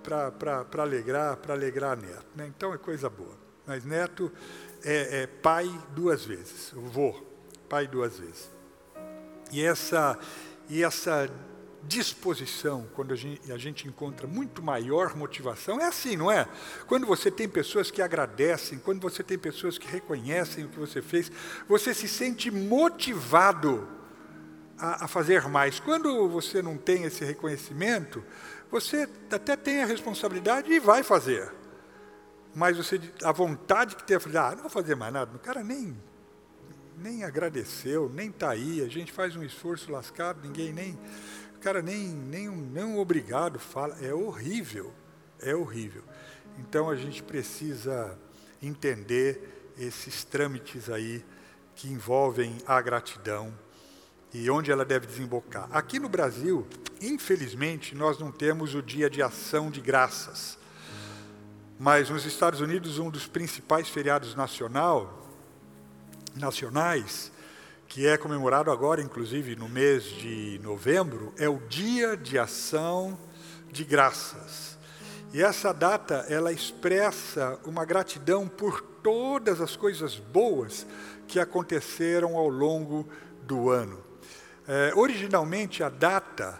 para 0.04 0.84
alegrar, 0.84 1.38
para 1.38 1.56
alegrar 1.56 1.98
neto. 1.98 2.28
Né? 2.36 2.52
Então 2.56 2.74
é 2.74 2.78
coisa 2.78 3.10
boa. 3.10 3.36
Mas 3.66 3.84
neto 3.84 4.32
é, 4.84 5.24
é 5.24 5.28
pai 5.28 5.68
duas 5.96 6.24
vezes, 6.24 6.72
vô, 6.76 7.14
pai 7.68 7.88
duas 7.88 8.20
vezes. 8.20 8.52
E 9.52 9.64
essa, 9.64 10.18
e 10.70 10.84
essa 10.84 11.30
disposição, 11.88 12.88
quando 12.94 13.14
a 13.14 13.16
gente, 13.16 13.52
a 13.52 13.58
gente, 13.58 13.88
encontra 13.88 14.28
muito 14.28 14.62
maior 14.62 15.16
motivação, 15.16 15.80
é 15.80 15.86
assim, 15.86 16.16
não 16.16 16.32
é? 16.32 16.48
Quando 16.88 17.06
você 17.06 17.30
tem 17.30 17.48
pessoas 17.48 17.92
que 17.92 18.02
agradecem, 18.02 18.80
quando 18.80 19.02
você 19.02 19.24
tem 19.24 19.38
pessoas 19.38 19.78
que 19.78 19.88
reconhecem 19.88 20.66
o 20.66 20.70
que 20.70 20.80
você 20.80 21.02
fez, 21.02 21.32
você 21.68 21.94
se 21.94 22.08
sente 22.08 22.50
motivado 22.50 23.88
a, 24.78 25.06
a 25.06 25.08
fazer 25.08 25.48
mais. 25.48 25.80
Quando 25.80 26.28
você 26.30 26.62
não 26.62 26.78
tem 26.78 27.04
esse 27.04 27.24
reconhecimento, 27.24 28.24
você 28.72 29.08
até 29.32 29.56
tem 29.56 29.84
a 29.84 29.86
responsabilidade 29.86 30.72
e 30.72 30.80
vai 30.80 31.04
fazer. 31.04 31.52
Mas 32.54 32.78
você, 32.78 33.00
a 33.24 33.32
vontade 33.32 33.96
que 33.96 34.04
tem, 34.04 34.18
ah, 34.18 34.52
não 34.52 34.64
vou 34.64 34.70
fazer 34.70 34.96
mais 34.96 35.14
nada, 35.14 35.36
o 35.36 35.40
cara 35.40 35.64
nem 35.64 35.96
nem 36.98 37.24
agradeceu, 37.24 38.10
nem 38.14 38.30
está 38.30 38.52
aí, 38.52 38.82
a 38.82 38.88
gente 38.88 39.12
faz 39.12 39.36
um 39.36 39.44
esforço 39.44 39.92
lascado, 39.92 40.42
ninguém 40.42 40.72
nem. 40.72 40.98
Cara 41.66 41.82
nem, 41.82 42.10
nem, 42.10 42.48
nem 42.48 42.96
obrigado 42.96 43.58
fala. 43.58 43.98
É 44.00 44.14
horrível, 44.14 44.94
é 45.42 45.56
horrível. 45.56 46.04
Então 46.60 46.92
a 46.92 46.96
gente 46.96 47.24
precisa 47.24 48.16
entender 48.62 49.74
esses 49.76 50.24
trâmites 50.24 50.92
aí 50.92 51.26
que 51.76 51.88
envolvem 51.88 52.56
a 52.68 52.80
gratidão 52.80 53.52
e 54.32 54.48
onde 54.48 54.72
ela 54.72 54.86
deve 54.86 55.08
desembocar. 55.08 55.68
Aqui 55.72 55.98
no 55.98 56.08
Brasil, 56.08 56.68
infelizmente, 57.02 57.96
nós 57.96 58.20
não 58.20 58.32
temos 58.32 58.76
o 58.76 58.82
dia 58.84 59.10
de 59.10 59.24
ação 59.24 59.72
de 59.72 59.82
graças. 59.82 60.60
Mas 61.80 62.12
nos 62.12 62.28
Estados 62.28 62.62
Unidos, 62.62 63.00
um 63.00 63.10
dos 63.10 63.26
principais 63.26 63.90
feriados 63.90 64.36
nacional 64.36 65.28
nacionais, 66.36 67.32
que 67.96 68.06
é 68.06 68.18
comemorado 68.18 68.70
agora, 68.72 69.02
inclusive 69.02 69.56
no 69.56 69.70
mês 69.70 70.04
de 70.04 70.60
novembro, 70.62 71.34
é 71.38 71.48
o 71.48 71.60
Dia 71.60 72.18
de 72.18 72.38
Ação 72.38 73.18
de 73.72 73.86
Graças. 73.86 74.78
E 75.34 75.42
essa 75.42 75.74
data, 75.74 76.26
ela 76.28 76.52
expressa 76.52 77.58
uma 77.64 77.86
gratidão 77.86 78.50
por 78.50 78.82
todas 78.82 79.62
as 79.62 79.78
coisas 79.78 80.18
boas 80.18 80.86
que 81.26 81.40
aconteceram 81.40 82.36
ao 82.36 82.50
longo 82.50 83.08
do 83.44 83.70
ano. 83.70 84.04
É, 84.68 84.92
originalmente, 84.94 85.82
a 85.82 85.88
data, 85.88 86.60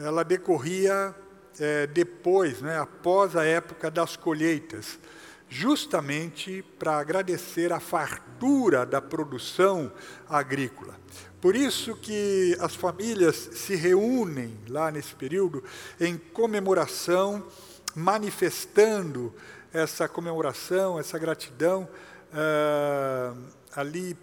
ela 0.00 0.22
decorria 0.22 1.12
é, 1.58 1.88
depois, 1.88 2.60
né, 2.60 2.78
após 2.78 3.34
a 3.34 3.44
época 3.44 3.90
das 3.90 4.14
colheitas, 4.14 5.00
justamente 5.48 6.64
para 6.78 6.98
agradecer 6.98 7.72
a 7.72 7.80
fartura 7.80 8.84
da 8.84 9.00
produção 9.00 9.92
agrícola. 10.28 10.98
Por 11.40 11.54
isso 11.54 11.94
que 11.94 12.56
as 12.60 12.74
famílias 12.74 13.36
se 13.36 13.76
reúnem 13.76 14.58
lá 14.68 14.90
nesse 14.90 15.14
período 15.14 15.62
em 16.00 16.16
comemoração, 16.16 17.46
manifestando 17.94 19.32
essa 19.72 20.08
comemoração, 20.08 20.98
essa 20.98 21.18
gratidão, 21.18 21.88
uh, 22.32 23.38
ali 23.74 24.16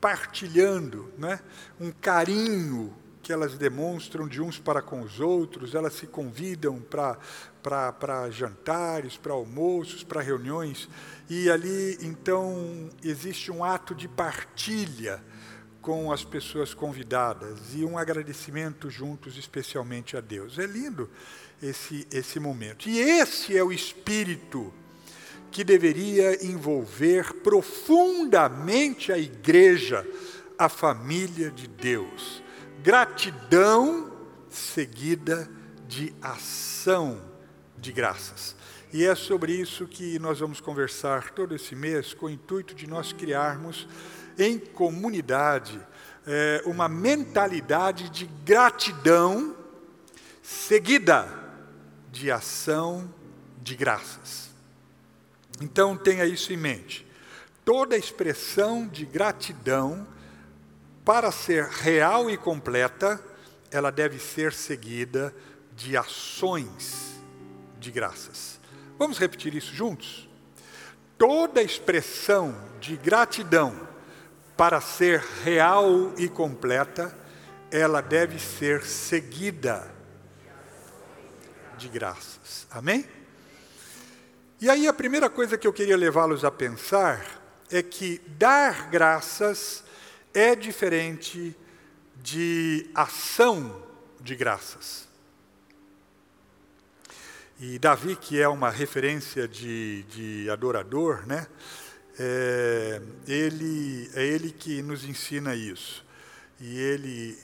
partilhando 0.00 1.12
né, 1.18 1.40
um 1.80 1.90
carinho 1.90 2.94
que 3.22 3.32
elas 3.32 3.56
demonstram 3.56 4.28
de 4.28 4.40
uns 4.40 4.58
para 4.58 4.82
com 4.82 5.00
os 5.00 5.18
outros, 5.18 5.74
elas 5.74 5.94
se 5.94 6.06
convidam 6.06 6.78
para 7.64 8.30
jantares, 8.30 9.16
para 9.16 9.32
almoços, 9.32 10.04
para 10.04 10.20
reuniões, 10.20 10.88
e 11.28 11.50
ali 11.50 11.98
então 12.02 12.90
existe 13.02 13.50
um 13.50 13.64
ato 13.64 13.94
de 13.94 14.06
partilha 14.06 15.24
com 15.80 16.12
as 16.12 16.22
pessoas 16.22 16.72
convidadas 16.72 17.58
e 17.74 17.84
um 17.84 17.98
agradecimento 17.98 18.88
juntos, 18.88 19.36
especialmente 19.36 20.16
a 20.16 20.20
Deus. 20.20 20.58
É 20.58 20.66
lindo 20.66 21.10
esse, 21.62 22.06
esse 22.12 22.38
momento. 22.38 22.88
E 22.88 22.98
esse 22.98 23.56
é 23.56 23.62
o 23.62 23.72
espírito 23.72 24.72
que 25.50 25.64
deveria 25.64 26.46
envolver 26.46 27.32
profundamente 27.42 29.12
a 29.12 29.18
igreja, 29.18 30.06
a 30.58 30.68
família 30.68 31.50
de 31.50 31.66
Deus 31.66 32.44
gratidão 32.84 34.12
seguida 34.50 35.50
de 35.88 36.14
ação 36.20 37.18
de 37.84 37.92
graças. 37.92 38.56
E 38.90 39.04
é 39.04 39.14
sobre 39.14 39.52
isso 39.52 39.86
que 39.86 40.18
nós 40.18 40.40
vamos 40.40 40.58
conversar 40.58 41.32
todo 41.32 41.54
esse 41.54 41.76
mês, 41.76 42.14
com 42.14 42.26
o 42.26 42.30
intuito 42.30 42.74
de 42.74 42.86
nós 42.86 43.12
criarmos 43.12 43.86
em 44.38 44.58
comunidade 44.58 45.78
é, 46.26 46.62
uma 46.64 46.88
mentalidade 46.88 48.08
de 48.08 48.24
gratidão 48.42 49.54
seguida 50.42 51.28
de 52.10 52.30
ação 52.30 53.12
de 53.62 53.76
graças. 53.76 54.48
Então 55.60 55.94
tenha 55.94 56.24
isso 56.24 56.52
em 56.54 56.56
mente. 56.56 57.06
Toda 57.66 57.98
expressão 57.98 58.88
de 58.88 59.04
gratidão 59.04 60.06
para 61.04 61.30
ser 61.30 61.66
real 61.66 62.30
e 62.30 62.36
completa, 62.38 63.22
ela 63.70 63.90
deve 63.90 64.18
ser 64.18 64.54
seguida 64.54 65.34
de 65.76 65.96
ações 65.96 67.13
de 67.84 67.90
graças. 67.90 68.58
Vamos 68.98 69.18
repetir 69.18 69.54
isso 69.54 69.74
juntos? 69.74 70.28
Toda 71.18 71.62
expressão 71.62 72.56
de 72.80 72.96
gratidão, 72.96 73.88
para 74.56 74.80
ser 74.80 75.20
real 75.42 76.12
e 76.16 76.28
completa, 76.28 77.16
ela 77.70 78.00
deve 78.00 78.38
ser 78.38 78.84
seguida 78.84 79.92
de 81.76 81.88
graças. 81.88 82.66
Amém? 82.70 83.04
E 84.60 84.70
aí 84.70 84.88
a 84.88 84.92
primeira 84.92 85.28
coisa 85.28 85.58
que 85.58 85.66
eu 85.66 85.72
queria 85.72 85.96
levá-los 85.96 86.44
a 86.44 86.50
pensar 86.50 87.42
é 87.70 87.82
que 87.82 88.18
dar 88.38 88.88
graças 88.88 89.84
é 90.32 90.54
diferente 90.54 91.56
de 92.16 92.88
ação 92.94 93.84
de 94.20 94.34
graças. 94.34 95.08
E 97.60 97.78
Davi, 97.78 98.16
que 98.16 98.40
é 98.40 98.48
uma 98.48 98.68
referência 98.68 99.46
de, 99.46 100.02
de 100.08 100.50
adorador, 100.50 101.24
né? 101.24 101.46
É, 102.18 103.00
ele, 103.28 104.10
é 104.14 104.26
ele 104.26 104.50
que 104.50 104.82
nos 104.82 105.04
ensina 105.04 105.54
isso. 105.54 106.04
E 106.60 106.76
ele, 106.76 107.38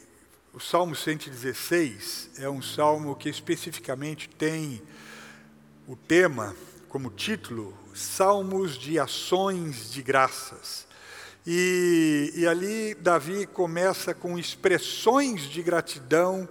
o 0.53 0.59
Salmo 0.59 0.97
116 0.97 2.31
é 2.39 2.51
um 2.51 2.61
salmo 2.61 3.15
que 3.15 3.29
especificamente 3.29 4.29
tem 4.29 4.83
o 5.87 5.95
tema 5.95 6.57
como 6.89 7.09
título 7.11 7.73
Salmos 7.95 8.77
de 8.77 8.99
Ações 8.99 9.93
de 9.93 10.03
Graças. 10.03 10.89
E, 11.47 12.33
e 12.35 12.47
ali 12.49 12.97
Davi 12.97 13.47
começa 13.47 14.13
com 14.13 14.37
expressões 14.37 15.43
de 15.43 15.63
gratidão 15.63 16.49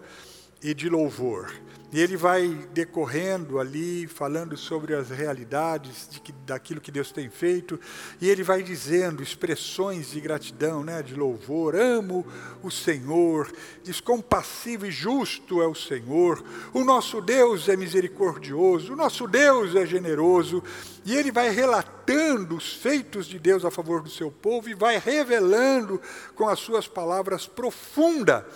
e 0.64 0.74
de 0.74 0.88
louvor. 0.88 1.54
E 1.92 2.00
ele 2.00 2.16
vai 2.16 2.48
decorrendo 2.72 3.60
ali, 3.60 4.06
falando 4.06 4.56
sobre 4.56 4.94
as 4.94 5.10
realidades 5.10 6.08
de 6.08 6.20
que, 6.20 6.32
daquilo 6.32 6.80
que 6.80 6.92
Deus 6.92 7.12
tem 7.12 7.32
feito, 7.32 7.80
e 8.22 8.30
ele 8.30 8.44
vai 8.44 8.62
dizendo 8.62 9.24
expressões 9.24 10.12
de 10.12 10.22
gratidão, 10.22 10.84
né, 10.84 11.02
de 11.02 11.16
louvor. 11.16 11.76
Amo 11.76 12.28
o 12.62 12.70
Senhor, 12.70 13.52
diz 13.82 14.00
compassivo 14.00 14.86
e 14.86 14.92
justo 14.92 15.64
é 15.64 15.68
o 15.68 15.74
Senhor, 15.74 16.44
o 16.74 16.84
nosso 16.84 17.22
Deus 17.22 17.68
é 17.68 17.76
misericordioso, 17.76 18.94
o 18.94 18.96
nosso 18.96 19.28
Deus 19.28 19.76
é 19.76 19.84
generoso. 19.84 20.64
E 21.04 21.16
ele 21.16 21.32
vai 21.32 21.50
relatando 21.50 22.56
os 22.56 22.74
feitos 22.74 23.26
de 23.26 23.40
Deus 23.40 23.66
a 23.66 23.72
favor 23.72 24.04
do 24.04 24.12
seu 24.12 24.30
povo 24.30 24.70
e 24.70 24.76
vai 24.76 25.00
revelando 25.00 26.00
com 26.36 26.48
as 26.48 26.60
suas 26.60 26.88
palavras 26.88 27.48
profunda 27.48 28.48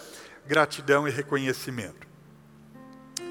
gratidão 0.46 1.08
e 1.08 1.12
reconhecimento. 1.12 2.13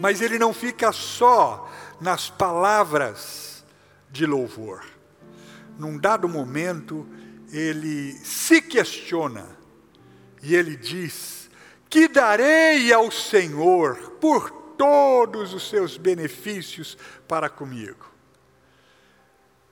Mas 0.00 0.20
ele 0.20 0.38
não 0.38 0.52
fica 0.52 0.92
só 0.92 1.70
nas 2.00 2.28
palavras 2.28 3.64
de 4.10 4.26
louvor. 4.26 4.84
Num 5.78 5.98
dado 5.98 6.28
momento, 6.28 7.08
ele 7.50 8.12
se 8.24 8.60
questiona 8.60 9.56
e 10.42 10.54
ele 10.54 10.76
diz 10.76 11.50
que 11.88 12.08
darei 12.08 12.92
ao 12.92 13.10
Senhor 13.10 14.12
por 14.20 14.50
todos 14.76 15.54
os 15.54 15.68
seus 15.68 15.96
benefícios 15.96 16.96
para 17.28 17.48
comigo. 17.48 18.10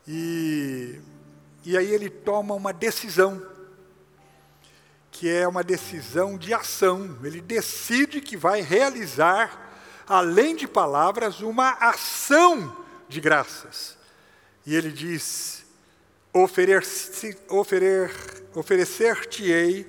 E, 0.07 1.01
e 1.65 1.77
aí 1.77 1.91
ele 1.93 2.11
toma 2.11 2.55
uma 2.55 2.73
decisão, 2.73 3.43
que 5.11 5.29
é 5.29 5.47
uma 5.49 5.65
decisão 5.65 6.37
de 6.37 6.53
ação. 6.53 7.19
Ele 7.25 7.41
decide 7.41 8.21
que 8.21 8.37
vai 8.37 8.61
realizar, 8.61 9.70
além 10.11 10.57
de 10.57 10.67
palavras, 10.67 11.41
uma 11.41 11.71
ação 11.75 12.77
de 13.09 13.21
graças. 13.21 13.97
E 14.67 14.75
ele 14.75 14.91
diz: 14.91 15.65
oferecer-te-ei 18.53 19.89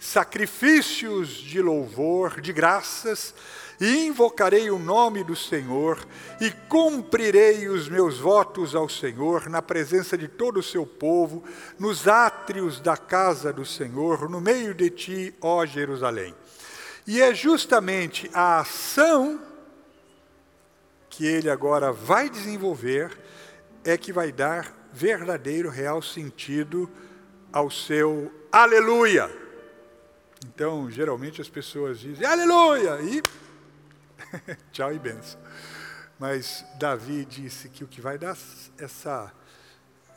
sacrifícios 0.00 1.28
de 1.28 1.60
louvor, 1.60 2.40
de 2.40 2.54
graças, 2.54 3.34
e 3.78 4.06
invocarei 4.06 4.70
o 4.70 4.78
nome 4.78 5.22
do 5.22 5.36
Senhor, 5.36 5.98
e 6.40 6.50
cumprirei 6.50 7.68
os 7.68 7.86
meus 7.86 8.18
votos 8.18 8.74
ao 8.74 8.88
Senhor, 8.88 9.50
na 9.50 9.60
presença 9.60 10.16
de 10.16 10.26
todo 10.26 10.60
o 10.60 10.62
seu 10.62 10.86
povo, 10.86 11.44
nos 11.78 12.08
átrios 12.08 12.80
da 12.80 12.96
casa 12.96 13.52
do 13.52 13.66
Senhor, 13.66 14.26
no 14.30 14.40
meio 14.40 14.72
de 14.74 14.88
ti, 14.88 15.34
ó 15.38 15.66
Jerusalém. 15.66 16.34
E 17.06 17.20
é 17.20 17.34
justamente 17.34 18.30
a 18.32 18.60
ação 18.60 19.49
que 21.10 21.26
ele 21.26 21.50
agora 21.50 21.92
vai 21.92 22.30
desenvolver 22.30 23.10
é 23.84 23.98
que 23.98 24.12
vai 24.12 24.30
dar 24.30 24.72
verdadeiro, 24.92 25.68
real 25.68 26.00
sentido 26.00 26.88
ao 27.52 27.68
seu 27.70 28.32
aleluia. 28.50 29.28
Então, 30.46 30.90
geralmente 30.90 31.40
as 31.40 31.48
pessoas 31.48 31.98
dizem 31.98 32.24
aleluia 32.24 33.00
e 33.02 33.20
tchau 34.72 34.92
e 34.92 34.98
benção. 34.98 35.40
Mas 36.18 36.64
Davi 36.78 37.24
disse 37.24 37.68
que 37.68 37.82
o 37.82 37.88
que 37.88 38.00
vai 38.00 38.16
dar 38.16 38.36
essa 38.78 39.32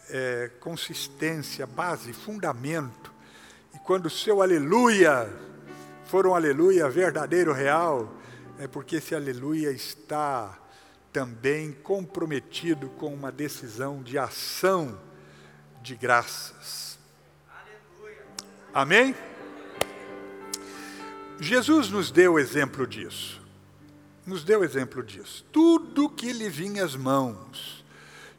é, 0.10 0.52
consistência, 0.60 1.66
base, 1.66 2.14
fundamento, 2.14 3.12
e 3.74 3.80
quando 3.80 4.06
o 4.06 4.10
seu 4.10 4.42
aleluia 4.42 5.28
for 6.06 6.28
um 6.28 6.36
aleluia 6.36 6.88
verdadeiro, 6.90 7.52
real, 7.52 8.14
é 8.60 8.68
porque 8.68 8.98
esse 8.98 9.16
aleluia 9.16 9.72
está 9.72 10.60
também 11.14 11.72
comprometido 11.72 12.90
com 12.90 13.14
uma 13.14 13.32
decisão 13.32 14.02
de 14.02 14.18
ação 14.18 15.00
de 15.82 15.96
graças. 15.96 16.98
Amém? 18.74 19.16
Jesus 21.40 21.90
nos 21.90 22.10
deu 22.10 22.40
exemplo 22.40 22.88
disso. 22.88 23.40
Nos 24.26 24.44
deu 24.44 24.64
exemplo 24.64 25.04
disso. 25.04 25.46
Tudo 25.52 26.10
que 26.10 26.34
lhe 26.34 26.50
vinha 26.50 26.84
às 26.84 26.96
mãos, 26.96 27.86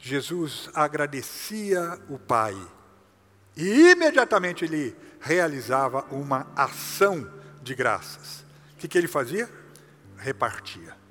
Jesus 0.01 0.69
agradecia 0.75 2.01
o 2.09 2.19
Pai. 2.19 2.57
E 3.57 3.93
imediatamente 3.93 4.65
ele 4.65 4.97
realizava 5.21 6.05
uma 6.11 6.51
ação 6.57 7.31
de 7.63 7.75
graças. 7.75 8.45
O 8.73 8.77
que, 8.79 8.89
que 8.89 8.99
ele 8.99 9.07
fazia? 9.07 9.49
Repartia. 10.17 11.04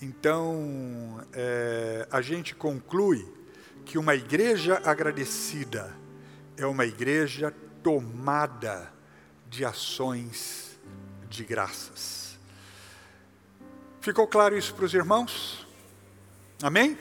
Então, 0.00 1.24
é, 1.32 2.06
a 2.10 2.20
gente 2.20 2.54
conclui 2.54 3.26
que 3.84 3.96
uma 3.98 4.14
igreja 4.14 4.80
agradecida 4.84 5.94
é 6.56 6.66
uma 6.66 6.84
igreja 6.84 7.54
tomada 7.82 8.92
de 9.48 9.64
ações 9.64 10.78
de 11.28 11.44
graças. 11.44 12.38
Ficou 14.00 14.26
claro 14.26 14.56
isso 14.56 14.74
para 14.74 14.84
os 14.84 14.94
irmãos? 14.94 15.66
Amém? 16.62 16.98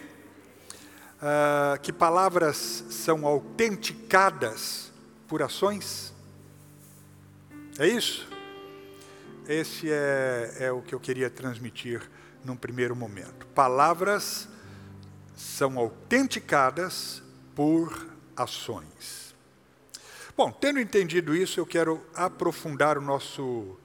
Ah, 1.21 1.79
que 1.81 1.91
palavras 1.91 2.85
são 2.89 3.25
autenticadas 3.25 4.91
por 5.27 5.41
ações? 5.41 6.13
É 7.79 7.87
isso? 7.87 8.27
Esse 9.47 9.91
é, 9.91 10.55
é 10.59 10.71
o 10.71 10.81
que 10.81 10.93
eu 10.93 10.99
queria 10.99 11.29
transmitir 11.29 12.01
num 12.45 12.55
primeiro 12.55 12.95
momento. 12.95 13.45
Palavras 13.47 14.47
são 15.35 15.77
autenticadas 15.77 17.21
por 17.55 18.07
ações. 18.37 19.35
Bom, 20.37 20.51
tendo 20.51 20.79
entendido 20.79 21.35
isso, 21.35 21.59
eu 21.59 21.65
quero 21.65 22.05
aprofundar 22.13 22.97
o 22.97 23.01
nosso 23.01 23.77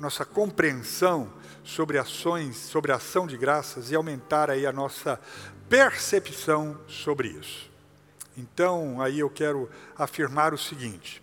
nossa 0.00 0.24
compreensão 0.24 1.32
sobre 1.62 1.96
ações, 1.96 2.56
sobre 2.56 2.90
a 2.90 2.96
ação 2.96 3.24
de 3.24 3.36
graças 3.36 3.90
e 3.90 3.94
aumentar 3.94 4.50
aí 4.50 4.66
a 4.66 4.72
nossa 4.72 5.20
percepção 5.68 6.80
sobre 6.88 7.28
isso. 7.28 7.70
Então, 8.36 9.00
aí 9.00 9.20
eu 9.20 9.30
quero 9.30 9.70
afirmar 9.96 10.52
o 10.52 10.58
seguinte: 10.58 11.22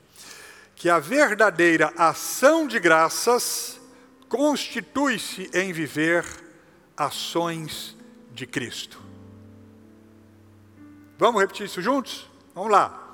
que 0.76 0.90
a 0.90 0.98
verdadeira 0.98 1.92
ação 1.98 2.68
de 2.68 2.80
graças 2.80 3.80
constitui-se 4.30 5.50
em 5.54 5.74
viver 5.74 6.24
ações 7.00 7.97
de 8.34 8.45
Cristo. 8.45 9.02
Vamos 11.18 11.41
repetir 11.41 11.66
isso 11.66 11.82
juntos? 11.82 12.30
Vamos 12.54 12.72
lá 12.72 13.10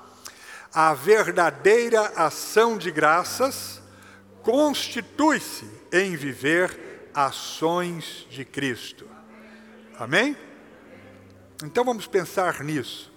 a 0.76 0.92
verdadeira 0.92 2.02
ação 2.16 2.76
de 2.76 2.90
graças 2.90 3.80
constitui-se 4.42 5.66
em 5.90 6.14
viver 6.14 7.08
ações 7.14 8.26
de 8.28 8.44
Cristo. 8.44 9.08
Amém? 9.98 10.36
Então 11.64 11.82
vamos 11.82 12.06
pensar 12.06 12.62
nisso. 12.62 13.10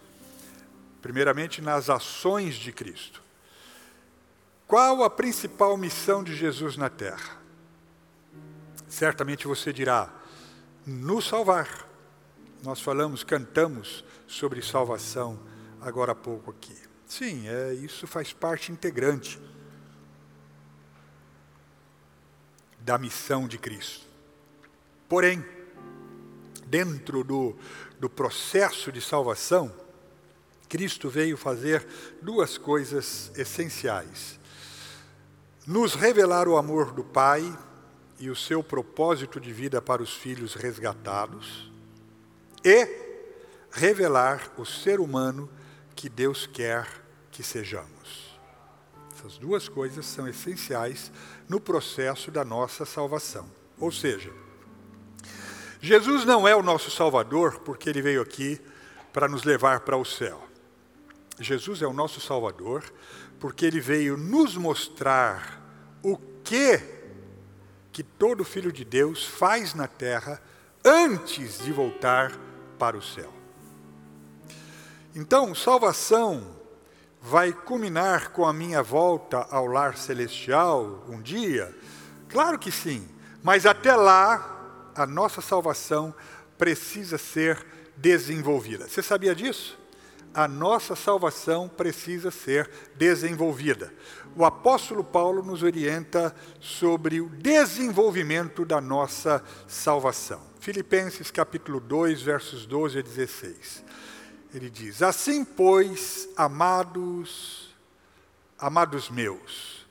Primeiramente 1.02 1.62
nas 1.62 1.90
ações 1.90 2.56
de 2.56 2.72
Cristo. 2.72 3.22
Qual 4.66 5.04
a 5.04 5.10
principal 5.10 5.76
missão 5.76 6.24
de 6.24 6.34
Jesus 6.38 6.78
na 6.78 6.90
terra? 6.90 7.42
Certamente 8.88 9.46
você 9.46 9.74
dirá: 9.74 10.10
nos 10.86 11.28
salvar. 11.28 11.88
Nós 12.64 12.82
falamos, 12.82 13.24
cantamos 13.24 14.04
sobre 14.28 14.62
salvação 14.62 15.40
agora 15.82 16.12
há 16.12 16.16
pouco 16.16 16.52
aqui. 16.52 16.76
Sim, 17.08 17.48
é, 17.48 17.74
isso 17.74 18.06
faz 18.06 18.34
parte 18.34 18.72
integrante 18.72 19.42
da 22.80 22.98
missão 22.98 23.48
de 23.48 23.58
Cristo. 23.58 24.06
Porém, 25.08 25.44
dentro 26.68 27.24
do, 27.24 27.56
do 28.00 28.10
processo 28.10 28.92
de 28.92 29.02
salvação, 29.02 29.74
Cristo 30.68 31.10
veio 31.10 31.36
fazer 31.36 31.86
duas 32.22 32.58
coisas 32.58 33.32
essenciais: 33.36 34.40
nos 35.66 35.96
revelar 35.96 36.48
o 36.48 36.58
amor 36.58 36.92
do 36.92 37.04
Pai 37.04 37.42
e 38.20 38.30
o 38.30 38.36
seu 38.36 38.62
propósito 38.62 39.40
de 39.40 39.54
vida 39.54 39.82
para 39.82 40.04
os 40.04 40.14
filhos 40.14 40.54
resgatados, 40.54 41.72
e 42.64 42.88
revelar 43.72 44.52
o 44.58 44.66
ser 44.66 45.00
humano 45.00 45.50
que 45.96 46.10
Deus 46.10 46.46
quer 46.46 46.88
que 47.32 47.44
sejamos. 47.44 48.40
Essas 49.14 49.38
duas 49.38 49.68
coisas 49.68 50.06
são 50.06 50.28
essenciais 50.28 51.12
no 51.48 51.60
processo 51.60 52.32
da 52.32 52.44
nossa 52.44 52.86
salvação. 52.86 53.50
Ou 53.78 53.92
seja, 53.92 54.32
Jesus 55.82 56.26
não 56.26 56.48
é 56.48 56.56
o 56.56 56.64
nosso 56.64 56.92
Salvador 56.92 57.60
porque 57.60 57.90
ele 57.90 58.02
veio 58.02 58.22
aqui 58.22 58.60
para 59.14 59.28
nos 59.28 59.44
levar 59.44 59.82
para 59.82 59.98
o 59.98 60.06
céu. 60.06 60.42
Jesus 61.40 61.82
é 61.82 61.88
o 61.88 61.94
nosso 61.94 62.20
Salvador 62.20 62.84
porque 63.40 63.66
ele 63.66 63.80
veio 63.80 64.18
nos 64.18 64.58
mostrar 64.58 65.62
o 66.04 66.18
que 66.44 66.99
que 68.00 68.04
todo 68.04 68.46
filho 68.46 68.72
de 68.72 68.86
Deus 68.86 69.26
faz 69.26 69.74
na 69.74 69.86
terra 69.86 70.42
antes 70.86 71.60
de 71.60 71.74
voltar 71.74 72.32
para 72.78 72.96
o 72.96 73.02
céu. 73.02 73.30
Então, 75.14 75.54
salvação 75.54 76.56
vai 77.22 77.52
culminar 77.52 78.32
com 78.32 78.46
a 78.46 78.54
minha 78.54 78.82
volta 78.82 79.46
ao 79.52 79.68
lar 79.68 79.98
celestial 79.98 81.04
um 81.10 81.22
dia? 81.22 81.78
Claro 82.30 82.58
que 82.58 82.72
sim, 82.72 83.06
mas 83.44 83.66
até 83.66 83.94
lá, 83.94 84.92
a 84.96 85.06
nossa 85.06 85.42
salvação 85.42 86.16
precisa 86.58 87.18
ser 87.18 87.66
desenvolvida. 87.98 88.88
Você 88.88 89.04
sabia 89.04 89.36
disso? 89.36 89.78
A 90.34 90.48
nossa 90.48 90.96
salvação 90.96 91.68
precisa 91.68 92.30
ser 92.30 92.70
desenvolvida. 92.96 93.94
O 94.36 94.46
apóstolo 94.46 95.04
Paulo 95.04 95.42
nos 95.42 95.64
orienta 95.64 96.36
sobre 96.60 97.20
o 97.20 97.30
desenvolvimento 97.30 98.64
da 98.64 98.80
nossa 98.80 99.44
salvação. 99.68 100.42
Filipenses 100.60 101.32
capítulo 101.32 101.80
2, 101.80 102.22
versos 102.22 102.66
12 102.66 103.00
a 103.00 103.02
16. 103.02 103.84
Ele 104.54 104.70
diz: 104.70 105.02
Assim, 105.02 105.44
pois, 105.44 106.30
amados, 106.38 107.76
amados 108.58 109.10
meus, 109.10 109.88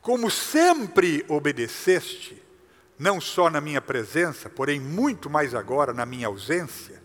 como 0.00 0.30
sempre 0.30 1.24
obedeceste, 1.28 2.42
não 2.98 3.20
só 3.20 3.50
na 3.50 3.60
minha 3.60 3.80
presença, 3.80 4.48
porém 4.48 4.78
muito 4.80 5.28
mais 5.28 5.54
agora 5.54 5.92
na 5.92 6.06
minha 6.06 6.28
ausência, 6.28 7.02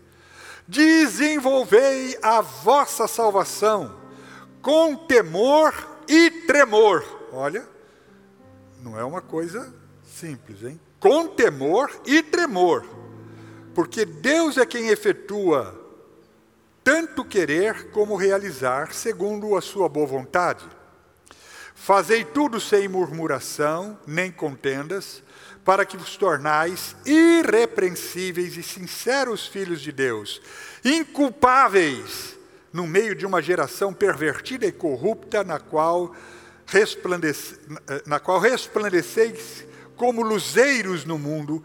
desenvolvei 0.72 2.16
a 2.22 2.40
vossa 2.40 3.06
salvação 3.06 3.94
com 4.62 4.96
temor 4.96 5.74
e 6.08 6.30
tremor. 6.46 7.04
Olha, 7.30 7.68
não 8.80 8.98
é 8.98 9.04
uma 9.04 9.20
coisa 9.20 9.72
simples, 10.02 10.62
hein? 10.62 10.80
Com 10.98 11.28
temor 11.28 11.90
e 12.06 12.22
tremor, 12.22 12.86
porque 13.74 14.06
Deus 14.06 14.56
é 14.56 14.64
quem 14.64 14.88
efetua 14.88 15.78
tanto 16.82 17.22
querer 17.22 17.90
como 17.90 18.16
realizar, 18.16 18.94
segundo 18.94 19.56
a 19.56 19.60
sua 19.60 19.88
boa 19.90 20.06
vontade. 20.06 20.64
Fazei 21.74 22.24
tudo 22.24 22.58
sem 22.58 22.88
murmuração, 22.88 23.98
nem 24.06 24.32
contendas, 24.32 25.22
para 25.64 25.84
que 25.84 25.96
vos 25.96 26.16
tornais 26.16 26.96
irrepreensíveis 27.06 28.56
e 28.56 28.62
sinceros 28.62 29.46
filhos 29.46 29.80
de 29.80 29.92
Deus, 29.92 30.40
inculpáveis 30.84 32.36
no 32.72 32.86
meio 32.86 33.14
de 33.14 33.26
uma 33.26 33.42
geração 33.42 33.92
pervertida 33.92 34.66
e 34.66 34.72
corrupta, 34.72 35.44
na 35.44 35.60
qual, 35.60 36.14
resplandece, 36.66 37.58
na 38.06 38.18
qual 38.18 38.40
resplandeceis 38.40 39.66
como 39.94 40.22
luzeiros 40.22 41.04
no 41.04 41.18
mundo, 41.18 41.62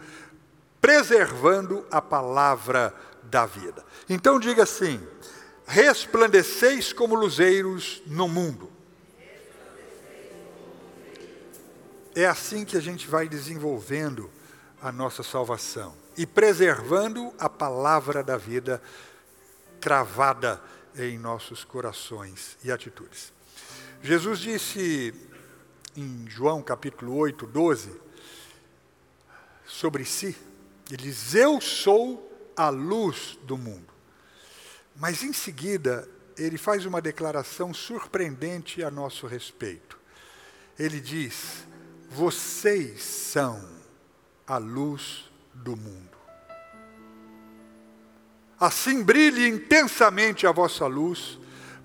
preservando 0.81 1.85
a 1.89 2.01
palavra 2.01 2.93
da 3.23 3.45
vida. 3.45 3.83
Então 4.09 4.39
diga 4.39 4.63
assim: 4.63 5.01
resplandeceis 5.65 6.93
como 6.93 7.15
luzeiros 7.15 8.01
no 8.05 8.27
mundo. 8.27 8.76
É 12.18 12.26
assim 12.26 12.65
que 12.65 12.76
a 12.76 12.80
gente 12.80 13.07
vai 13.07 13.30
desenvolvendo 13.30 14.28
a 14.82 14.91
nossa 14.91 15.22
salvação 15.22 15.95
e 16.18 16.26
preservando 16.26 17.32
a 17.38 17.47
palavra 17.47 18.24
da 18.24 18.36
vida 18.38 18.82
cravada 19.80 20.59
em 20.95 21.15
nossos 21.20 21.63
corações 21.63 22.57
e 22.63 22.72
atitudes. 22.72 23.32
Jesus 24.01 24.39
disse 24.39 25.13
em 25.95 26.28
João 26.28 26.63
capítulo 26.63 27.15
8, 27.15 27.45
12, 27.45 28.01
sobre 29.68 30.03
si, 30.03 30.36
ele 30.89 31.03
diz: 31.03 31.36
Eu 31.36 31.61
sou 31.61 32.51
a 32.55 32.70
luz 32.70 33.38
do 33.43 33.55
mundo. 33.55 33.93
Mas 34.95 35.22
em 35.22 35.34
seguida, 35.34 36.09
ele 36.36 36.57
faz 36.57 36.84
uma 36.84 36.99
declaração 36.99 37.76
surpreendente 37.76 38.84
a 38.84 38.89
nosso 38.89 39.28
respeito. 39.28 39.99
Ele 40.80 40.99
diz: 40.99 41.66
vocês 42.10 43.03
são 43.03 43.62
a 44.45 44.58
luz 44.58 45.30
do 45.53 45.76
mundo. 45.76 46.18
Assim 48.60 49.03
brilhe 49.03 49.47
intensamente 49.47 50.47
a 50.47 50.51
vossa 50.51 50.88
luz, 50.88 51.38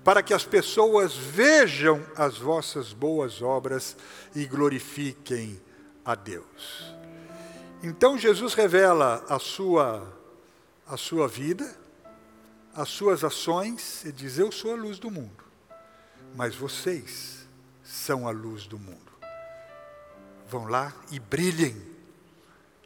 para 0.03 0.23
que 0.23 0.33
as 0.33 0.43
pessoas 0.43 1.15
vejam 1.15 2.05
as 2.15 2.37
vossas 2.37 2.91
boas 2.93 3.41
obras 3.41 3.95
e 4.35 4.45
glorifiquem 4.45 5.61
a 6.03 6.15
Deus. 6.15 6.93
Então 7.81 8.17
Jesus 8.17 8.53
revela 8.53 9.23
a 9.29 9.39
sua 9.39 10.11
a 10.85 10.97
sua 10.97 11.27
vida, 11.27 11.77
as 12.73 12.89
suas 12.89 13.23
ações 13.23 14.03
e 14.03 14.11
diz: 14.11 14.37
Eu 14.37 14.51
sou 14.51 14.73
a 14.73 14.75
luz 14.75 14.99
do 14.99 15.11
mundo, 15.11 15.43
mas 16.35 16.55
vocês 16.55 17.47
são 17.83 18.27
a 18.27 18.31
luz 18.31 18.65
do 18.65 18.79
mundo 18.79 19.02
vão 20.53 20.67
lá 20.67 20.93
e 21.11 21.19
brilhem 21.19 21.75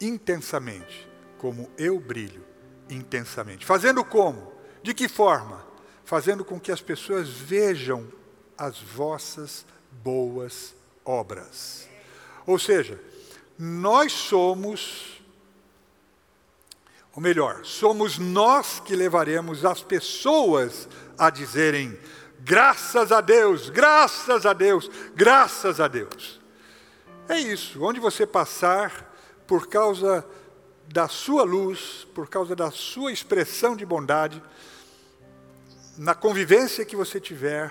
intensamente, 0.00 1.06
como 1.36 1.70
eu 1.76 2.00
brilho 2.00 2.42
intensamente. 2.88 3.66
Fazendo 3.66 4.02
como? 4.02 4.54
De 4.82 4.94
que 4.94 5.06
forma? 5.06 5.62
Fazendo 6.02 6.46
com 6.46 6.58
que 6.58 6.72
as 6.72 6.80
pessoas 6.80 7.28
vejam 7.28 8.10
as 8.56 8.80
vossas 8.80 9.66
boas 10.02 10.74
obras. 11.04 11.86
Ou 12.46 12.58
seja, 12.58 12.98
nós 13.58 14.12
somos, 14.12 15.20
ou 17.14 17.20
melhor, 17.20 17.66
somos 17.66 18.16
nós 18.16 18.80
que 18.80 18.96
levaremos 18.96 19.66
as 19.66 19.82
pessoas 19.82 20.88
a 21.18 21.28
dizerem: 21.28 21.98
graças 22.40 23.12
a 23.12 23.20
Deus, 23.20 23.68
graças 23.68 24.46
a 24.46 24.54
Deus, 24.54 24.90
graças 25.14 25.80
a 25.80 25.86
Deus. 25.86 26.37
É 27.28 27.38
isso, 27.38 27.84
onde 27.84 28.00
você 28.00 28.26
passar, 28.26 29.14
por 29.46 29.68
causa 29.68 30.24
da 30.86 31.06
sua 31.08 31.42
luz, 31.42 32.06
por 32.14 32.28
causa 32.28 32.56
da 32.56 32.70
sua 32.70 33.12
expressão 33.12 33.76
de 33.76 33.84
bondade, 33.84 34.42
na 35.98 36.14
convivência 36.14 36.86
que 36.86 36.96
você 36.96 37.20
tiver, 37.20 37.70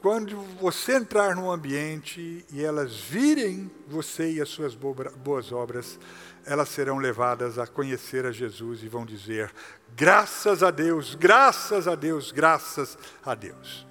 quando 0.00 0.40
você 0.60 0.94
entrar 0.94 1.34
num 1.34 1.50
ambiente 1.50 2.44
e 2.52 2.64
elas 2.64 2.96
virem 2.96 3.70
você 3.88 4.32
e 4.34 4.40
as 4.40 4.48
suas 4.48 4.74
boas 4.74 5.50
obras, 5.50 5.98
elas 6.46 6.68
serão 6.68 6.98
levadas 6.98 7.58
a 7.58 7.66
conhecer 7.66 8.24
a 8.24 8.32
Jesus 8.32 8.82
e 8.82 8.88
vão 8.88 9.04
dizer: 9.04 9.52
graças 9.96 10.62
a 10.62 10.70
Deus, 10.70 11.14
graças 11.14 11.88
a 11.88 11.94
Deus, 11.94 12.30
graças 12.30 12.96
a 13.24 13.34
Deus. 13.34 13.86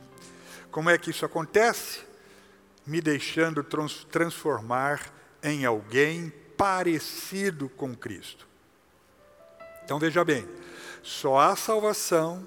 Como 0.71 0.89
é 0.89 0.97
que 0.97 1.11
isso 1.11 1.25
acontece? 1.25 2.09
Me 2.90 3.00
deixando 3.00 3.64
trans 3.64 4.04
transformar 4.10 5.14
em 5.44 5.64
alguém 5.64 6.34
parecido 6.58 7.70
com 7.70 7.96
Cristo. 7.96 8.48
Então 9.86 10.00
veja 10.00 10.26
bem, 10.26 10.48
só 11.04 11.38
há 11.38 11.56
salvação 11.56 12.46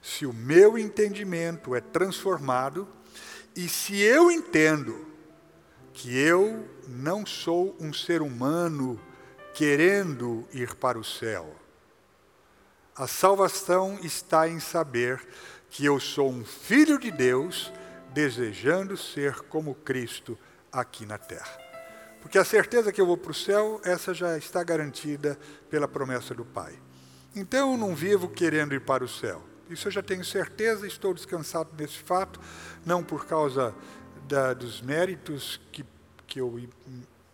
se 0.00 0.24
o 0.24 0.32
meu 0.32 0.78
entendimento 0.78 1.74
é 1.74 1.80
transformado 1.80 2.86
e 3.56 3.68
se 3.68 4.00
eu 4.00 4.30
entendo 4.30 5.06
que 5.92 6.16
eu 6.16 6.68
não 6.86 7.26
sou 7.26 7.76
um 7.80 7.92
ser 7.92 8.22
humano 8.22 8.98
querendo 9.52 10.46
ir 10.52 10.76
para 10.76 10.98
o 10.98 11.04
céu. 11.04 11.54
A 12.94 13.08
salvação 13.08 13.98
está 14.02 14.48
em 14.48 14.60
saber 14.60 15.20
que 15.68 15.84
eu 15.84 15.98
sou 15.98 16.30
um 16.30 16.44
filho 16.44 16.96
de 16.98 17.10
Deus 17.10 17.72
desejando 18.12 18.96
ser 18.96 19.40
como 19.42 19.74
Cristo 19.74 20.38
aqui 20.72 21.06
na 21.06 21.18
terra. 21.18 21.58
Porque 22.20 22.38
a 22.38 22.44
certeza 22.44 22.92
que 22.92 23.00
eu 23.00 23.06
vou 23.06 23.16
para 23.16 23.30
o 23.30 23.34
céu, 23.34 23.80
essa 23.84 24.12
já 24.12 24.36
está 24.36 24.62
garantida 24.62 25.38
pela 25.70 25.88
promessa 25.88 26.34
do 26.34 26.44
Pai. 26.44 26.78
Então 27.34 27.72
eu 27.72 27.78
não 27.78 27.94
vivo 27.94 28.28
querendo 28.28 28.74
ir 28.74 28.80
para 28.80 29.04
o 29.04 29.08
céu. 29.08 29.42
Isso 29.68 29.88
eu 29.88 29.92
já 29.92 30.02
tenho 30.02 30.24
certeza, 30.24 30.86
estou 30.86 31.14
descansado 31.14 31.70
nesse 31.78 31.98
fato, 31.98 32.40
não 32.84 33.04
por 33.04 33.26
causa 33.26 33.74
da, 34.26 34.52
dos 34.52 34.82
méritos 34.82 35.60
que, 35.70 35.84
que 36.26 36.40
eu 36.40 36.60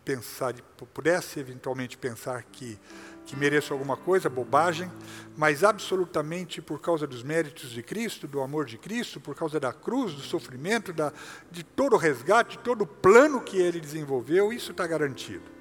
pensar, 0.04 0.54
pudesse 0.94 1.40
eventualmente 1.40 1.96
pensar 1.96 2.42
que 2.44 2.78
que 3.26 3.36
mereço 3.36 3.72
alguma 3.72 3.96
coisa, 3.96 4.30
bobagem, 4.30 4.90
mas 5.36 5.64
absolutamente 5.64 6.62
por 6.62 6.80
causa 6.80 7.06
dos 7.06 7.24
méritos 7.24 7.70
de 7.70 7.82
Cristo, 7.82 8.28
do 8.28 8.40
amor 8.40 8.64
de 8.64 8.78
Cristo, 8.78 9.20
por 9.20 9.34
causa 9.34 9.58
da 9.58 9.72
cruz, 9.72 10.14
do 10.14 10.22
sofrimento, 10.22 10.92
da, 10.92 11.12
de 11.50 11.64
todo 11.64 11.94
o 11.94 11.98
resgate, 11.98 12.56
de 12.56 12.62
todo 12.62 12.82
o 12.82 12.86
plano 12.86 13.40
que 13.40 13.58
ele 13.58 13.80
desenvolveu, 13.80 14.52
isso 14.52 14.70
está 14.70 14.86
garantido. 14.86 15.56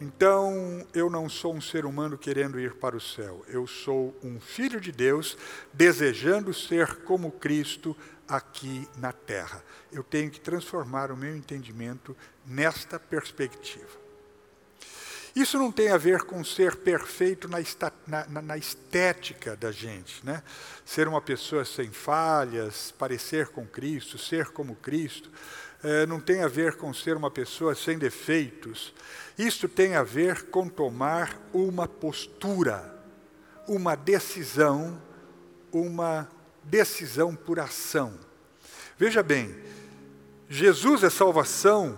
Então, 0.00 0.86
eu 0.94 1.10
não 1.10 1.28
sou 1.28 1.52
um 1.52 1.60
ser 1.60 1.84
humano 1.84 2.16
querendo 2.16 2.58
ir 2.58 2.76
para 2.76 2.96
o 2.96 3.00
céu, 3.00 3.44
eu 3.48 3.66
sou 3.66 4.16
um 4.22 4.40
filho 4.40 4.80
de 4.80 4.90
Deus 4.90 5.36
desejando 5.74 6.54
ser 6.54 7.02
como 7.02 7.30
Cristo 7.32 7.94
aqui 8.26 8.88
na 8.96 9.12
terra. 9.12 9.62
Eu 9.92 10.02
tenho 10.02 10.30
que 10.30 10.40
transformar 10.40 11.10
o 11.10 11.16
meu 11.16 11.36
entendimento 11.36 12.16
nesta 12.46 12.98
perspectiva. 12.98 13.99
Isso 15.34 15.58
não 15.58 15.70
tem 15.70 15.90
a 15.90 15.96
ver 15.96 16.22
com 16.22 16.42
ser 16.42 16.76
perfeito 16.76 17.48
na, 17.48 17.58
na, 18.06 18.42
na, 18.42 18.56
estética 18.58 19.56
da 19.56 19.70
gente, 19.70 20.24
né? 20.26 20.42
Ser 20.84 21.06
uma 21.06 21.20
pessoa 21.20 21.64
sem 21.64 21.90
falhas, 21.90 22.92
parecer 22.98 23.48
com 23.48 23.66
Cristo, 23.66 24.18
ser 24.18 24.46
como 24.48 24.74
Cristo. 24.74 25.30
É, 25.82 26.04
não 26.04 26.20
tem 26.20 26.42
a 26.42 26.48
ver 26.48 26.76
com 26.76 26.92
ser 26.92 27.16
uma 27.16 27.30
pessoa 27.30 27.74
sem 27.74 27.96
defeitos. 27.96 28.92
Isso 29.38 29.68
tem 29.68 29.94
a 29.94 30.02
ver 30.02 30.46
com 30.50 30.68
tomar 30.68 31.40
uma 31.52 31.86
postura, 31.86 32.94
uma 33.68 33.94
decisão, 33.94 35.00
uma 35.72 36.28
decisão 36.64 37.34
por 37.36 37.60
ação. 37.60 38.18
Veja 38.98 39.22
bem, 39.22 39.56
Jesus 40.48 41.04
é 41.04 41.08
salvação 41.08 41.96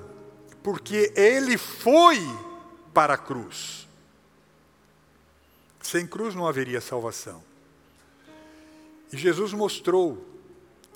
porque 0.62 1.12
ele 1.16 1.58
foi 1.58 2.20
para 2.92 3.14
a 3.14 3.18
cruz. 3.18 3.88
Sem 5.80 6.06
cruz 6.06 6.34
não 6.34 6.46
haveria 6.46 6.80
salvação. 6.80 7.42
E 9.12 9.16
Jesus 9.16 9.52
mostrou 9.52 10.26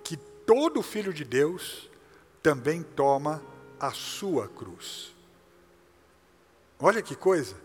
que 0.02 0.16
todo 0.16 0.82
filho 0.82 1.12
de 1.12 1.24
Deus 1.24 1.90
também 2.42 2.82
toma 2.82 3.42
a 3.78 3.90
sua 3.90 4.48
cruz. 4.48 5.14
Olha 6.78 7.02
que 7.02 7.14
coisa. 7.14 7.56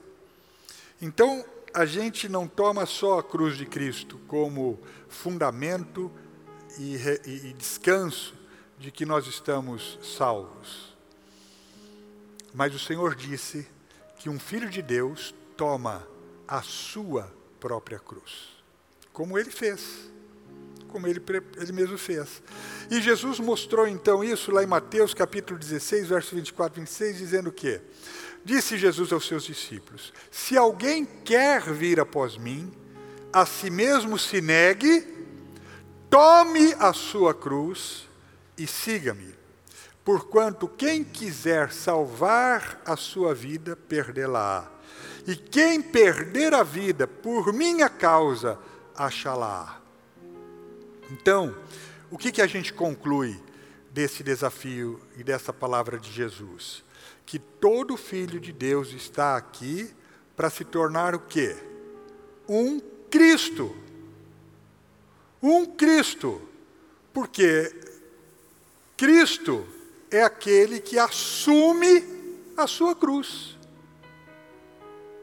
Então, 1.01 1.45
a 1.73 1.85
gente 1.85 2.27
não 2.27 2.47
toma 2.47 2.85
só 2.85 3.19
a 3.19 3.23
cruz 3.23 3.57
de 3.57 3.65
Cristo 3.65 4.19
como 4.27 4.79
fundamento 5.07 6.11
e, 6.77 6.95
e, 7.25 7.49
e 7.49 7.53
descanso 7.53 8.35
de 8.77 8.91
que 8.91 9.05
nós 9.05 9.27
estamos 9.27 9.99
salvos. 10.01 10.95
Mas 12.53 12.73
o 12.73 12.79
Senhor 12.79 13.15
disse 13.15 13.67
que 14.21 14.29
um 14.29 14.39
filho 14.39 14.69
de 14.69 14.83
Deus 14.83 15.33
toma 15.57 16.07
a 16.47 16.61
sua 16.61 17.33
própria 17.59 17.97
cruz, 17.97 18.63
como 19.11 19.35
ele 19.35 19.49
fez, 19.49 20.11
como 20.89 21.07
ele, 21.07 21.19
ele 21.57 21.71
mesmo 21.71 21.97
fez. 21.97 22.43
E 22.91 23.01
Jesus 23.01 23.39
mostrou 23.39 23.87
então 23.87 24.23
isso 24.23 24.51
lá 24.51 24.63
em 24.63 24.67
Mateus 24.67 25.15
capítulo 25.15 25.57
16, 25.57 26.07
verso 26.07 26.35
24 26.35 26.77
e 26.77 26.81
26, 26.81 27.17
dizendo 27.17 27.49
o 27.49 27.51
quê? 27.51 27.81
Disse 28.45 28.77
Jesus 28.77 29.11
aos 29.11 29.25
seus 29.25 29.43
discípulos: 29.43 30.13
Se 30.29 30.55
alguém 30.55 31.03
quer 31.03 31.63
vir 31.73 31.99
após 31.99 32.37
mim, 32.37 32.71
a 33.33 33.43
si 33.43 33.71
mesmo 33.71 34.19
se 34.19 34.39
negue, 34.39 35.03
tome 36.11 36.75
a 36.77 36.93
sua 36.93 37.33
cruz 37.33 38.07
e 38.55 38.67
siga-me. 38.67 39.40
Porquanto 40.03 40.67
quem 40.67 41.03
quiser 41.03 41.71
salvar 41.71 42.81
a 42.85 42.95
sua 42.95 43.35
vida, 43.35 43.75
perdê-la-á. 43.75 44.67
E 45.27 45.35
quem 45.35 45.81
perder 45.81 46.53
a 46.53 46.63
vida 46.63 47.07
por 47.07 47.53
minha 47.53 47.87
causa, 47.87 48.57
achá-la. 48.95 49.79
Então, 51.11 51.55
o 52.09 52.17
que, 52.17 52.31
que 52.31 52.41
a 52.41 52.47
gente 52.47 52.73
conclui 52.73 53.39
desse 53.91 54.23
desafio 54.23 54.99
e 55.15 55.23
dessa 55.23 55.53
palavra 55.53 55.99
de 55.99 56.11
Jesus? 56.11 56.83
Que 57.25 57.37
todo 57.37 57.95
filho 57.95 58.39
de 58.39 58.51
Deus 58.51 58.91
está 58.93 59.37
aqui 59.37 59.93
para 60.35 60.49
se 60.49 60.65
tornar 60.65 61.13
o 61.13 61.19
quê? 61.19 61.55
Um 62.49 62.79
Cristo. 63.11 63.75
Um 65.43 65.65
Cristo. 65.65 66.41
Porque 67.13 67.71
Cristo 68.97 69.65
é 70.11 70.21
aquele 70.23 70.79
que 70.81 70.99
assume 70.99 72.03
a 72.57 72.67
sua 72.67 72.93
cruz. 72.93 73.57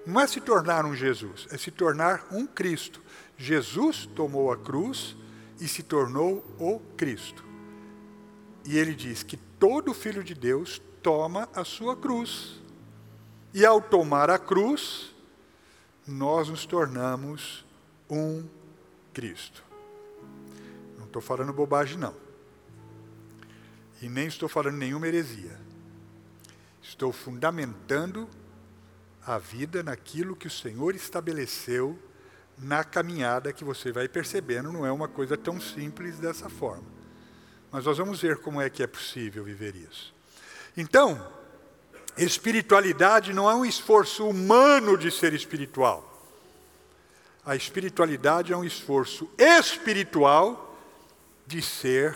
Não 0.07 0.19
é 0.19 0.27
se 0.27 0.41
tornar 0.41 0.87
um 0.87 0.97
Jesus, 0.97 1.47
é 1.51 1.59
se 1.59 1.71
tornar 1.71 2.27
um 2.33 2.47
Cristo. 2.47 3.03
Jesus 3.37 4.09
tomou 4.17 4.51
a 4.51 4.57
cruz 4.57 5.15
e 5.61 5.69
se 5.69 5.83
tornou 5.83 6.43
o 6.59 6.81
Cristo. 6.97 7.45
E 8.65 8.79
ele 8.79 8.95
diz 8.95 9.23
que 9.23 9.37
todo 9.37 9.93
filho 9.93 10.25
de 10.25 10.35
Deus 10.35 10.81
toma 11.03 11.49
a 11.55 11.63
sua 11.65 11.95
cruz. 11.95 12.59
E 13.53 13.67
ao 13.67 13.81
tomar 13.81 14.31
a 14.31 14.39
cruz, 14.39 15.15
nós 16.07 16.49
nos 16.49 16.65
tornamos 16.65 17.65
um 18.09 18.45
Cristo. 19.13 19.63
Não 20.97 21.05
estou 21.05 21.21
falando 21.21 21.53
bobagem, 21.53 21.99
não. 21.99 22.28
E 24.01 24.09
nem 24.09 24.27
estou 24.27 24.49
falando 24.49 24.77
nenhuma 24.77 25.09
heresia. 25.09 25.59
Estou 26.83 27.13
fundamentando 27.13 28.29
a 29.27 29.39
vida 29.39 29.83
naquilo 29.83 30.37
que 30.37 30.47
o 30.47 30.51
Senhor 30.51 30.95
estabeleceu 30.95 31.99
na 32.57 32.83
caminhada 32.83 33.53
que 33.53 33.65
você 33.65 33.93
vai 33.93 34.09
percebendo, 34.09 34.73
não 34.73 34.85
é 34.85 34.91
uma 34.91 35.07
coisa 35.07 35.37
tão 35.37 35.61
simples 35.61 36.19
dessa 36.19 36.49
forma. 36.49 36.87
Mas 37.71 37.85
nós 37.85 37.99
vamos 37.99 38.21
ver 38.21 38.39
como 38.39 38.61
é 38.61 38.71
que 38.71 38.83
é 38.83 38.87
possível 38.87 39.45
viver 39.45 39.77
isso. 39.77 40.15
Então, 40.77 41.31
espiritualidade 42.17 43.33
não 43.33 43.51
é 43.51 43.55
um 43.55 43.65
esforço 43.65 44.27
humano 44.27 44.97
de 44.97 45.11
ser 45.11 45.35
espiritual. 45.35 46.05
A 47.45 47.55
espiritualidade 47.55 48.53
é 48.53 48.57
um 48.57 48.65
esforço 48.65 49.31
espiritual 49.39 50.77
de 51.47 51.63
ser 51.63 52.15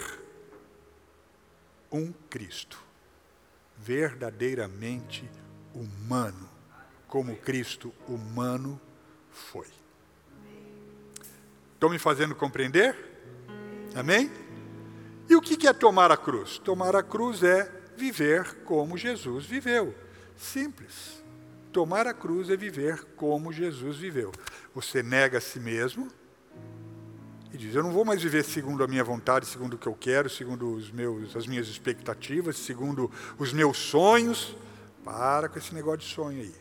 um 1.93 2.13
Cristo, 2.31 2.79
verdadeiramente 3.77 5.29
humano, 5.75 6.49
como 7.07 7.37
Cristo 7.37 7.93
humano 8.09 8.81
foi. 9.31 9.67
Estão 11.75 11.91
me 11.91 11.99
fazendo 11.99 12.35
compreender? 12.35 12.97
Amém? 13.95 14.31
E 15.29 15.37
o 15.37 15.41
que 15.41 15.67
é 15.67 15.73
tomar 15.73 16.11
a 16.11 16.17
cruz? 16.17 16.59
Tomar 16.59 16.97
a 16.97 17.03
cruz 17.03 17.43
é 17.43 17.71
viver 17.97 18.63
como 18.65 18.97
Jesus 18.97 19.45
viveu. 19.45 19.95
Simples. 20.37 21.23
Tomar 21.73 22.07
a 22.07 22.15
cruz 22.15 22.51
é 22.51 22.57
viver 22.57 23.05
como 23.17 23.53
Jesus 23.53 23.97
viveu. 23.97 24.33
Você 24.75 25.03
nega 25.03 25.39
a 25.39 25.41
si 25.41 25.59
mesmo, 25.59 26.09
e 27.53 27.59
diz: 27.59 27.75
Eu 27.75 27.83
não 27.83 27.93
vou 27.93 28.05
mais 28.05 28.23
viver 28.23 28.45
segundo 28.45 28.83
a 28.83 28.89
minha 28.89 29.05
vontade, 29.05 29.47
segundo 29.47 29.75
o 29.75 29.79
que 29.79 29.87
eu 29.87 29.95
quero, 29.95 30.31
segundo 30.31 30.75
os 30.75 30.91
meus, 30.91 31.37
as 31.37 31.47
minhas 31.47 31.69
expectativas, 31.69 32.57
segundo 32.57 33.11
os 33.39 33.53
meus 33.53 33.77
sonhos. 33.77 34.57
Para 35.05 35.49
com 35.49 35.59
esse 35.59 35.75
negócio 35.75 35.99
de 35.99 36.07
sonho 36.07 36.41
aí. 36.41 36.55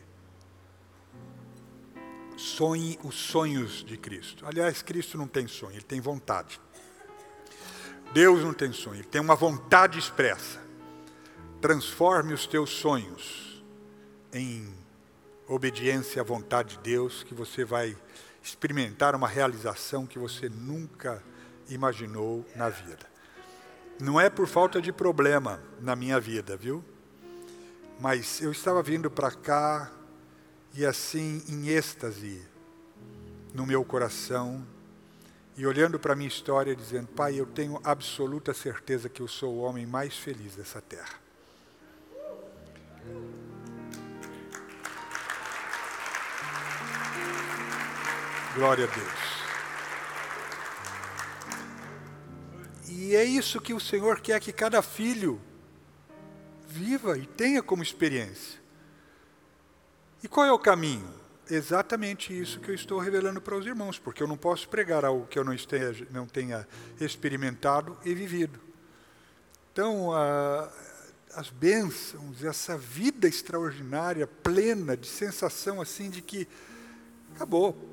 Sonhe 2.36 2.98
os 3.04 3.14
sonhos 3.14 3.84
de 3.84 3.96
Cristo. 3.96 4.44
Aliás, 4.44 4.82
Cristo 4.82 5.16
não 5.16 5.28
tem 5.28 5.46
sonho, 5.46 5.74
ele 5.74 5.82
tem 5.82 6.00
vontade. 6.00 6.60
Deus 8.12 8.42
não 8.42 8.52
tem 8.52 8.72
sonho, 8.72 8.96
ele 8.96 9.04
tem 9.04 9.20
uma 9.20 9.36
vontade 9.36 9.98
expressa. 9.98 10.60
Transforme 11.60 12.34
os 12.34 12.46
teus 12.46 12.70
sonhos 12.70 13.62
em 14.32 14.74
obediência 15.46 16.20
à 16.20 16.24
vontade 16.24 16.76
de 16.76 16.82
Deus, 16.82 17.22
que 17.22 17.32
você 17.32 17.64
vai 17.64 17.96
experimentar 18.42 19.14
uma 19.14 19.28
realização 19.28 20.06
que 20.06 20.18
você 20.18 20.48
nunca 20.48 21.22
imaginou 21.68 22.44
na 22.56 22.68
vida. 22.68 23.06
Não 24.00 24.20
é 24.20 24.28
por 24.28 24.46
falta 24.46 24.80
de 24.80 24.92
problema 24.92 25.62
na 25.80 25.94
minha 25.94 26.18
vida, 26.18 26.56
viu? 26.56 26.84
Mas 28.00 28.40
eu 28.40 28.50
estava 28.50 28.82
vindo 28.82 29.10
para 29.10 29.30
cá 29.30 29.92
e 30.74 30.84
assim 30.84 31.42
em 31.48 31.68
êxtase 31.68 32.42
no 33.54 33.66
meu 33.66 33.84
coração 33.84 34.66
e 35.56 35.66
olhando 35.66 35.98
para 35.98 36.14
a 36.14 36.16
minha 36.16 36.28
história 36.28 36.74
dizendo: 36.74 37.08
Pai, 37.08 37.38
eu 37.38 37.46
tenho 37.46 37.80
absoluta 37.84 38.54
certeza 38.54 39.08
que 39.08 39.20
eu 39.20 39.28
sou 39.28 39.54
o 39.54 39.58
homem 39.58 39.86
mais 39.86 40.16
feliz 40.16 40.56
dessa 40.56 40.80
terra. 40.80 41.20
Glória 48.54 48.84
a 48.84 48.88
Deus. 48.88 49.32
E 52.88 53.16
é 53.16 53.24
isso 53.24 53.60
que 53.60 53.72
o 53.72 53.80
Senhor 53.80 54.20
quer 54.20 54.38
que 54.40 54.52
cada 54.52 54.82
filho 54.82 55.40
viva 56.68 57.16
e 57.16 57.26
tenha 57.26 57.62
como 57.62 57.82
experiência. 57.82 58.60
E 60.22 60.28
qual 60.28 60.46
é 60.46 60.52
o 60.52 60.58
caminho? 60.58 61.08
Exatamente 61.50 62.38
isso 62.38 62.60
que 62.60 62.70
eu 62.70 62.74
estou 62.74 62.98
revelando 62.98 63.40
para 63.40 63.56
os 63.56 63.66
irmãos, 63.66 63.98
porque 63.98 64.22
eu 64.22 64.28
não 64.28 64.36
posso 64.36 64.68
pregar 64.68 65.04
algo 65.04 65.26
que 65.26 65.38
eu 65.38 65.44
não, 65.44 65.54
esteja, 65.54 66.06
não 66.10 66.26
tenha 66.26 66.68
experimentado 67.00 67.98
e 68.04 68.14
vivido. 68.14 68.60
Então, 69.72 70.12
a, 70.12 70.70
as 71.34 71.48
bênçãos, 71.48 72.44
essa 72.44 72.76
vida 72.76 73.26
extraordinária, 73.26 74.26
plena, 74.26 74.94
de 74.96 75.06
sensação 75.06 75.80
assim 75.80 76.10
de 76.10 76.20
que 76.20 76.46
acabou, 77.34 77.90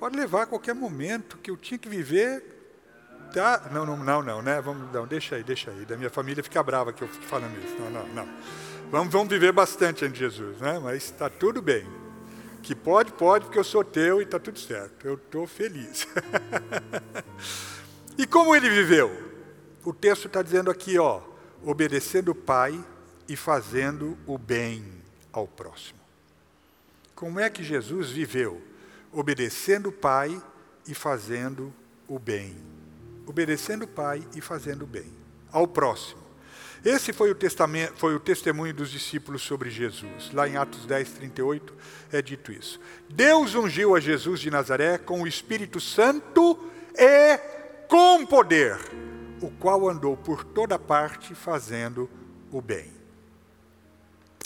Pode 0.00 0.16
levar 0.16 0.44
a 0.44 0.46
qualquer 0.46 0.74
momento 0.74 1.36
que 1.36 1.50
eu 1.50 1.58
tinha 1.58 1.76
que 1.76 1.86
viver. 1.86 2.42
Tá? 3.34 3.68
Não, 3.70 3.84
não, 3.84 3.98
não, 3.98 4.22
não, 4.22 4.42
né? 4.42 4.58
Vamos, 4.58 4.90
não, 4.90 5.06
deixa 5.06 5.36
aí, 5.36 5.44
deixa 5.44 5.70
aí. 5.70 5.84
Da 5.84 5.94
minha 5.94 6.08
família 6.08 6.42
fica 6.42 6.62
brava 6.62 6.90
que 6.90 7.02
eu 7.02 7.08
fique 7.08 7.26
falando 7.26 7.54
isso. 7.62 7.76
Não, 7.78 7.90
não, 7.90 8.08
não. 8.08 8.28
Vamos, 8.90 9.12
vamos 9.12 9.28
viver 9.28 9.52
bastante 9.52 10.02
antes 10.02 10.14
de 10.14 10.20
Jesus, 10.20 10.58
né? 10.58 10.80
Mas 10.82 11.04
está 11.04 11.28
tudo 11.28 11.60
bem. 11.60 11.86
Que 12.62 12.74
pode, 12.74 13.12
pode, 13.12 13.44
porque 13.44 13.58
eu 13.58 13.64
sou 13.64 13.84
teu 13.84 14.22
e 14.22 14.24
está 14.24 14.38
tudo 14.38 14.58
certo. 14.58 15.06
Eu 15.06 15.14
estou 15.16 15.46
feliz. 15.46 16.08
e 18.16 18.26
como 18.26 18.56
ele 18.56 18.70
viveu? 18.70 19.30
O 19.84 19.92
texto 19.92 20.28
está 20.28 20.40
dizendo 20.40 20.70
aqui, 20.70 20.98
ó, 20.98 21.20
obedecendo 21.62 22.30
o 22.30 22.34
Pai 22.34 22.82
e 23.28 23.36
fazendo 23.36 24.16
o 24.26 24.38
bem 24.38 24.82
ao 25.30 25.46
próximo. 25.46 26.00
Como 27.14 27.38
é 27.38 27.50
que 27.50 27.62
Jesus 27.62 28.08
viveu? 28.08 28.69
Obedecendo 29.12 29.88
o 29.88 29.92
Pai 29.92 30.40
e 30.86 30.94
fazendo 30.94 31.72
o 32.08 32.18
bem. 32.18 32.56
Obedecendo 33.26 33.84
o 33.84 33.88
Pai 33.88 34.26
e 34.34 34.40
fazendo 34.40 34.82
o 34.82 34.86
bem. 34.86 35.12
Ao 35.52 35.66
próximo. 35.66 36.20
Esse 36.84 37.12
foi 37.12 37.30
o, 37.30 37.36
foi 37.96 38.14
o, 38.14 38.20
testemunho 38.20 38.72
dos 38.72 38.90
discípulos 38.90 39.42
sobre 39.42 39.68
Jesus. 39.68 40.32
Lá 40.32 40.48
em 40.48 40.56
Atos 40.56 40.86
10, 40.86 41.10
38 41.10 41.74
é 42.10 42.22
dito 42.22 42.50
isso. 42.50 42.80
Deus 43.08 43.54
ungiu 43.54 43.94
a 43.94 44.00
Jesus 44.00 44.40
de 44.40 44.50
Nazaré 44.50 44.96
com 44.96 45.22
o 45.22 45.26
Espírito 45.26 45.78
Santo 45.78 46.58
e 46.94 47.38
com 47.86 48.24
poder, 48.24 48.78
o 49.42 49.50
qual 49.50 49.88
andou 49.88 50.16
por 50.16 50.42
toda 50.42 50.78
parte 50.78 51.34
fazendo 51.34 52.08
o 52.50 52.62
bem. 52.62 52.90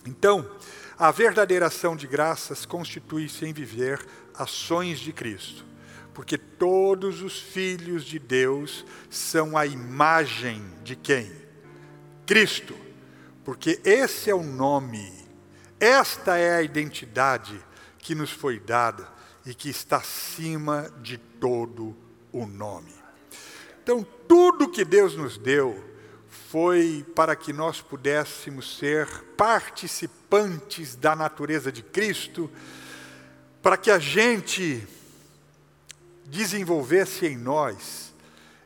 Então, 0.05 0.51
a 0.99 1.11
verdadeira 1.11 1.67
ação 1.67 1.95
de 1.95 2.07
graças 2.07 2.67
constitui-se 2.67 3.47
em 3.47 3.53
viver 3.53 4.05
ações 4.35 4.99
de 4.99 5.13
Cristo, 5.13 5.65
porque 6.13 6.37
todos 6.37 7.23
os 7.23 7.39
filhos 7.39 8.05
de 8.05 8.19
Deus 8.19 8.85
são 9.11 9.57
a 9.57 9.67
imagem 9.67 10.63
de 10.83 10.97
quem? 10.97 11.31
Cristo, 12.27 12.75
porque 13.45 13.81
esse 13.85 14.31
é 14.31 14.35
o 14.35 14.43
nome, 14.43 15.13
esta 15.79 16.37
é 16.37 16.57
a 16.57 16.63
identidade 16.63 17.61
que 17.99 18.15
nos 18.15 18.31
foi 18.31 18.59
dada 18.59 19.09
e 19.47 19.55
que 19.55 19.69
está 19.69 19.99
acima 19.99 20.91
de 21.03 21.19
todo 21.19 21.97
o 22.33 22.47
nome. 22.47 22.93
Então, 23.83 24.07
tudo 24.27 24.71
que 24.71 24.85
Deus 24.85 25.15
nos 25.15 25.37
deu 25.37 25.93
foi 26.49 27.05
para 27.15 27.37
que 27.37 27.53
nós 27.53 27.81
pudéssemos 27.81 28.79
ser 28.79 29.07
participantes 29.37 30.97
da 30.97 31.15
natureza 31.15 31.71
de 31.71 31.83
Cristo, 31.83 32.51
para 33.65 33.79
que 33.79 33.91
a 33.91 33.99
gente 33.99 34.87
desenvolvesse 36.27 37.25
em 37.25 37.35
nós, 37.35 38.13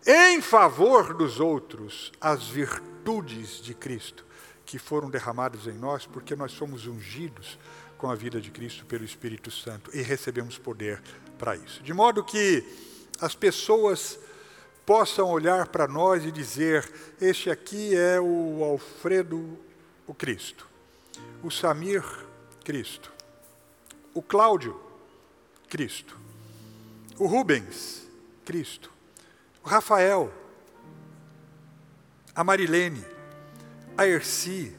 em 0.05 0.43
favor 0.43 1.15
dos 1.15 1.39
outros, 1.39 2.11
as 2.21 2.49
virtudes 2.49 3.63
de 3.63 3.75
Cristo 3.75 4.27
que 4.67 4.77
foram 4.77 5.09
derramadas 5.09 5.69
em 5.69 5.75
nós, 5.75 6.05
porque 6.05 6.35
nós 6.35 6.51
somos 6.51 6.89
ungidos 6.89 7.57
com 7.97 8.11
a 8.11 8.17
vida 8.17 8.41
de 8.41 8.51
Cristo 8.51 8.85
pelo 8.87 9.05
Espírito 9.05 9.53
Santo 9.53 9.89
e 9.97 10.03
recebemos 10.03 10.59
poder 10.59 11.01
para 11.39 11.55
isso. 11.55 11.81
De 11.85 11.93
modo 11.93 12.25
que 12.25 12.65
as 13.21 13.37
pessoas 13.37 14.19
possam 14.85 15.31
olhar 15.31 15.69
para 15.69 15.87
nós 15.87 16.25
e 16.25 16.33
dizer: 16.33 16.93
Este 17.21 17.51
aqui 17.51 17.95
é 17.95 18.21
o 18.21 18.65
Alfredo, 18.65 19.57
o 20.09 20.13
Cristo, 20.13 20.67
o 21.41 21.53
Samir, 21.53 22.03
Cristo, 22.65 23.13
o 24.13 24.21
Cláudio, 24.21 24.88
Cristo, 25.69 26.19
o 27.19 27.27
Rubens, 27.27 28.09
Cristo, 28.45 28.91
o 29.63 29.69
Rafael, 29.69 30.33
a 32.35 32.43
Marilene, 32.43 33.05
a 33.97 34.07
Erci, 34.07 34.73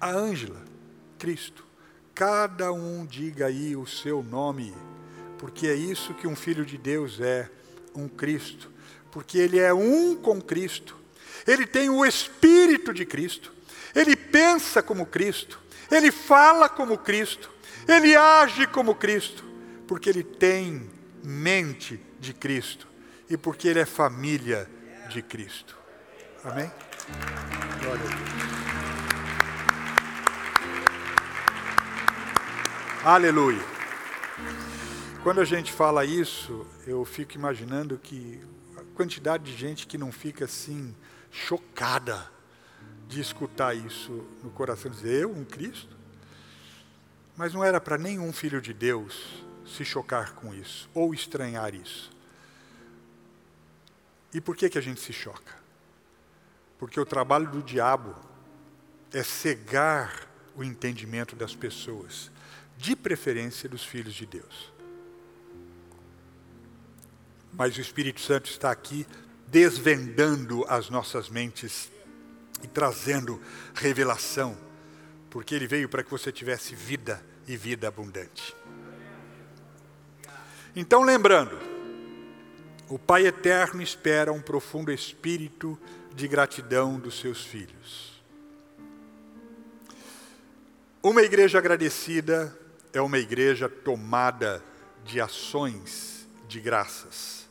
a 0.00 0.10
Ângela, 0.10 0.60
Cristo. 1.18 1.64
Cada 2.14 2.72
um 2.72 3.06
diga 3.06 3.46
aí 3.46 3.76
o 3.76 3.86
seu 3.86 4.22
nome, 4.22 4.74
porque 5.38 5.68
é 5.68 5.74
isso 5.74 6.14
que 6.14 6.26
um 6.26 6.34
filho 6.34 6.66
de 6.66 6.76
Deus 6.76 7.20
é, 7.20 7.48
um 7.94 8.08
Cristo, 8.08 8.70
porque 9.10 9.38
ele 9.38 9.58
é 9.58 9.72
um 9.72 10.16
com 10.16 10.40
Cristo, 10.40 10.96
ele 11.46 11.66
tem 11.66 11.88
o 11.88 12.04
Espírito 12.04 12.92
de 12.92 13.06
Cristo, 13.06 13.52
ele 13.94 14.16
pensa 14.16 14.82
como 14.82 15.06
Cristo, 15.06 15.60
ele 15.90 16.10
fala 16.10 16.68
como 16.68 16.98
Cristo, 16.98 17.50
ele 17.86 18.16
age 18.16 18.66
como 18.66 18.94
Cristo, 18.94 19.51
porque 19.86 20.08
ele 20.08 20.22
tem 20.22 20.90
mente 21.22 22.00
de 22.18 22.32
Cristo 22.32 22.88
e 23.28 23.36
porque 23.36 23.68
ele 23.68 23.80
é 23.80 23.86
família 23.86 24.68
de 25.08 25.22
Cristo. 25.22 25.76
Amém? 26.44 26.70
Glória 27.80 28.04
a 28.04 28.08
Deus. 28.08 28.52
Aleluia. 33.04 33.62
Quando 35.22 35.40
a 35.40 35.44
gente 35.44 35.72
fala 35.72 36.04
isso, 36.04 36.66
eu 36.86 37.04
fico 37.04 37.34
imaginando 37.34 37.98
que 37.98 38.40
a 38.76 38.82
quantidade 38.96 39.44
de 39.44 39.56
gente 39.56 39.86
que 39.86 39.96
não 39.96 40.10
fica 40.10 40.44
assim 40.44 40.94
chocada 41.30 42.30
de 43.08 43.20
escutar 43.20 43.74
isso 43.74 44.26
no 44.42 44.50
coração, 44.50 44.90
dizer, 44.90 45.22
eu, 45.22 45.30
um 45.30 45.44
Cristo? 45.44 45.96
Mas 47.36 47.54
não 47.54 47.64
era 47.64 47.80
para 47.80 47.96
nenhum 47.96 48.32
filho 48.32 48.60
de 48.60 48.72
Deus 48.72 49.44
se 49.66 49.84
chocar 49.84 50.34
com 50.34 50.54
isso, 50.54 50.88
ou 50.94 51.14
estranhar 51.14 51.74
isso. 51.74 52.10
E 54.32 54.40
por 54.40 54.56
que, 54.56 54.68
que 54.68 54.78
a 54.78 54.82
gente 54.82 55.00
se 55.00 55.12
choca? 55.12 55.54
Porque 56.78 56.98
o 56.98 57.06
trabalho 57.06 57.48
do 57.50 57.62
diabo 57.62 58.14
é 59.12 59.22
cegar 59.22 60.28
o 60.56 60.64
entendimento 60.64 61.36
das 61.36 61.54
pessoas 61.54 62.30
de 62.76 62.96
preferência 62.96 63.68
dos 63.68 63.84
filhos 63.84 64.14
de 64.14 64.26
Deus. 64.26 64.72
Mas 67.52 67.76
o 67.76 67.80
Espírito 67.80 68.20
Santo 68.20 68.50
está 68.50 68.70
aqui 68.70 69.06
desvendando 69.46 70.64
as 70.66 70.88
nossas 70.88 71.28
mentes 71.28 71.92
e 72.62 72.66
trazendo 72.66 73.40
revelação, 73.74 74.56
porque 75.28 75.54
ele 75.54 75.66
veio 75.66 75.88
para 75.88 76.02
que 76.02 76.10
você 76.10 76.32
tivesse 76.32 76.74
vida 76.74 77.22
e 77.46 77.56
vida 77.56 77.86
abundante. 77.86 78.56
Então, 80.74 81.02
lembrando, 81.02 81.58
o 82.88 82.98
Pai 82.98 83.26
Eterno 83.26 83.82
espera 83.82 84.32
um 84.32 84.40
profundo 84.40 84.90
espírito 84.90 85.78
de 86.14 86.26
gratidão 86.26 86.98
dos 86.98 87.20
seus 87.20 87.44
filhos. 87.44 88.22
Uma 91.02 91.22
igreja 91.22 91.58
agradecida 91.58 92.58
é 92.90 93.02
uma 93.02 93.18
igreja 93.18 93.68
tomada 93.68 94.64
de 95.04 95.20
ações 95.20 96.26
de 96.48 96.58
graças. 96.58 97.46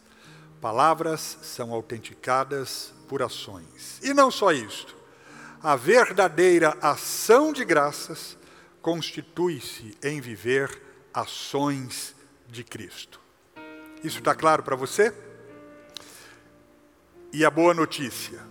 Palavras 0.60 1.38
são 1.43 1.73
autenticadas 1.73 2.91
por 3.07 3.22
ações. 3.22 3.99
E 4.02 4.15
não 4.15 4.31
só 4.31 4.52
isto. 4.52 4.95
A 5.61 5.76
verdadeira 5.76 6.76
ação 6.81 7.53
de 7.53 7.64
graças 7.64 8.35
constitui-se 8.81 9.95
em 10.02 10.19
viver 10.19 10.81
ações 11.14 12.15
de 12.51 12.63
Cristo. 12.63 13.19
Isso 14.03 14.19
está 14.19 14.35
claro 14.35 14.61
para 14.61 14.75
você? 14.75 15.13
E 17.33 17.45
a 17.45 17.49
boa 17.49 17.73
notícia 17.73 18.41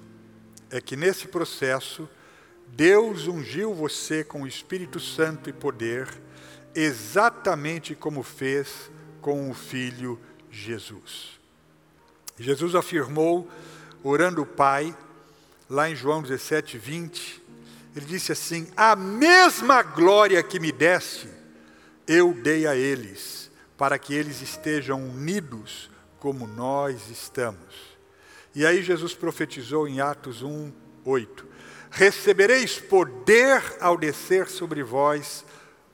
é 0.71 0.81
que 0.81 0.97
nesse 0.97 1.29
processo, 1.29 2.09
Deus 2.69 3.29
ungiu 3.29 3.75
você 3.75 4.25
com 4.25 4.43
o 4.43 4.47
Espírito 4.47 4.99
Santo 4.99 5.51
e 5.51 5.53
poder 5.53 6.09
exatamente 6.75 7.95
como 7.95 8.23
fez 8.23 8.91
com 9.21 9.51
o 9.51 9.55
filho 9.55 10.19
Jesus. 10.51 11.39
Jesus 12.39 12.75
afirmou, 12.75 13.51
orando 14.03 14.43
o 14.43 14.47
Pai, 14.47 14.97
lá 15.69 15.91
em 15.91 15.95
João 15.95 16.23
17, 16.23 16.79
20, 16.79 17.43
ele 17.95 18.07
disse 18.07 18.33
assim: 18.33 18.69
A 18.77 18.97
mesma 18.97 19.83
glória 19.83 20.43
que 20.43 20.59
me 20.59 20.73
deste, 20.73 21.29
eu 22.07 22.33
dei 22.33 22.67
a 22.67 22.75
eles, 22.75 23.40
para 23.81 23.99
que 23.99 24.13
eles 24.13 24.43
estejam 24.43 25.03
unidos 25.03 25.91
como 26.19 26.47
nós 26.47 27.09
estamos. 27.09 27.99
E 28.55 28.67
aí 28.67 28.83
Jesus 28.83 29.15
profetizou 29.15 29.89
em 29.89 30.03
Atos 30.03 30.43
1, 30.43 30.71
8: 31.03 31.47
Recebereis 31.91 32.79
poder 32.79 33.63
ao 33.81 33.97
descer 33.97 34.49
sobre 34.49 34.83
vós 34.83 35.47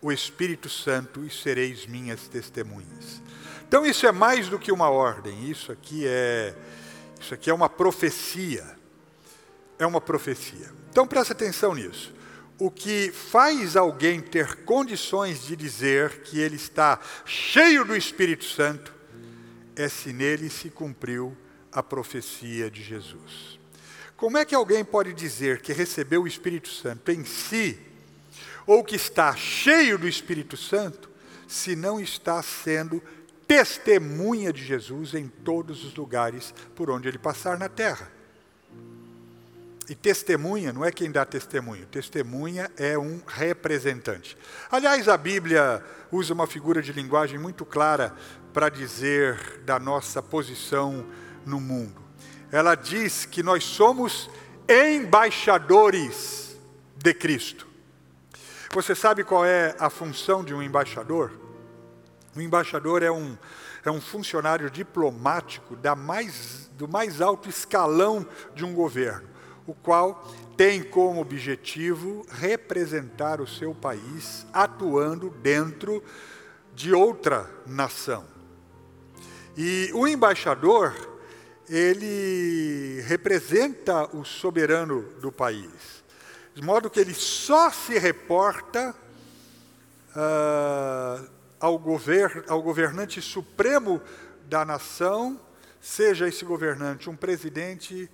o 0.02 0.10
Espírito 0.10 0.68
Santo 0.68 1.24
e 1.24 1.30
sereis 1.30 1.86
minhas 1.86 2.26
testemunhas. 2.26 3.22
Então 3.68 3.86
isso 3.86 4.04
é 4.04 4.10
mais 4.10 4.48
do 4.48 4.58
que 4.58 4.72
uma 4.72 4.90
ordem, 4.90 5.48
isso 5.48 5.70
aqui 5.70 6.08
é 6.08 6.56
isso 7.20 7.34
aqui 7.34 7.48
é 7.50 7.54
uma 7.54 7.68
profecia. 7.68 8.66
É 9.78 9.86
uma 9.86 10.00
profecia. 10.00 10.72
Então 10.90 11.06
preste 11.06 11.30
atenção 11.30 11.72
nisso. 11.72 12.12
O 12.58 12.70
que 12.70 13.10
faz 13.12 13.76
alguém 13.76 14.20
ter 14.20 14.64
condições 14.64 15.46
de 15.46 15.54
dizer 15.54 16.22
que 16.22 16.40
ele 16.40 16.56
está 16.56 16.98
cheio 17.24 17.84
do 17.84 17.94
Espírito 17.94 18.44
Santo 18.44 18.94
é 19.74 19.88
se 19.88 20.12
nele 20.12 20.48
se 20.48 20.70
cumpriu 20.70 21.36
a 21.70 21.82
profecia 21.82 22.70
de 22.70 22.82
Jesus. 22.82 23.58
Como 24.16 24.38
é 24.38 24.44
que 24.46 24.54
alguém 24.54 24.82
pode 24.82 25.12
dizer 25.12 25.60
que 25.60 25.74
recebeu 25.74 26.22
o 26.22 26.26
Espírito 26.26 26.70
Santo 26.70 27.10
em 27.10 27.24
si 27.24 27.78
ou 28.66 28.82
que 28.82 28.96
está 28.96 29.36
cheio 29.36 29.98
do 29.98 30.08
Espírito 30.08 30.56
Santo, 30.56 31.10
se 31.46 31.76
não 31.76 32.00
está 32.00 32.42
sendo 32.42 33.02
testemunha 33.46 34.52
de 34.52 34.64
Jesus 34.64 35.14
em 35.14 35.28
todos 35.28 35.84
os 35.84 35.94
lugares 35.94 36.52
por 36.74 36.90
onde 36.90 37.06
ele 37.06 37.18
passar 37.18 37.58
na 37.58 37.68
terra. 37.68 38.15
E 39.88 39.94
testemunha 39.94 40.72
não 40.72 40.84
é 40.84 40.90
quem 40.90 41.12
dá 41.12 41.24
testemunho, 41.24 41.86
testemunha 41.86 42.68
é 42.76 42.98
um 42.98 43.22
representante. 43.26 44.36
Aliás, 44.70 45.08
a 45.08 45.16
Bíblia 45.16 45.84
usa 46.10 46.34
uma 46.34 46.46
figura 46.46 46.82
de 46.82 46.92
linguagem 46.92 47.38
muito 47.38 47.64
clara 47.64 48.12
para 48.52 48.68
dizer 48.68 49.60
da 49.64 49.78
nossa 49.78 50.20
posição 50.20 51.06
no 51.44 51.60
mundo. 51.60 52.02
Ela 52.50 52.74
diz 52.74 53.24
que 53.24 53.44
nós 53.44 53.62
somos 53.62 54.28
embaixadores 54.68 56.58
de 56.96 57.14
Cristo. 57.14 57.66
Você 58.72 58.94
sabe 58.94 59.22
qual 59.22 59.44
é 59.44 59.76
a 59.78 59.88
função 59.88 60.42
de 60.42 60.52
um 60.52 60.60
embaixador? 60.60 61.30
O 62.34 62.40
embaixador 62.40 63.04
é 63.04 63.10
um, 63.10 63.38
é 63.84 63.90
um 63.90 64.00
funcionário 64.00 64.68
diplomático 64.68 65.76
da 65.76 65.94
mais, 65.94 66.68
do 66.72 66.88
mais 66.88 67.20
alto 67.20 67.48
escalão 67.48 68.26
de 68.54 68.64
um 68.64 68.74
governo. 68.74 69.35
O 69.66 69.74
qual 69.74 70.24
tem 70.56 70.82
como 70.82 71.20
objetivo 71.20 72.24
representar 72.30 73.40
o 73.40 73.46
seu 73.46 73.74
país 73.74 74.46
atuando 74.52 75.30
dentro 75.30 76.02
de 76.74 76.92
outra 76.92 77.50
nação. 77.66 78.24
E 79.56 79.90
o 79.94 80.06
embaixador, 80.06 80.94
ele 81.68 83.00
representa 83.06 84.04
o 84.16 84.24
soberano 84.24 85.02
do 85.20 85.32
país, 85.32 86.04
de 86.54 86.62
modo 86.62 86.90
que 86.90 87.00
ele 87.00 87.14
só 87.14 87.70
se 87.70 87.98
reporta 87.98 88.94
uh, 90.10 91.28
ao, 91.58 91.78
govern 91.78 92.44
ao 92.48 92.62
governante 92.62 93.20
supremo 93.20 94.00
da 94.48 94.64
nação, 94.64 95.40
seja 95.80 96.28
esse 96.28 96.44
governante 96.44 97.10
um 97.10 97.16
presidente 97.16 98.10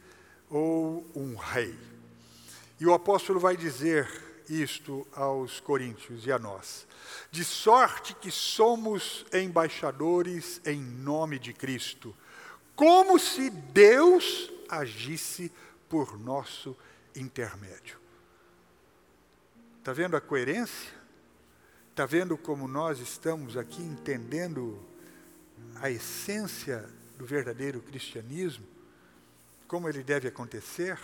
ou 0.52 1.04
um 1.16 1.34
rei. 1.34 1.74
E 2.78 2.86
o 2.86 2.92
apóstolo 2.92 3.40
vai 3.40 3.56
dizer 3.56 4.06
isto 4.48 5.06
aos 5.14 5.60
coríntios 5.60 6.26
e 6.26 6.32
a 6.32 6.38
nós. 6.38 6.86
De 7.30 7.42
sorte 7.42 8.14
que 8.14 8.30
somos 8.30 9.24
embaixadores 9.32 10.60
em 10.64 10.80
nome 10.80 11.38
de 11.38 11.54
Cristo, 11.54 12.14
como 12.76 13.18
se 13.18 13.48
Deus 13.48 14.52
agisse 14.68 15.50
por 15.88 16.18
nosso 16.18 16.76
intermédio. 17.16 17.98
Está 19.78 19.92
vendo 19.92 20.16
a 20.16 20.20
coerência? 20.20 20.92
Está 21.90 22.04
vendo 22.06 22.36
como 22.36 22.68
nós 22.68 22.98
estamos 23.00 23.56
aqui 23.56 23.82
entendendo 23.82 24.78
a 25.76 25.90
essência 25.90 26.88
do 27.18 27.24
verdadeiro 27.24 27.80
cristianismo? 27.80 28.66
Como 29.72 29.88
ele 29.88 30.02
deve 30.02 30.28
acontecer? 30.28 30.98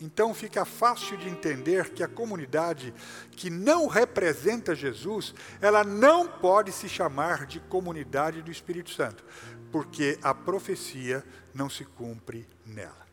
Então 0.00 0.32
fica 0.32 0.64
fácil 0.64 1.18
de 1.18 1.28
entender 1.28 1.90
que 1.90 2.02
a 2.02 2.08
comunidade 2.08 2.94
que 3.32 3.50
não 3.50 3.88
representa 3.88 4.74
Jesus, 4.74 5.34
ela 5.60 5.84
não 5.84 6.26
pode 6.26 6.72
se 6.72 6.88
chamar 6.88 7.44
de 7.44 7.60
comunidade 7.60 8.40
do 8.40 8.50
Espírito 8.50 8.88
Santo, 8.88 9.22
porque 9.70 10.18
a 10.22 10.32
profecia 10.32 11.22
não 11.52 11.68
se 11.68 11.84
cumpre 11.84 12.48
nela. 12.64 13.06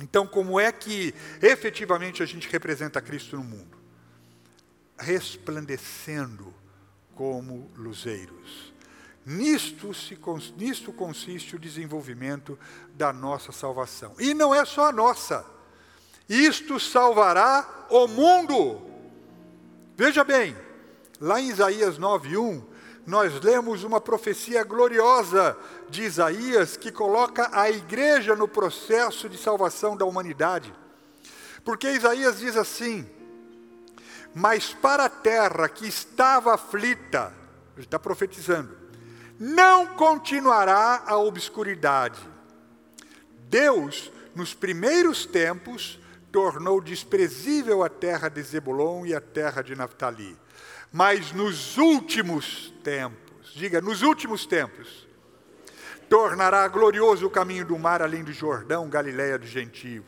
Então, 0.00 0.26
como 0.26 0.58
é 0.58 0.72
que 0.72 1.14
efetivamente 1.42 2.22
a 2.22 2.26
gente 2.26 2.48
representa 2.48 3.02
Cristo 3.02 3.36
no 3.36 3.44
mundo? 3.44 3.78
resplandecendo 5.00 6.54
como 7.14 7.70
luzeiros. 7.74 8.69
Nisto, 9.24 9.92
se, 9.92 10.18
nisto 10.56 10.92
consiste 10.92 11.56
o 11.56 11.58
desenvolvimento 11.58 12.58
da 12.94 13.12
nossa 13.12 13.52
salvação. 13.52 14.14
E 14.18 14.32
não 14.32 14.54
é 14.54 14.64
só 14.64 14.86
a 14.86 14.92
nossa. 14.92 15.44
Isto 16.28 16.80
salvará 16.80 17.86
o 17.90 18.06
mundo. 18.06 18.80
Veja 19.96 20.24
bem, 20.24 20.56
lá 21.20 21.40
em 21.40 21.50
Isaías 21.50 21.98
9:1, 21.98 22.62
nós 23.06 23.40
lemos 23.42 23.84
uma 23.84 24.00
profecia 24.00 24.62
gloriosa 24.64 25.56
de 25.88 26.02
Isaías 26.02 26.76
que 26.76 26.92
coloca 26.92 27.50
a 27.52 27.70
igreja 27.70 28.36
no 28.36 28.46
processo 28.48 29.28
de 29.28 29.36
salvação 29.36 29.96
da 29.96 30.04
humanidade. 30.04 30.72
Porque 31.64 31.90
Isaías 31.90 32.38
diz 32.38 32.56
assim: 32.56 33.08
mas 34.34 34.72
para 34.72 35.06
a 35.06 35.10
terra 35.10 35.68
que 35.68 35.86
estava 35.86 36.54
aflita, 36.54 37.34
ele 37.76 37.84
está 37.84 37.98
profetizando, 37.98 38.76
não 39.40 39.86
continuará 39.86 41.02
a 41.06 41.16
obscuridade. 41.16 42.20
Deus, 43.48 44.12
nos 44.34 44.52
primeiros 44.52 45.24
tempos, 45.24 45.98
tornou 46.30 46.78
desprezível 46.78 47.82
a 47.82 47.88
terra 47.88 48.28
de 48.28 48.42
Zebulon 48.42 49.06
e 49.06 49.14
a 49.14 49.20
terra 49.20 49.62
de 49.62 49.74
Naphtali. 49.74 50.36
Mas 50.92 51.32
nos 51.32 51.78
últimos 51.78 52.70
tempos, 52.84 53.54
diga, 53.54 53.80
nos 53.80 54.02
últimos 54.02 54.44
tempos, 54.44 55.08
tornará 56.06 56.68
glorioso 56.68 57.26
o 57.26 57.30
caminho 57.30 57.64
do 57.64 57.78
mar 57.78 58.02
além 58.02 58.22
do 58.22 58.32
Jordão, 58.32 58.90
Galiléia 58.90 59.38
dos 59.38 59.48
gentios. 59.48 60.04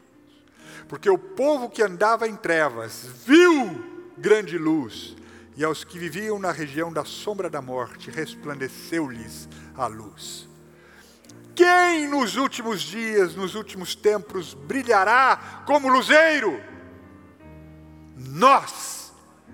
Porque 0.88 1.08
o 1.08 1.16
povo 1.16 1.70
que 1.70 1.82
andava 1.82 2.28
em 2.28 2.36
trevas 2.36 3.06
viu 3.24 3.82
grande 4.18 4.58
luz, 4.58 5.16
e 5.56 5.64
aos 5.64 5.84
que 5.84 5.98
viviam 5.98 6.38
na 6.38 6.50
região 6.50 6.92
da 6.92 7.04
sombra 7.04 7.50
da 7.50 7.60
morte 7.60 8.10
resplandeceu-lhes 8.10 9.48
a 9.74 9.86
luz. 9.86 10.48
Quem 11.54 12.08
nos 12.08 12.36
últimos 12.36 12.80
dias, 12.80 13.34
nos 13.34 13.54
últimos 13.54 13.94
tempos, 13.94 14.54
brilhará 14.54 15.62
como 15.66 15.88
luzeiro? 15.88 16.58
Nós, 18.16 19.12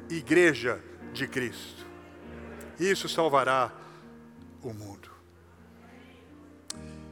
Igreja 0.09 0.81
de 1.13 1.27
Cristo. 1.27 1.87
Isso 2.79 3.09
salvará 3.09 3.73
o 4.63 4.73
mundo. 4.73 5.11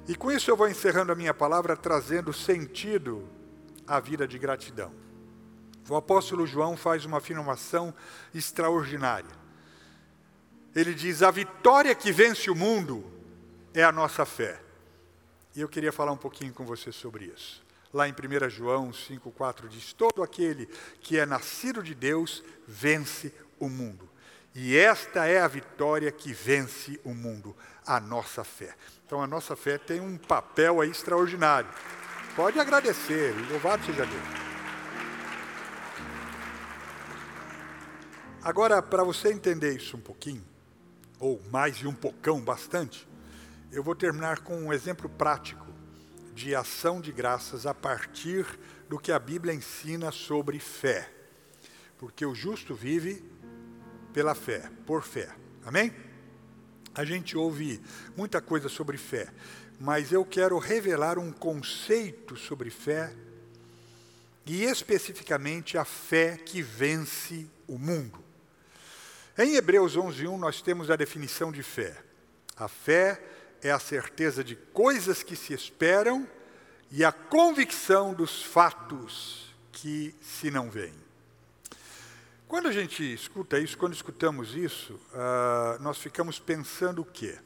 E 0.06 0.14
com 0.14 0.30
isso 0.30 0.48
eu 0.48 0.56
vou 0.56 0.68
encerrando 0.68 1.10
a 1.10 1.16
minha 1.16 1.34
palavra, 1.34 1.76
trazendo 1.76 2.32
sentido 2.32 3.28
à 3.86 3.98
vida 3.98 4.26
de 4.26 4.38
gratidão. 4.38 4.92
O 5.88 5.94
apóstolo 5.94 6.46
João 6.46 6.76
faz 6.76 7.04
uma 7.04 7.18
afirmação 7.18 7.94
extraordinária. 8.34 9.30
Ele 10.74 10.92
diz: 10.92 11.22
A 11.22 11.30
vitória 11.30 11.94
que 11.94 12.10
vence 12.10 12.50
o 12.50 12.54
mundo 12.54 13.04
é 13.72 13.84
a 13.84 13.92
nossa 13.92 14.26
fé. 14.26 14.60
E 15.54 15.60
eu 15.60 15.68
queria 15.68 15.92
falar 15.92 16.12
um 16.12 16.16
pouquinho 16.16 16.52
com 16.52 16.66
você 16.66 16.90
sobre 16.90 17.26
isso. 17.26 17.64
Lá 17.94 18.08
em 18.08 18.12
1 18.12 18.50
João 18.50 18.90
5,4 18.90 19.68
diz: 19.68 19.92
Todo 19.92 20.22
aquele 20.22 20.66
que 21.00 21.18
é 21.18 21.24
nascido 21.24 21.82
de 21.82 21.94
Deus 21.94 22.42
vence 22.66 23.32
o 23.58 23.68
mundo. 23.68 24.08
E 24.54 24.76
esta 24.76 25.26
é 25.26 25.40
a 25.40 25.48
vitória 25.48 26.10
que 26.10 26.32
vence 26.32 26.98
o 27.04 27.14
mundo, 27.14 27.54
a 27.86 28.00
nossa 28.00 28.42
fé. 28.42 28.74
Então 29.06 29.22
a 29.22 29.26
nossa 29.26 29.54
fé 29.54 29.78
tem 29.78 30.00
um 30.00 30.16
papel 30.16 30.80
aí 30.80 30.90
extraordinário. 30.90 31.68
Pode 32.34 32.58
agradecer, 32.58 33.34
louvado 33.50 33.84
seja 33.84 34.04
Deus. 34.04 34.55
Agora, 38.46 38.80
para 38.80 39.02
você 39.02 39.32
entender 39.32 39.74
isso 39.74 39.96
um 39.96 40.00
pouquinho, 40.00 40.44
ou 41.18 41.42
mais 41.50 41.76
de 41.76 41.88
um 41.88 41.92
pocão, 41.92 42.40
bastante, 42.40 43.04
eu 43.72 43.82
vou 43.82 43.92
terminar 43.92 44.38
com 44.38 44.56
um 44.56 44.72
exemplo 44.72 45.08
prático 45.08 45.66
de 46.32 46.54
ação 46.54 47.00
de 47.00 47.10
graças 47.10 47.66
a 47.66 47.74
partir 47.74 48.46
do 48.88 49.00
que 49.00 49.10
a 49.10 49.18
Bíblia 49.18 49.52
ensina 49.52 50.12
sobre 50.12 50.60
fé. 50.60 51.10
Porque 51.98 52.24
o 52.24 52.36
justo 52.36 52.72
vive 52.72 53.28
pela 54.12 54.32
fé, 54.32 54.70
por 54.86 55.02
fé. 55.02 55.28
Amém? 55.64 55.92
A 56.94 57.04
gente 57.04 57.36
ouve 57.36 57.82
muita 58.16 58.40
coisa 58.40 58.68
sobre 58.68 58.96
fé, 58.96 59.26
mas 59.80 60.12
eu 60.12 60.24
quero 60.24 60.56
revelar 60.60 61.18
um 61.18 61.32
conceito 61.32 62.36
sobre 62.36 62.70
fé 62.70 63.12
e 64.46 64.62
especificamente 64.62 65.76
a 65.76 65.84
fé 65.84 66.36
que 66.36 66.62
vence 66.62 67.50
o 67.66 67.76
mundo. 67.76 68.24
Em 69.38 69.54
Hebreus 69.54 69.96
11:1 69.96 70.38
nós 70.38 70.62
temos 70.62 70.90
a 70.90 70.96
definição 70.96 71.52
de 71.52 71.62
fé. 71.62 72.02
A 72.56 72.68
fé 72.68 73.22
é 73.60 73.70
a 73.70 73.78
certeza 73.78 74.42
de 74.42 74.56
coisas 74.56 75.22
que 75.22 75.36
se 75.36 75.52
esperam 75.52 76.26
e 76.90 77.04
a 77.04 77.12
convicção 77.12 78.14
dos 78.14 78.42
fatos 78.42 79.54
que 79.70 80.14
se 80.22 80.50
não 80.50 80.70
veem. 80.70 80.94
Quando 82.48 82.68
a 82.68 82.72
gente 82.72 83.02
escuta 83.12 83.58
isso, 83.58 83.76
quando 83.76 83.92
escutamos 83.92 84.54
isso, 84.54 84.94
uh, 84.94 85.82
nós 85.82 85.98
ficamos 85.98 86.38
pensando 86.38 87.02
o 87.02 87.04
quê? 87.04 87.38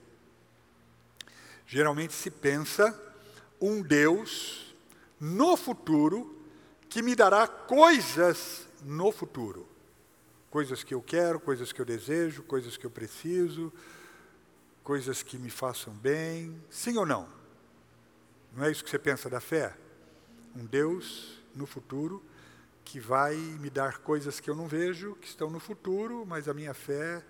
Geralmente 1.67 2.13
se 2.13 2.31
pensa 2.31 2.97
um 3.61 3.83
Deus 3.83 4.77
no 5.19 5.57
futuro 5.57 6.41
que 6.89 7.03
me 7.03 7.17
dará 7.17 7.49
coisas 7.49 8.69
no 8.83 9.11
futuro. 9.11 9.70
Coisas 10.51 10.83
que 10.83 10.93
eu 10.93 11.01
quero, 11.01 11.39
coisas 11.39 11.73
que 11.73 11.81
eu 11.81 11.85
desejo, 11.85 12.43
coisas 12.43 12.77
que 12.77 12.85
eu 12.85 12.91
preciso, 12.91 13.73
coisas 14.83 15.23
que 15.23 15.39
me 15.39 15.49
façam 15.49 15.95
bem. 15.95 16.61
Sim 16.69 16.99
ou 16.99 17.07
não? 17.07 17.29
Não 18.55 18.65
é 18.65 18.71
isso 18.71 18.83
que 18.83 18.91
você 18.91 18.99
pensa 18.99 19.31
da 19.31 19.41
fé? 19.41 19.77
Um 20.57 20.67
Deus 20.67 21.41
no 21.55 21.67
futuro 21.67 22.23
que 22.85 22.99
vai 22.99 23.37
me 23.37 23.71
dar 23.71 23.99
coisas 23.99 24.41
que 24.41 24.51
eu 24.51 24.57
não 24.57 24.67
vejo, 24.67 25.15
que 25.21 25.29
estão 25.29 25.49
no 25.49 25.61
futuro, 25.61 26.27
mas 26.27 26.49
a 26.49 26.55
minha 26.55 26.75
fé 26.75 27.25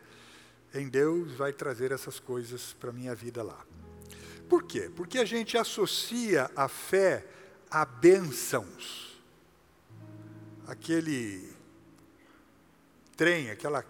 em 0.72 0.88
Deus 0.88 1.32
vai 1.32 1.52
trazer 1.52 1.92
essas 1.92 2.18
coisas 2.18 2.72
para 2.72 2.88
a 2.88 2.92
minha 2.92 3.14
vida 3.14 3.42
lá. 3.42 3.62
Por 4.48 4.62
quê? 4.62 4.90
Porque 4.96 5.18
a 5.18 5.24
gente 5.24 5.58
associa 5.58 6.50
a 6.56 6.66
fé 6.66 7.26
a 7.70 7.84
bênçãos. 7.84 9.20
Aquele 10.66 11.52
trem, 13.20 13.50
aquela, 13.50 13.84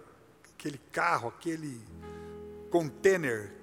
aquele 0.57 0.79
carro, 0.91 1.29
aquele 1.29 1.81
container 2.69 3.55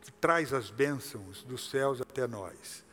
que 0.00 0.10
traz 0.10 0.52
as 0.52 0.68
bênçãos 0.68 1.44
dos 1.44 1.70
céus 1.70 2.00
até 2.00 2.26
nós. 2.26 2.84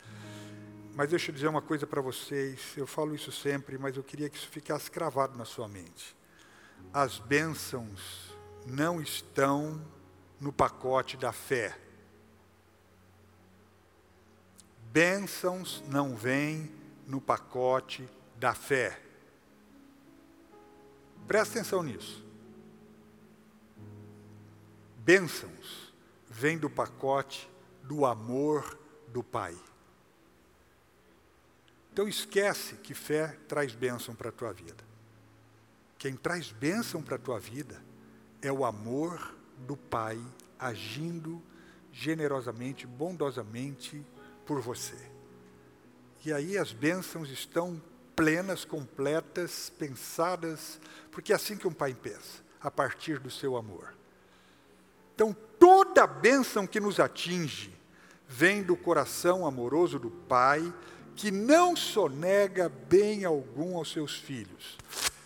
Mas 0.93 1.09
deixa 1.09 1.31
eu 1.31 1.33
dizer 1.33 1.47
uma 1.47 1.61
coisa 1.61 1.87
para 1.87 1.99
vocês, 1.99 2.59
eu 2.77 2.85
falo 2.85 3.15
isso 3.15 3.31
sempre, 3.31 3.79
mas 3.79 3.97
eu 3.97 4.03
queria 4.03 4.29
que 4.29 4.37
isso 4.37 4.47
ficasse 4.47 4.91
cravado 4.91 5.35
na 5.39 5.43
sua 5.43 5.67
mente. 5.67 6.15
As 6.93 7.17
bênçãos 7.17 8.31
não 8.67 9.01
estão 9.01 9.83
no 10.39 10.53
pacote 10.53 11.17
da 11.17 11.31
fé. 11.31 11.75
Bênçãos 14.91 15.83
não 15.87 16.15
vêm 16.15 16.71
no 17.07 17.19
pacote 17.19 18.07
da 18.35 18.53
fé. 18.53 19.06
Presta 21.27 21.59
atenção 21.59 21.83
nisso. 21.83 22.25
Bênçãos 24.99 25.93
vêm 26.29 26.57
do 26.57 26.69
pacote 26.69 27.49
do 27.83 28.05
amor 28.05 28.77
do 29.09 29.23
Pai. 29.23 29.55
Então 31.91 32.07
esquece 32.07 32.75
que 32.75 32.93
fé 32.93 33.37
traz 33.47 33.73
bênção 33.73 34.13
para 34.13 34.29
a 34.29 34.31
tua 34.31 34.53
vida. 34.53 34.85
Quem 35.97 36.15
traz 36.15 36.51
bênção 36.51 37.01
para 37.01 37.15
a 37.15 37.19
tua 37.19 37.39
vida 37.39 37.81
é 38.41 38.51
o 38.51 38.63
amor 38.63 39.35
do 39.65 39.75
Pai 39.75 40.21
agindo 40.59 41.41
generosamente, 41.91 42.85
bondosamente 42.85 44.05
por 44.45 44.61
você. 44.61 44.97
E 46.23 46.31
aí 46.31 46.57
as 46.57 46.71
bênçãos 46.71 47.29
estão 47.29 47.81
plenas, 48.17 48.65
completas, 48.65 49.71
pensadas, 49.77 50.81
porque 51.11 51.31
é 51.31 51.35
assim 51.35 51.55
que 51.55 51.67
um 51.67 51.71
pai 51.71 51.93
pensa, 51.93 52.41
a 52.59 52.71
partir 52.71 53.19
do 53.19 53.29
seu 53.29 53.55
amor. 53.55 53.93
Então, 55.13 55.35
toda 55.59 56.07
bênção 56.07 56.65
que 56.65 56.79
nos 56.79 56.99
atinge 56.99 57.71
vem 58.27 58.63
do 58.63 58.75
coração 58.75 59.45
amoroso 59.45 59.99
do 59.99 60.09
Pai, 60.09 60.73
que 61.15 61.31
não 61.31 61.75
sonega 61.75 62.69
bem 62.69 63.23
algum 63.23 63.77
aos 63.77 63.91
seus 63.91 64.15
filhos. 64.15 64.77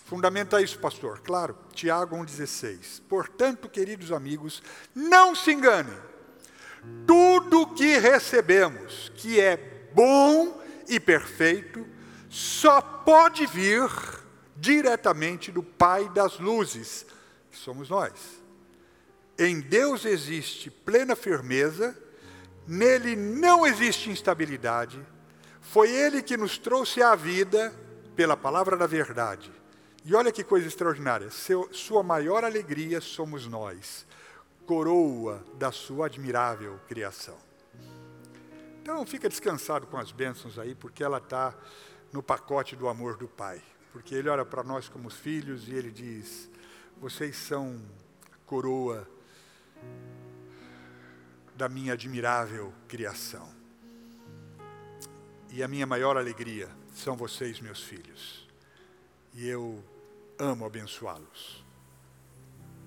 Fundamenta 0.06 0.62
isso, 0.62 0.78
pastor. 0.78 1.22
Claro, 1.22 1.58
Tiago 1.74 2.16
1,16. 2.18 3.02
Portanto, 3.08 3.70
queridos 3.70 4.12
amigos, 4.12 4.62
não 4.94 5.34
se 5.34 5.52
enganem. 5.52 5.98
Tudo 7.08 7.68
que 7.74 7.98
recebemos, 7.98 9.12
que 9.16 9.40
é 9.40 9.90
bom 9.94 10.62
e 10.88 11.00
perfeito, 11.00 11.86
só 12.32 12.80
pode 12.80 13.46
vir 13.46 13.90
diretamente 14.56 15.52
do 15.52 15.62
Pai 15.62 16.08
das 16.08 16.40
luzes, 16.40 17.06
que 17.52 17.58
somos 17.58 17.90
nós. 17.90 18.14
Em 19.38 19.60
Deus 19.60 20.06
existe 20.06 20.72
plena 20.72 21.14
firmeza, 21.14 21.94
nele 22.66 23.18
não 23.18 23.68
existe 23.68 24.10
instabilidade. 24.10 25.06
Foi 25.60 25.92
ele 25.92 26.24
que 26.24 26.38
nos 26.38 26.58
trouxe 26.58 27.04
à 27.04 27.16
vida 27.16 27.74
pela 28.16 28.38
palavra 28.38 28.78
da 28.78 28.88
verdade. 28.88 29.52
E 30.06 30.16
olha 30.16 30.32
que 30.32 30.42
coisa 30.42 30.66
extraordinária: 30.66 31.30
Seu, 31.30 31.68
sua 31.74 32.02
maior 32.02 32.46
alegria 32.46 33.02
somos 33.02 33.46
nós, 33.46 34.08
coroa 34.66 35.46
da 35.56 35.70
sua 35.74 36.06
admirável 36.06 36.80
criação. 36.88 37.38
Então 38.82 39.06
fica 39.06 39.28
descansado 39.28 39.86
com 39.86 39.98
as 39.98 40.14
bênçãos 40.14 40.58
aí, 40.58 40.74
porque 40.74 41.04
ela 41.04 41.18
está 41.18 41.54
no 42.12 42.22
pacote 42.22 42.76
do 42.76 42.88
amor 42.88 43.18
do 43.18 43.28
Pai. 43.28 43.62
Porque 43.92 44.16
Ele 44.16 44.30
olha 44.30 44.46
para 44.46 44.64
nós 44.64 44.88
como 44.88 45.10
filhos 45.10 45.68
e 45.68 45.74
Ele 45.74 45.92
diz: 45.92 46.50
vocês 47.00 47.36
são 47.36 47.82
coroa 48.46 49.08
da 51.56 51.68
minha 51.68 51.94
admirável 51.94 52.74
criação. 52.88 53.50
E 55.50 55.62
a 55.62 55.68
minha 55.68 55.86
maior 55.86 56.16
alegria 56.16 56.70
são 56.94 57.16
vocês, 57.16 57.60
meus 57.60 57.84
filhos. 57.84 58.48
E 59.34 59.48
eu 59.48 59.84
amo 60.40 60.66
abençoá-los. 60.66 61.66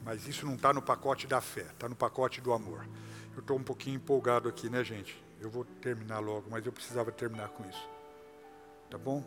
Mas 0.04 0.26
isso 0.26 0.44
não 0.46 0.54
está 0.54 0.72
no 0.72 0.82
pacote 0.82 1.26
da 1.26 1.40
fé, 1.40 1.62
está 1.72 1.88
no 1.88 1.96
pacote 1.96 2.40
do 2.40 2.52
amor. 2.52 2.86
Eu 3.34 3.40
estou 3.40 3.58
um 3.58 3.62
pouquinho 3.62 3.96
empolgado 3.96 4.48
aqui, 4.48 4.68
né, 4.68 4.84
gente? 4.84 5.22
Eu 5.40 5.50
vou 5.50 5.64
terminar 5.64 6.20
logo, 6.20 6.50
mas 6.50 6.64
eu 6.64 6.72
precisava 6.72 7.10
terminar 7.10 7.48
com 7.48 7.68
isso. 7.68 7.93
Tá 8.94 8.98
bom? 8.98 9.24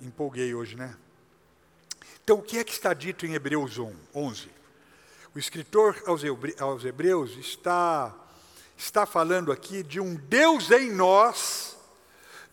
Empolguei 0.00 0.54
hoje, 0.54 0.74
né? 0.74 0.96
Então, 2.24 2.38
o 2.38 2.42
que 2.42 2.56
é 2.56 2.64
que 2.64 2.72
está 2.72 2.94
dito 2.94 3.26
em 3.26 3.34
Hebreus 3.34 3.78
11? 4.14 4.48
O 5.34 5.38
escritor 5.38 6.02
aos 6.06 6.82
Hebreus 6.82 7.36
está, 7.36 8.14
está 8.74 9.04
falando 9.04 9.52
aqui 9.52 9.82
de 9.82 10.00
um 10.00 10.14
Deus 10.14 10.70
em 10.70 10.90
nós, 10.90 11.76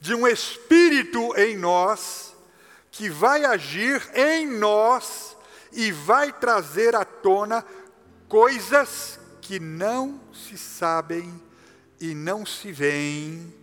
de 0.01 0.13
um 0.13 0.27
Espírito 0.27 1.33
em 1.37 1.55
nós, 1.55 2.35
que 2.91 3.09
vai 3.09 3.45
agir 3.45 4.05
em 4.13 4.45
nós 4.45 5.37
e 5.71 5.93
vai 5.93 6.33
trazer 6.33 6.93
à 6.93 7.05
tona 7.05 7.65
coisas 8.27 9.17
que 9.39 9.61
não 9.61 10.19
se 10.33 10.57
sabem 10.57 11.41
e 12.01 12.13
não 12.13 12.45
se 12.45 12.69
veem 12.73 13.55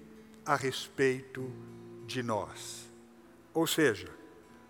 a 0.47 0.56
respeito 0.56 1.52
de 2.06 2.23
nós. 2.23 2.76
Ou 3.56 3.66
seja, 3.66 4.06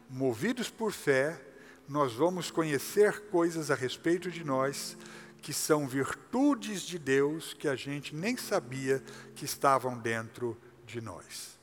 movidos 0.08 0.70
por 0.70 0.92
fé, 0.92 1.42
nós 1.88 2.12
vamos 2.12 2.52
conhecer 2.52 3.18
coisas 3.22 3.68
a 3.68 3.74
respeito 3.74 4.30
de 4.30 4.44
nós 4.44 4.96
que 5.42 5.52
são 5.52 5.88
virtudes 5.88 6.82
de 6.82 6.96
Deus 6.96 7.52
que 7.52 7.66
a 7.66 7.74
gente 7.74 8.14
nem 8.14 8.36
sabia 8.36 9.02
que 9.34 9.44
estavam 9.44 9.98
dentro 9.98 10.56
de 10.86 11.00
nós. 11.00 11.58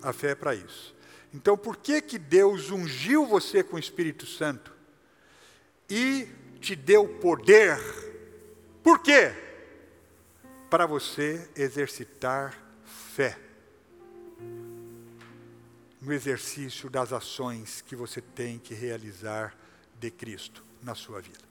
A 0.00 0.10
fé 0.10 0.30
é 0.30 0.34
para 0.34 0.54
isso. 0.54 0.96
Então, 1.34 1.54
por 1.54 1.76
que 1.76 2.00
que 2.00 2.18
Deus 2.18 2.70
ungiu 2.70 3.26
você 3.26 3.62
com 3.62 3.76
o 3.76 3.78
Espírito 3.78 4.24
Santo 4.24 4.74
e 5.86 6.26
te 6.62 6.74
deu 6.74 7.06
poder? 7.06 7.78
Por 8.82 9.00
quê? 9.00 9.34
Para 10.70 10.86
você 10.86 11.46
exercitar 11.54 12.58
fé 12.86 13.49
no 16.00 16.12
exercício 16.12 16.88
das 16.88 17.12
ações 17.12 17.82
que 17.82 17.94
você 17.94 18.20
tem 18.20 18.58
que 18.58 18.74
realizar 18.74 19.54
de 19.98 20.10
Cristo 20.10 20.64
na 20.82 20.94
sua 20.94 21.20
vida. 21.20 21.50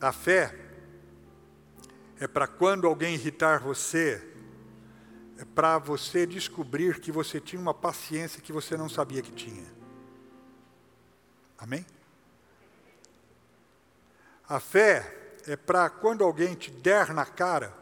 A 0.00 0.12
fé 0.12 0.54
é 2.20 2.26
para 2.26 2.46
quando 2.46 2.86
alguém 2.86 3.14
irritar 3.14 3.60
você, 3.60 4.22
é 5.38 5.44
para 5.44 5.78
você 5.78 6.26
descobrir 6.26 7.00
que 7.00 7.10
você 7.10 7.40
tinha 7.40 7.60
uma 7.60 7.74
paciência 7.74 8.40
que 8.40 8.52
você 8.52 8.76
não 8.76 8.88
sabia 8.88 9.22
que 9.22 9.32
tinha. 9.32 9.66
Amém? 11.58 11.84
A 14.48 14.60
fé 14.60 15.40
é 15.46 15.56
para 15.56 15.90
quando 15.90 16.22
alguém 16.22 16.54
te 16.54 16.70
der 16.70 17.12
na 17.12 17.26
cara, 17.26 17.74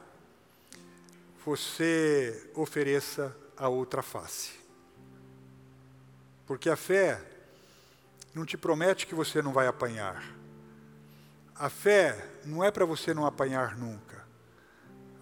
você 1.44 2.51
ofereça 2.55 3.36
a 3.56 3.68
outra 3.68 4.02
face. 4.02 4.52
Porque 6.47 6.68
a 6.68 6.76
fé 6.76 7.20
não 8.35 8.44
te 8.44 8.56
promete 8.56 9.06
que 9.06 9.14
você 9.14 9.40
não 9.40 9.52
vai 9.52 9.66
apanhar. 9.66 10.24
A 11.55 11.70
fé 11.70 12.28
não 12.44 12.64
é 12.64 12.70
para 12.70 12.85
você 12.85 13.14
não 13.14 13.24
apanhar 13.24 13.76
nunca. 13.76 14.24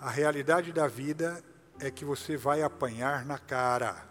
A 0.01 0.11
realidade 0.11 0.73
da 0.73 0.89
vida 0.89 1.43
é 1.79 1.91
que 1.91 2.05
você 2.05 2.37
vai 2.37 2.63
apanhar 2.63 3.25
na 3.25 3.39
cara. 3.39 4.09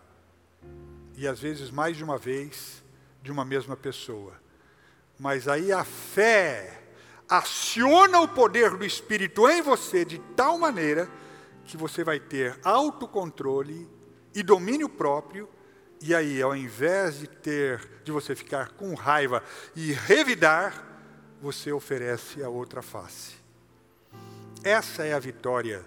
E 1.16 1.28
às 1.28 1.40
vezes 1.40 1.72
mais 1.72 1.98
de 1.98 2.04
uma 2.04 2.18
vez 2.18 2.84
de 3.22 3.32
uma 3.32 3.44
mesma 3.44 3.76
pessoa. 3.76 4.34
Mas 5.20 5.48
aí 5.48 5.72
a 5.72 5.84
fé 5.84 6.82
aciona 7.28 8.20
o 8.20 8.28
poder 8.28 8.78
do 8.78 8.86
Espírito 8.86 9.48
em 9.50 9.62
você 9.62 10.04
de 10.04 10.20
tal 10.36 10.58
maneira 10.58 11.10
que 11.66 11.78
você 11.78 12.04
vai 12.04 12.20
ter 12.20 12.60
autocontrole 12.64 13.90
e 14.34 14.44
domínio 14.44 14.88
próprio, 14.88 15.50
e 16.02 16.16
aí, 16.16 16.42
ao 16.42 16.56
invés 16.56 17.20
de 17.20 17.28
ter, 17.28 18.02
de 18.04 18.12
você 18.12 18.36
ficar 18.36 18.70
com 18.72 18.96
raiva 18.96 19.44
e 19.76 19.92
revidar, 19.92 20.84
você 21.42 21.72
oferece 21.72 22.42
a 22.44 22.50
outra 22.50 22.82
face. 22.82 23.36
Essa 24.64 25.04
é 25.06 25.14
a 25.14 25.20
vitória 25.20 25.86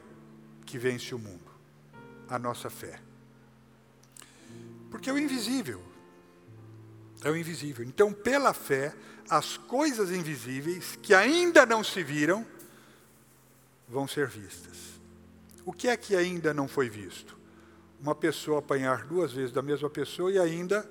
que 0.65 0.79
vence 0.79 1.15
o 1.15 1.19
mundo, 1.19 1.51
a 2.29 2.39
nossa 2.39 2.71
fé. 2.71 3.01
Porque 4.91 5.11
é 5.11 5.13
o 5.13 5.19
invisível. 5.19 5.83
É 7.23 7.31
o 7.31 7.37
invisível. 7.37 7.85
Então, 7.85 8.13
pela 8.13 8.53
fé, 8.53 8.95
as 9.29 9.57
coisas 9.57 10.11
invisíveis 10.11 10.97
que 11.03 11.15
ainda 11.15 11.67
não 11.67 11.83
se 11.83 12.03
viram 12.03 12.47
vão 13.89 14.07
ser 14.07 14.29
vistas. 14.29 15.01
O 15.65 15.73
que 15.73 15.89
é 15.89 15.97
que 15.97 16.15
ainda 16.15 16.55
não 16.55 16.69
foi 16.69 16.89
visto? 16.89 17.37
Uma 18.05 18.15
pessoa 18.15 18.59
apanhar 18.59 19.07
duas 19.07 19.33
vezes 19.33 19.51
da 19.51 19.63
mesma 19.63 19.89
pessoa 19.89 20.31
e 20.31 20.39
ainda 20.39 20.87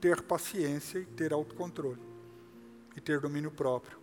ter 0.00 0.22
paciência 0.22 0.98
e 0.98 1.04
ter 1.04 1.30
autocontrole 1.30 2.00
e 2.96 3.00
ter 3.00 3.20
domínio 3.20 3.50
próprio 3.50 3.98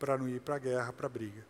para 0.00 0.16
não 0.16 0.26
ir 0.26 0.40
para 0.40 0.56
a 0.56 0.58
guerra, 0.58 0.90
para 0.90 1.04
a 1.04 1.10
briga. 1.10 1.46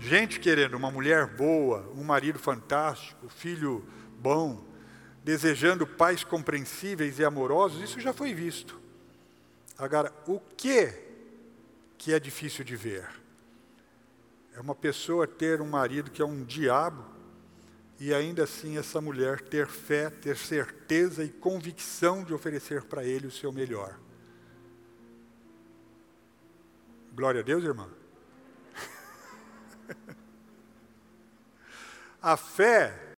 Gente 0.00 0.40
querendo 0.40 0.74
uma 0.74 0.90
mulher 0.90 1.26
boa, 1.26 1.92
um 1.94 2.02
marido 2.02 2.38
fantástico, 2.38 3.28
filho 3.28 3.86
bom, 4.18 4.64
desejando 5.22 5.86
pais 5.86 6.24
compreensíveis 6.24 7.18
e 7.18 7.26
amorosos, 7.26 7.82
isso 7.82 8.00
já 8.00 8.14
foi 8.14 8.32
visto. 8.32 8.80
Agora, 9.76 10.10
o 10.26 10.40
que 10.56 10.94
que 11.98 12.14
é 12.14 12.18
difícil 12.18 12.64
de 12.64 12.74
ver? 12.74 13.06
É 14.54 14.60
uma 14.60 14.74
pessoa 14.74 15.26
ter 15.26 15.60
um 15.60 15.68
marido 15.68 16.10
que 16.10 16.22
é 16.22 16.24
um 16.24 16.42
diabo 16.42 17.17
e 18.00 18.14
ainda 18.14 18.44
assim 18.44 18.78
essa 18.78 19.00
mulher 19.00 19.40
ter 19.40 19.66
fé, 19.66 20.08
ter 20.08 20.36
certeza 20.36 21.24
e 21.24 21.28
convicção 21.28 22.22
de 22.22 22.32
oferecer 22.32 22.84
para 22.84 23.04
ele 23.04 23.26
o 23.26 23.30
seu 23.30 23.50
melhor. 23.52 23.98
Glória 27.12 27.40
a 27.40 27.44
Deus, 27.44 27.64
irmã. 27.64 27.88
a 32.22 32.36
fé 32.36 33.16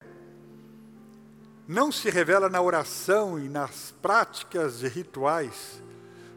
não 1.67 1.91
se 1.91 2.09
revela 2.09 2.49
na 2.49 2.63
oração 2.63 3.39
e 3.39 3.49
nas 3.49 3.91
práticas 4.01 4.83
rituais 4.83 5.83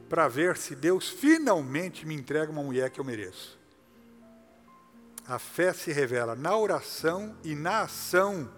para 0.09 0.27
ver 0.27 0.57
se 0.57 0.75
Deus 0.75 1.07
finalmente 1.07 2.05
me 2.05 2.15
entrega 2.15 2.51
uma 2.51 2.63
mulher 2.63 2.89
que 2.89 2.99
eu 2.99 3.05
mereço. 3.05 3.60
A 5.31 5.39
fé 5.39 5.71
se 5.71 5.93
revela 5.93 6.35
na 6.35 6.57
oração 6.57 7.33
e 7.41 7.55
na 7.55 7.83
ação 7.83 8.51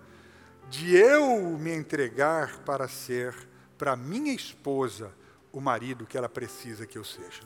de 0.71 0.95
eu 0.95 1.55
me 1.59 1.71
entregar 1.71 2.61
para 2.61 2.87
ser 2.87 3.35
para 3.77 3.95
minha 3.95 4.33
esposa 4.33 5.13
o 5.51 5.61
marido 5.61 6.07
que 6.07 6.17
ela 6.17 6.27
precisa 6.27 6.87
que 6.87 6.97
eu 6.97 7.03
seja. 7.03 7.43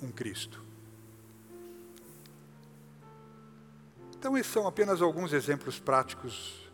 Um 0.00 0.12
Cristo. 0.12 0.64
Então, 4.16 4.38
esses 4.38 4.52
são 4.52 4.64
apenas 4.64 5.02
alguns 5.02 5.32
exemplos 5.32 5.80
práticos 5.80 6.70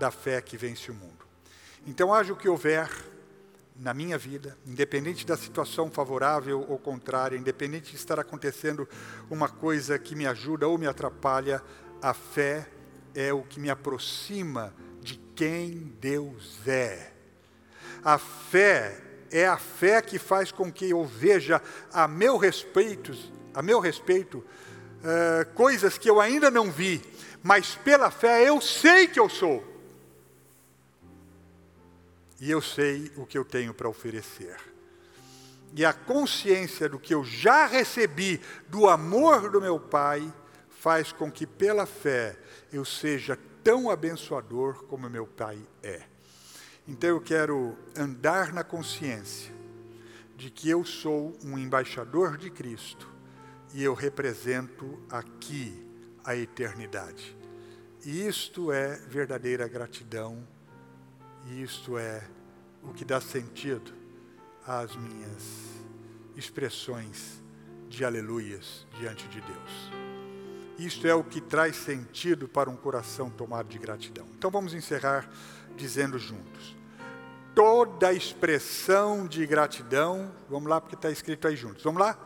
da 0.00 0.10
fé 0.10 0.42
que 0.42 0.56
vence 0.56 0.90
o 0.90 0.94
mundo. 0.94 1.24
Então, 1.86 2.12
haja 2.12 2.32
o 2.32 2.36
que 2.36 2.48
houver 2.48 2.90
na 3.78 3.92
minha 3.92 4.16
vida, 4.16 4.56
independente 4.66 5.26
da 5.26 5.36
situação 5.36 5.90
favorável 5.90 6.64
ou 6.68 6.78
contrária, 6.78 7.36
independente 7.36 7.90
de 7.90 7.96
estar 7.96 8.18
acontecendo 8.18 8.88
uma 9.30 9.48
coisa 9.48 9.98
que 9.98 10.14
me 10.14 10.26
ajuda 10.26 10.66
ou 10.66 10.78
me 10.78 10.86
atrapalha, 10.86 11.62
a 12.00 12.14
fé 12.14 12.68
é 13.14 13.32
o 13.32 13.42
que 13.42 13.60
me 13.60 13.70
aproxima 13.70 14.74
de 15.00 15.16
quem 15.34 15.94
Deus 16.00 16.58
é. 16.66 17.12
A 18.02 18.18
fé 18.18 19.02
é 19.30 19.46
a 19.46 19.58
fé 19.58 20.00
que 20.00 20.18
faz 20.18 20.50
com 20.50 20.72
que 20.72 20.90
eu 20.90 21.04
veja 21.04 21.60
a 21.92 22.08
meu 22.08 22.36
respeito, 22.36 23.12
a 23.52 23.60
meu 23.60 23.80
respeito, 23.80 24.38
uh, 24.38 25.52
coisas 25.54 25.98
que 25.98 26.08
eu 26.08 26.20
ainda 26.20 26.50
não 26.50 26.70
vi, 26.70 27.02
mas 27.42 27.74
pela 27.74 28.10
fé 28.10 28.48
eu 28.48 28.60
sei 28.60 29.06
que 29.06 29.20
eu 29.20 29.28
sou 29.28 29.75
e 32.40 32.50
eu 32.50 32.60
sei 32.60 33.10
o 33.16 33.26
que 33.26 33.38
eu 33.38 33.44
tenho 33.44 33.72
para 33.72 33.88
oferecer. 33.88 34.56
E 35.74 35.84
a 35.84 35.92
consciência 35.92 36.88
do 36.88 36.98
que 36.98 37.14
eu 37.14 37.24
já 37.24 37.66
recebi 37.66 38.40
do 38.68 38.88
amor 38.88 39.50
do 39.50 39.60
meu 39.60 39.78
Pai 39.78 40.32
faz 40.68 41.12
com 41.12 41.30
que, 41.30 41.46
pela 41.46 41.86
fé, 41.86 42.38
eu 42.72 42.84
seja 42.84 43.38
tão 43.64 43.90
abençoador 43.90 44.84
como 44.84 45.10
meu 45.10 45.26
Pai 45.26 45.58
é. 45.82 46.02
Então 46.86 47.10
eu 47.10 47.20
quero 47.20 47.76
andar 47.96 48.52
na 48.52 48.62
consciência 48.62 49.52
de 50.36 50.50
que 50.50 50.70
eu 50.70 50.84
sou 50.84 51.36
um 51.42 51.58
embaixador 51.58 52.36
de 52.36 52.50
Cristo 52.50 53.10
e 53.74 53.82
eu 53.82 53.94
represento 53.94 55.02
aqui 55.10 55.84
a 56.24 56.36
eternidade. 56.36 57.36
E 58.04 58.26
isto 58.26 58.70
é 58.70 58.96
verdadeira 59.08 59.66
gratidão 59.66 60.46
e 61.48 61.62
isto 61.62 61.96
é 61.96 62.22
o 62.82 62.92
que 62.92 63.04
dá 63.04 63.20
sentido 63.20 63.92
às 64.66 64.94
minhas 64.96 65.42
expressões 66.36 67.40
de 67.88 68.04
aleluias 68.04 68.86
diante 68.98 69.28
de 69.28 69.40
Deus. 69.40 69.90
Isto 70.78 71.06
é 71.06 71.14
o 71.14 71.24
que 71.24 71.40
traz 71.40 71.76
sentido 71.76 72.46
para 72.46 72.68
um 72.68 72.76
coração 72.76 73.30
tomado 73.30 73.68
de 73.68 73.78
gratidão. 73.78 74.26
Então 74.36 74.50
vamos 74.50 74.74
encerrar 74.74 75.28
dizendo 75.76 76.18
juntos. 76.18 76.76
Toda 77.54 78.12
expressão 78.12 79.26
de 79.26 79.46
gratidão, 79.46 80.30
vamos 80.50 80.68
lá 80.68 80.78
porque 80.78 80.94
está 80.94 81.10
escrito 81.10 81.48
aí 81.48 81.56
juntos, 81.56 81.82
vamos 81.82 82.00
lá? 82.00 82.18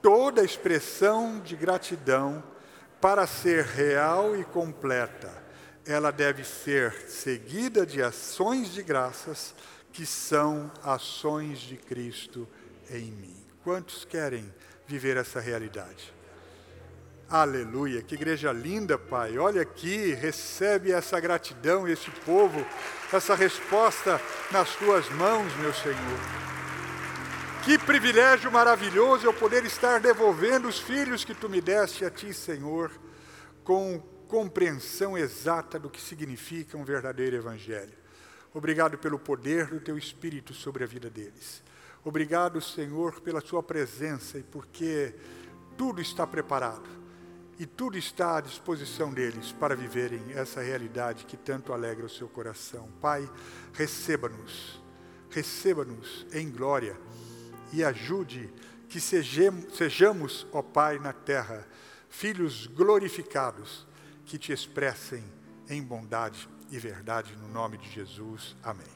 Toda 0.00 0.44
expressão 0.44 1.40
de 1.40 1.56
gratidão, 1.56 2.42
para 3.00 3.26
ser 3.26 3.64
real 3.64 4.36
e 4.36 4.44
completa, 4.44 5.32
ela 5.86 6.10
deve 6.10 6.44
ser 6.44 6.92
seguida 7.08 7.86
de 7.86 8.02
ações 8.02 8.72
de 8.72 8.82
graças, 8.82 9.54
que 9.92 10.06
são 10.06 10.70
ações 10.82 11.58
de 11.60 11.76
Cristo 11.76 12.48
em 12.90 13.10
mim. 13.10 13.36
Quantos 13.64 14.04
querem 14.04 14.52
viver 14.86 15.16
essa 15.16 15.40
realidade? 15.40 16.12
Aleluia, 17.28 18.02
que 18.02 18.16
igreja 18.16 18.50
linda, 18.50 18.98
Pai. 18.98 19.38
Olha 19.38 19.62
aqui, 19.62 20.12
recebe 20.14 20.90
essa 20.90 21.20
gratidão, 21.20 21.86
esse 21.86 22.10
povo, 22.24 22.66
essa 23.12 23.36
resposta 23.36 24.20
nas 24.50 24.74
tuas 24.74 25.08
mãos, 25.10 25.54
meu 25.58 25.72
Senhor. 25.72 26.40
Que 27.64 27.78
privilégio 27.78 28.50
maravilhoso 28.50 29.26
eu 29.26 29.32
poder 29.32 29.64
estar 29.64 30.00
devolvendo 30.00 30.66
os 30.66 30.80
filhos 30.80 31.24
que 31.24 31.34
tu 31.34 31.48
me 31.48 31.60
deste 31.60 32.04
a 32.04 32.10
ti, 32.10 32.34
Senhor, 32.34 32.90
com 33.62 34.02
compreensão 34.30 35.18
exata 35.18 35.76
do 35.76 35.90
que 35.90 36.00
significa 36.00 36.78
um 36.78 36.84
verdadeiro 36.84 37.34
evangelho. 37.34 37.98
Obrigado 38.54 38.96
pelo 38.96 39.18
poder 39.18 39.66
do 39.66 39.80
teu 39.80 39.98
espírito 39.98 40.54
sobre 40.54 40.84
a 40.84 40.86
vida 40.86 41.10
deles. 41.10 41.64
Obrigado, 42.04 42.60
Senhor, 42.60 43.20
pela 43.20 43.40
sua 43.40 43.60
presença 43.60 44.38
e 44.38 44.44
porque 44.44 45.12
tudo 45.76 46.00
está 46.00 46.24
preparado 46.24 46.88
e 47.58 47.66
tudo 47.66 47.98
está 47.98 48.36
à 48.36 48.40
disposição 48.40 49.12
deles 49.12 49.50
para 49.50 49.74
viverem 49.74 50.22
essa 50.32 50.62
realidade 50.62 51.24
que 51.24 51.36
tanto 51.36 51.72
alegra 51.72 52.06
o 52.06 52.08
seu 52.08 52.28
coração. 52.28 52.88
Pai, 53.00 53.28
receba-nos, 53.72 54.80
receba-nos 55.28 56.24
em 56.32 56.48
glória 56.48 56.96
e 57.72 57.82
ajude 57.82 58.48
que 58.88 59.00
sejamos, 59.00 60.46
ó 60.52 60.62
Pai, 60.62 61.00
na 61.00 61.12
terra, 61.12 61.66
filhos 62.08 62.68
glorificados 62.68 63.89
que 64.30 64.38
te 64.38 64.52
expressem 64.52 65.24
em 65.68 65.82
bondade 65.82 66.48
e 66.70 66.78
verdade, 66.78 67.34
no 67.34 67.48
nome 67.48 67.76
de 67.78 67.90
Jesus. 67.90 68.54
Amém. 68.62 68.86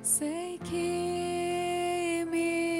Sei 0.00 0.58
que 0.58 2.24
me 2.30 2.73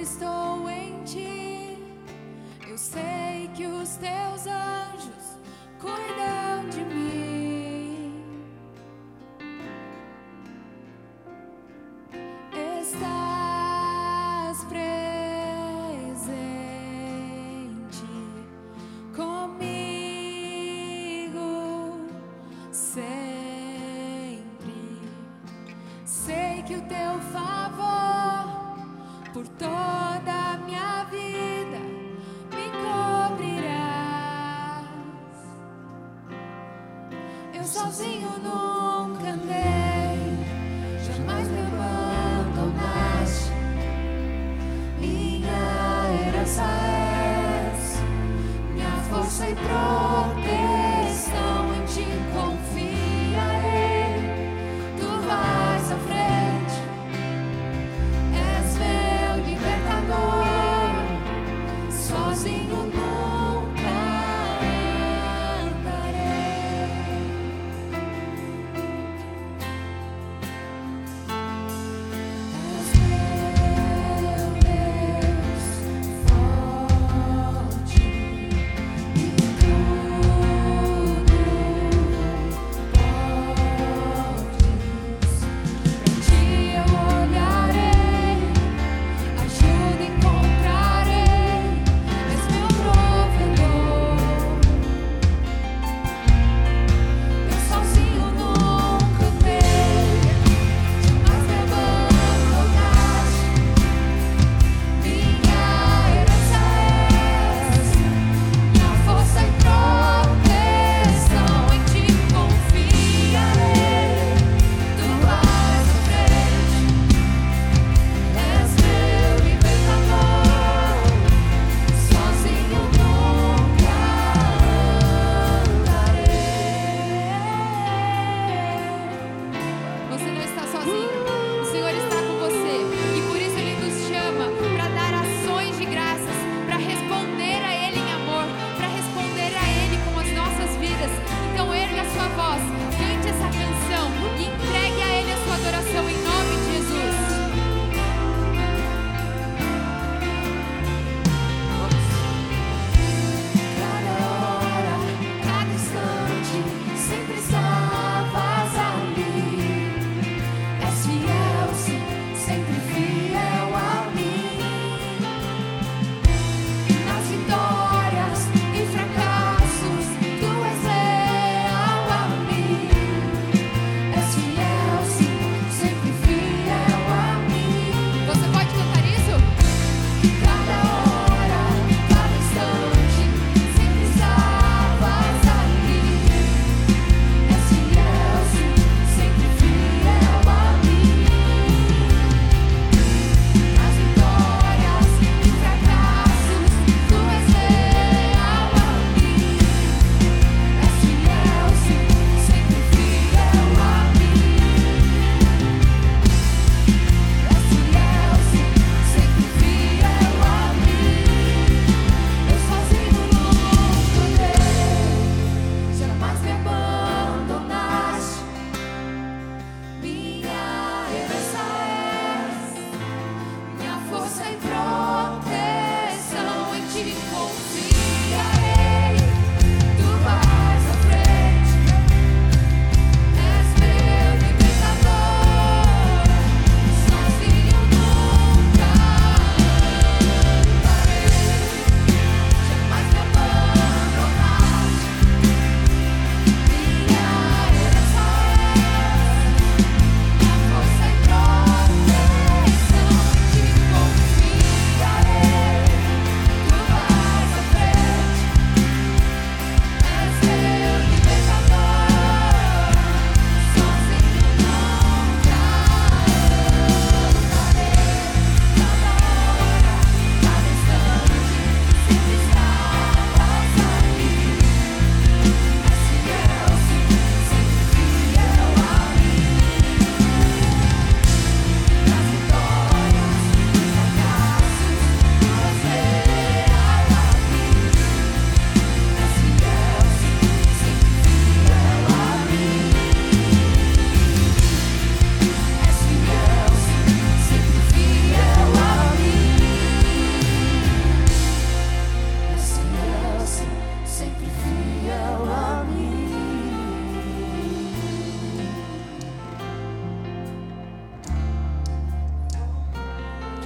Seguro 0.00 0.02
estou 0.02 0.70
em 0.70 1.02
ti. 1.04 1.78
Eu 2.66 2.78
sei 2.78 3.50
que 3.54 3.66
os 3.66 3.96
teus 3.96 4.46
anjos 4.46 5.38
cuidam 5.78 6.49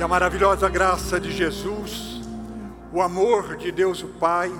a 0.02 0.08
maravilhosa 0.08 0.68
graça 0.68 1.20
de 1.20 1.30
Jesus, 1.30 2.20
o 2.92 3.00
amor 3.00 3.56
de 3.56 3.70
Deus 3.70 4.02
o 4.02 4.08
Pai, 4.08 4.52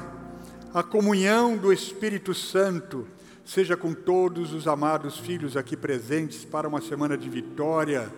a 0.73 0.83
comunhão 0.83 1.57
do 1.57 1.73
Espírito 1.73 2.33
Santo, 2.33 3.07
seja 3.45 3.77
com 3.77 3.93
todos 3.93 4.55
os 4.55 4.69
amados 4.69 5.19
filhos 5.19 5.57
aqui 5.57 5.77
presentes 5.77 6.45
para 6.45 6.69
uma 6.69 6.81
semana 6.81 7.19
de 7.19 7.29
vitória, 7.29 8.09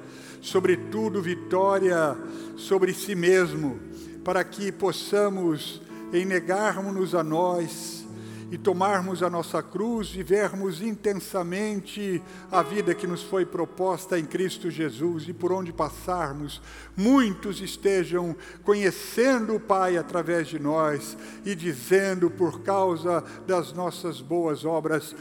sobretudo 0.42 1.22
vitória 1.22 2.16
sobre 2.56 2.92
si 2.92 3.14
mesmo, 3.14 3.80
para 4.22 4.44
que 4.44 4.70
possamos, 4.70 5.80
em 6.12 6.24
negarmos-nos 6.24 7.14
a 7.14 7.24
nós, 7.24 7.95
e 8.50 8.56
tomarmos 8.56 9.22
a 9.22 9.30
nossa 9.30 9.62
cruz, 9.62 10.10
vivermos 10.10 10.80
intensamente 10.80 12.22
a 12.50 12.62
vida 12.62 12.94
que 12.94 13.06
nos 13.06 13.22
foi 13.22 13.44
proposta 13.44 14.18
em 14.18 14.24
Cristo 14.24 14.70
Jesus 14.70 15.28
e 15.28 15.32
por 15.32 15.52
onde 15.52 15.72
passarmos, 15.72 16.62
muitos 16.96 17.60
estejam 17.60 18.36
conhecendo 18.62 19.56
o 19.56 19.60
Pai 19.60 19.96
através 19.96 20.46
de 20.48 20.58
nós 20.58 21.16
e 21.44 21.54
dizendo 21.54 22.30
por 22.30 22.60
causa 22.60 23.24
das 23.46 23.72
nossas 23.72 24.20
boas 24.20 24.64
obras, 24.64 25.14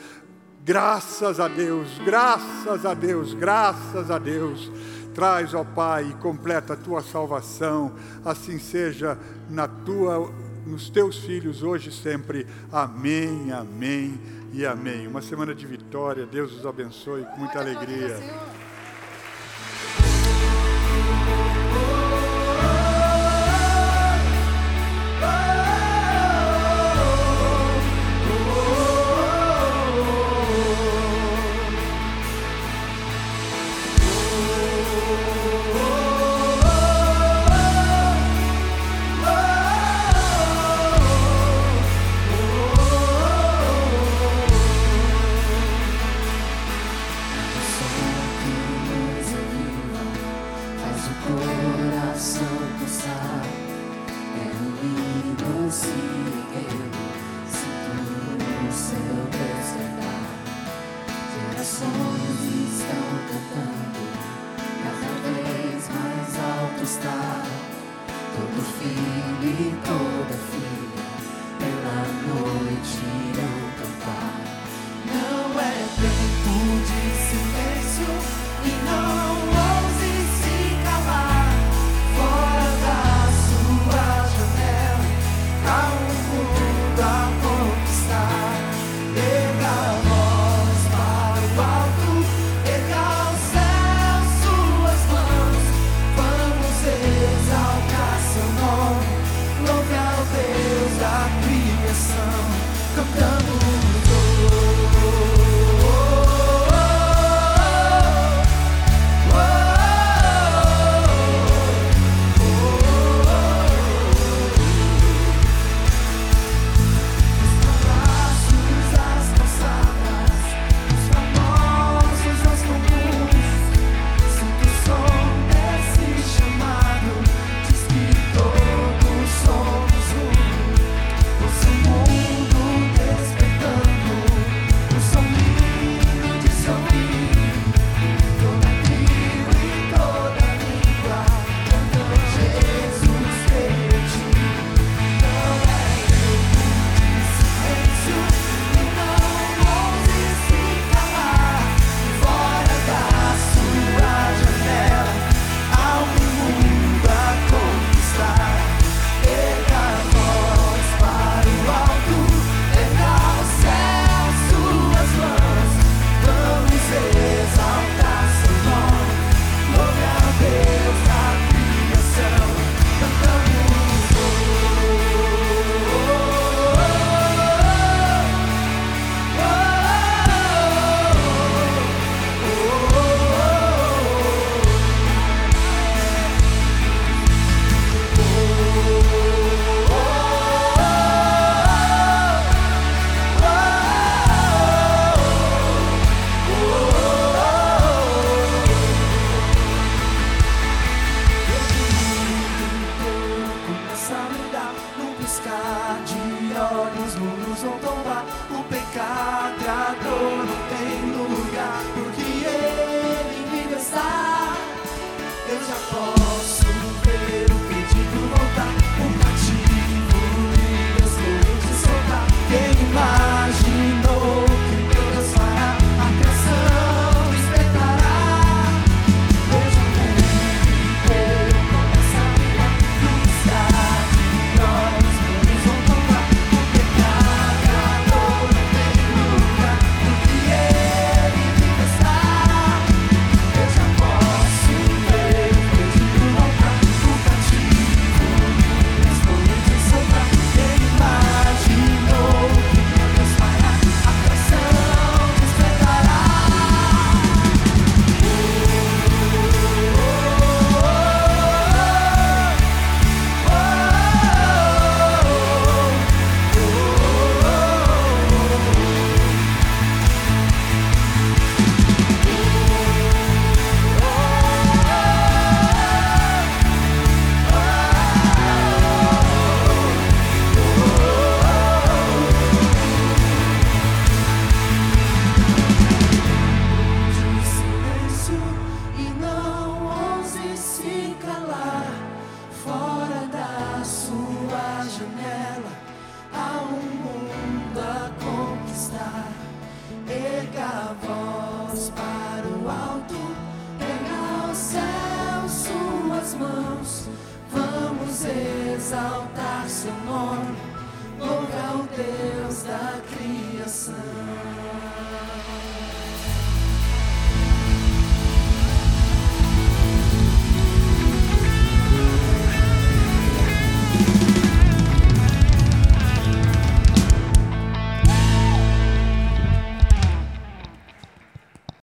graças 0.64 1.40
a 1.40 1.48
Deus, 1.48 2.00
graças 2.06 2.86
a 2.86 2.94
Deus, 2.94 3.34
graças 3.34 4.12
a 4.12 4.20
Deus. 4.20 4.72
Traz, 5.16 5.54
ó 5.54 5.64
Pai, 5.64 6.10
e 6.10 6.14
completa 6.22 6.74
a 6.74 6.78
tua 6.78 7.02
salvação, 7.02 7.96
assim 8.26 8.60
seja 8.60 9.18
na 9.50 9.66
tua 9.66 10.30
nos 10.66 10.90
teus 10.90 11.18
filhos 11.18 11.64
hoje 11.64 11.90
e 11.90 11.94
sempre. 11.94 12.48
Amém, 12.72 13.52
amém 13.52 14.20
e 14.54 14.66
amém. 14.66 15.08
Uma 15.08 15.22
semana 15.22 15.54
de 15.54 15.66
vitória. 15.66 16.26
Deus 16.26 16.54
os 16.54 16.66
abençoe 16.66 17.24
com 17.24 17.40
muita 17.40 17.60
alegria. 17.60 18.18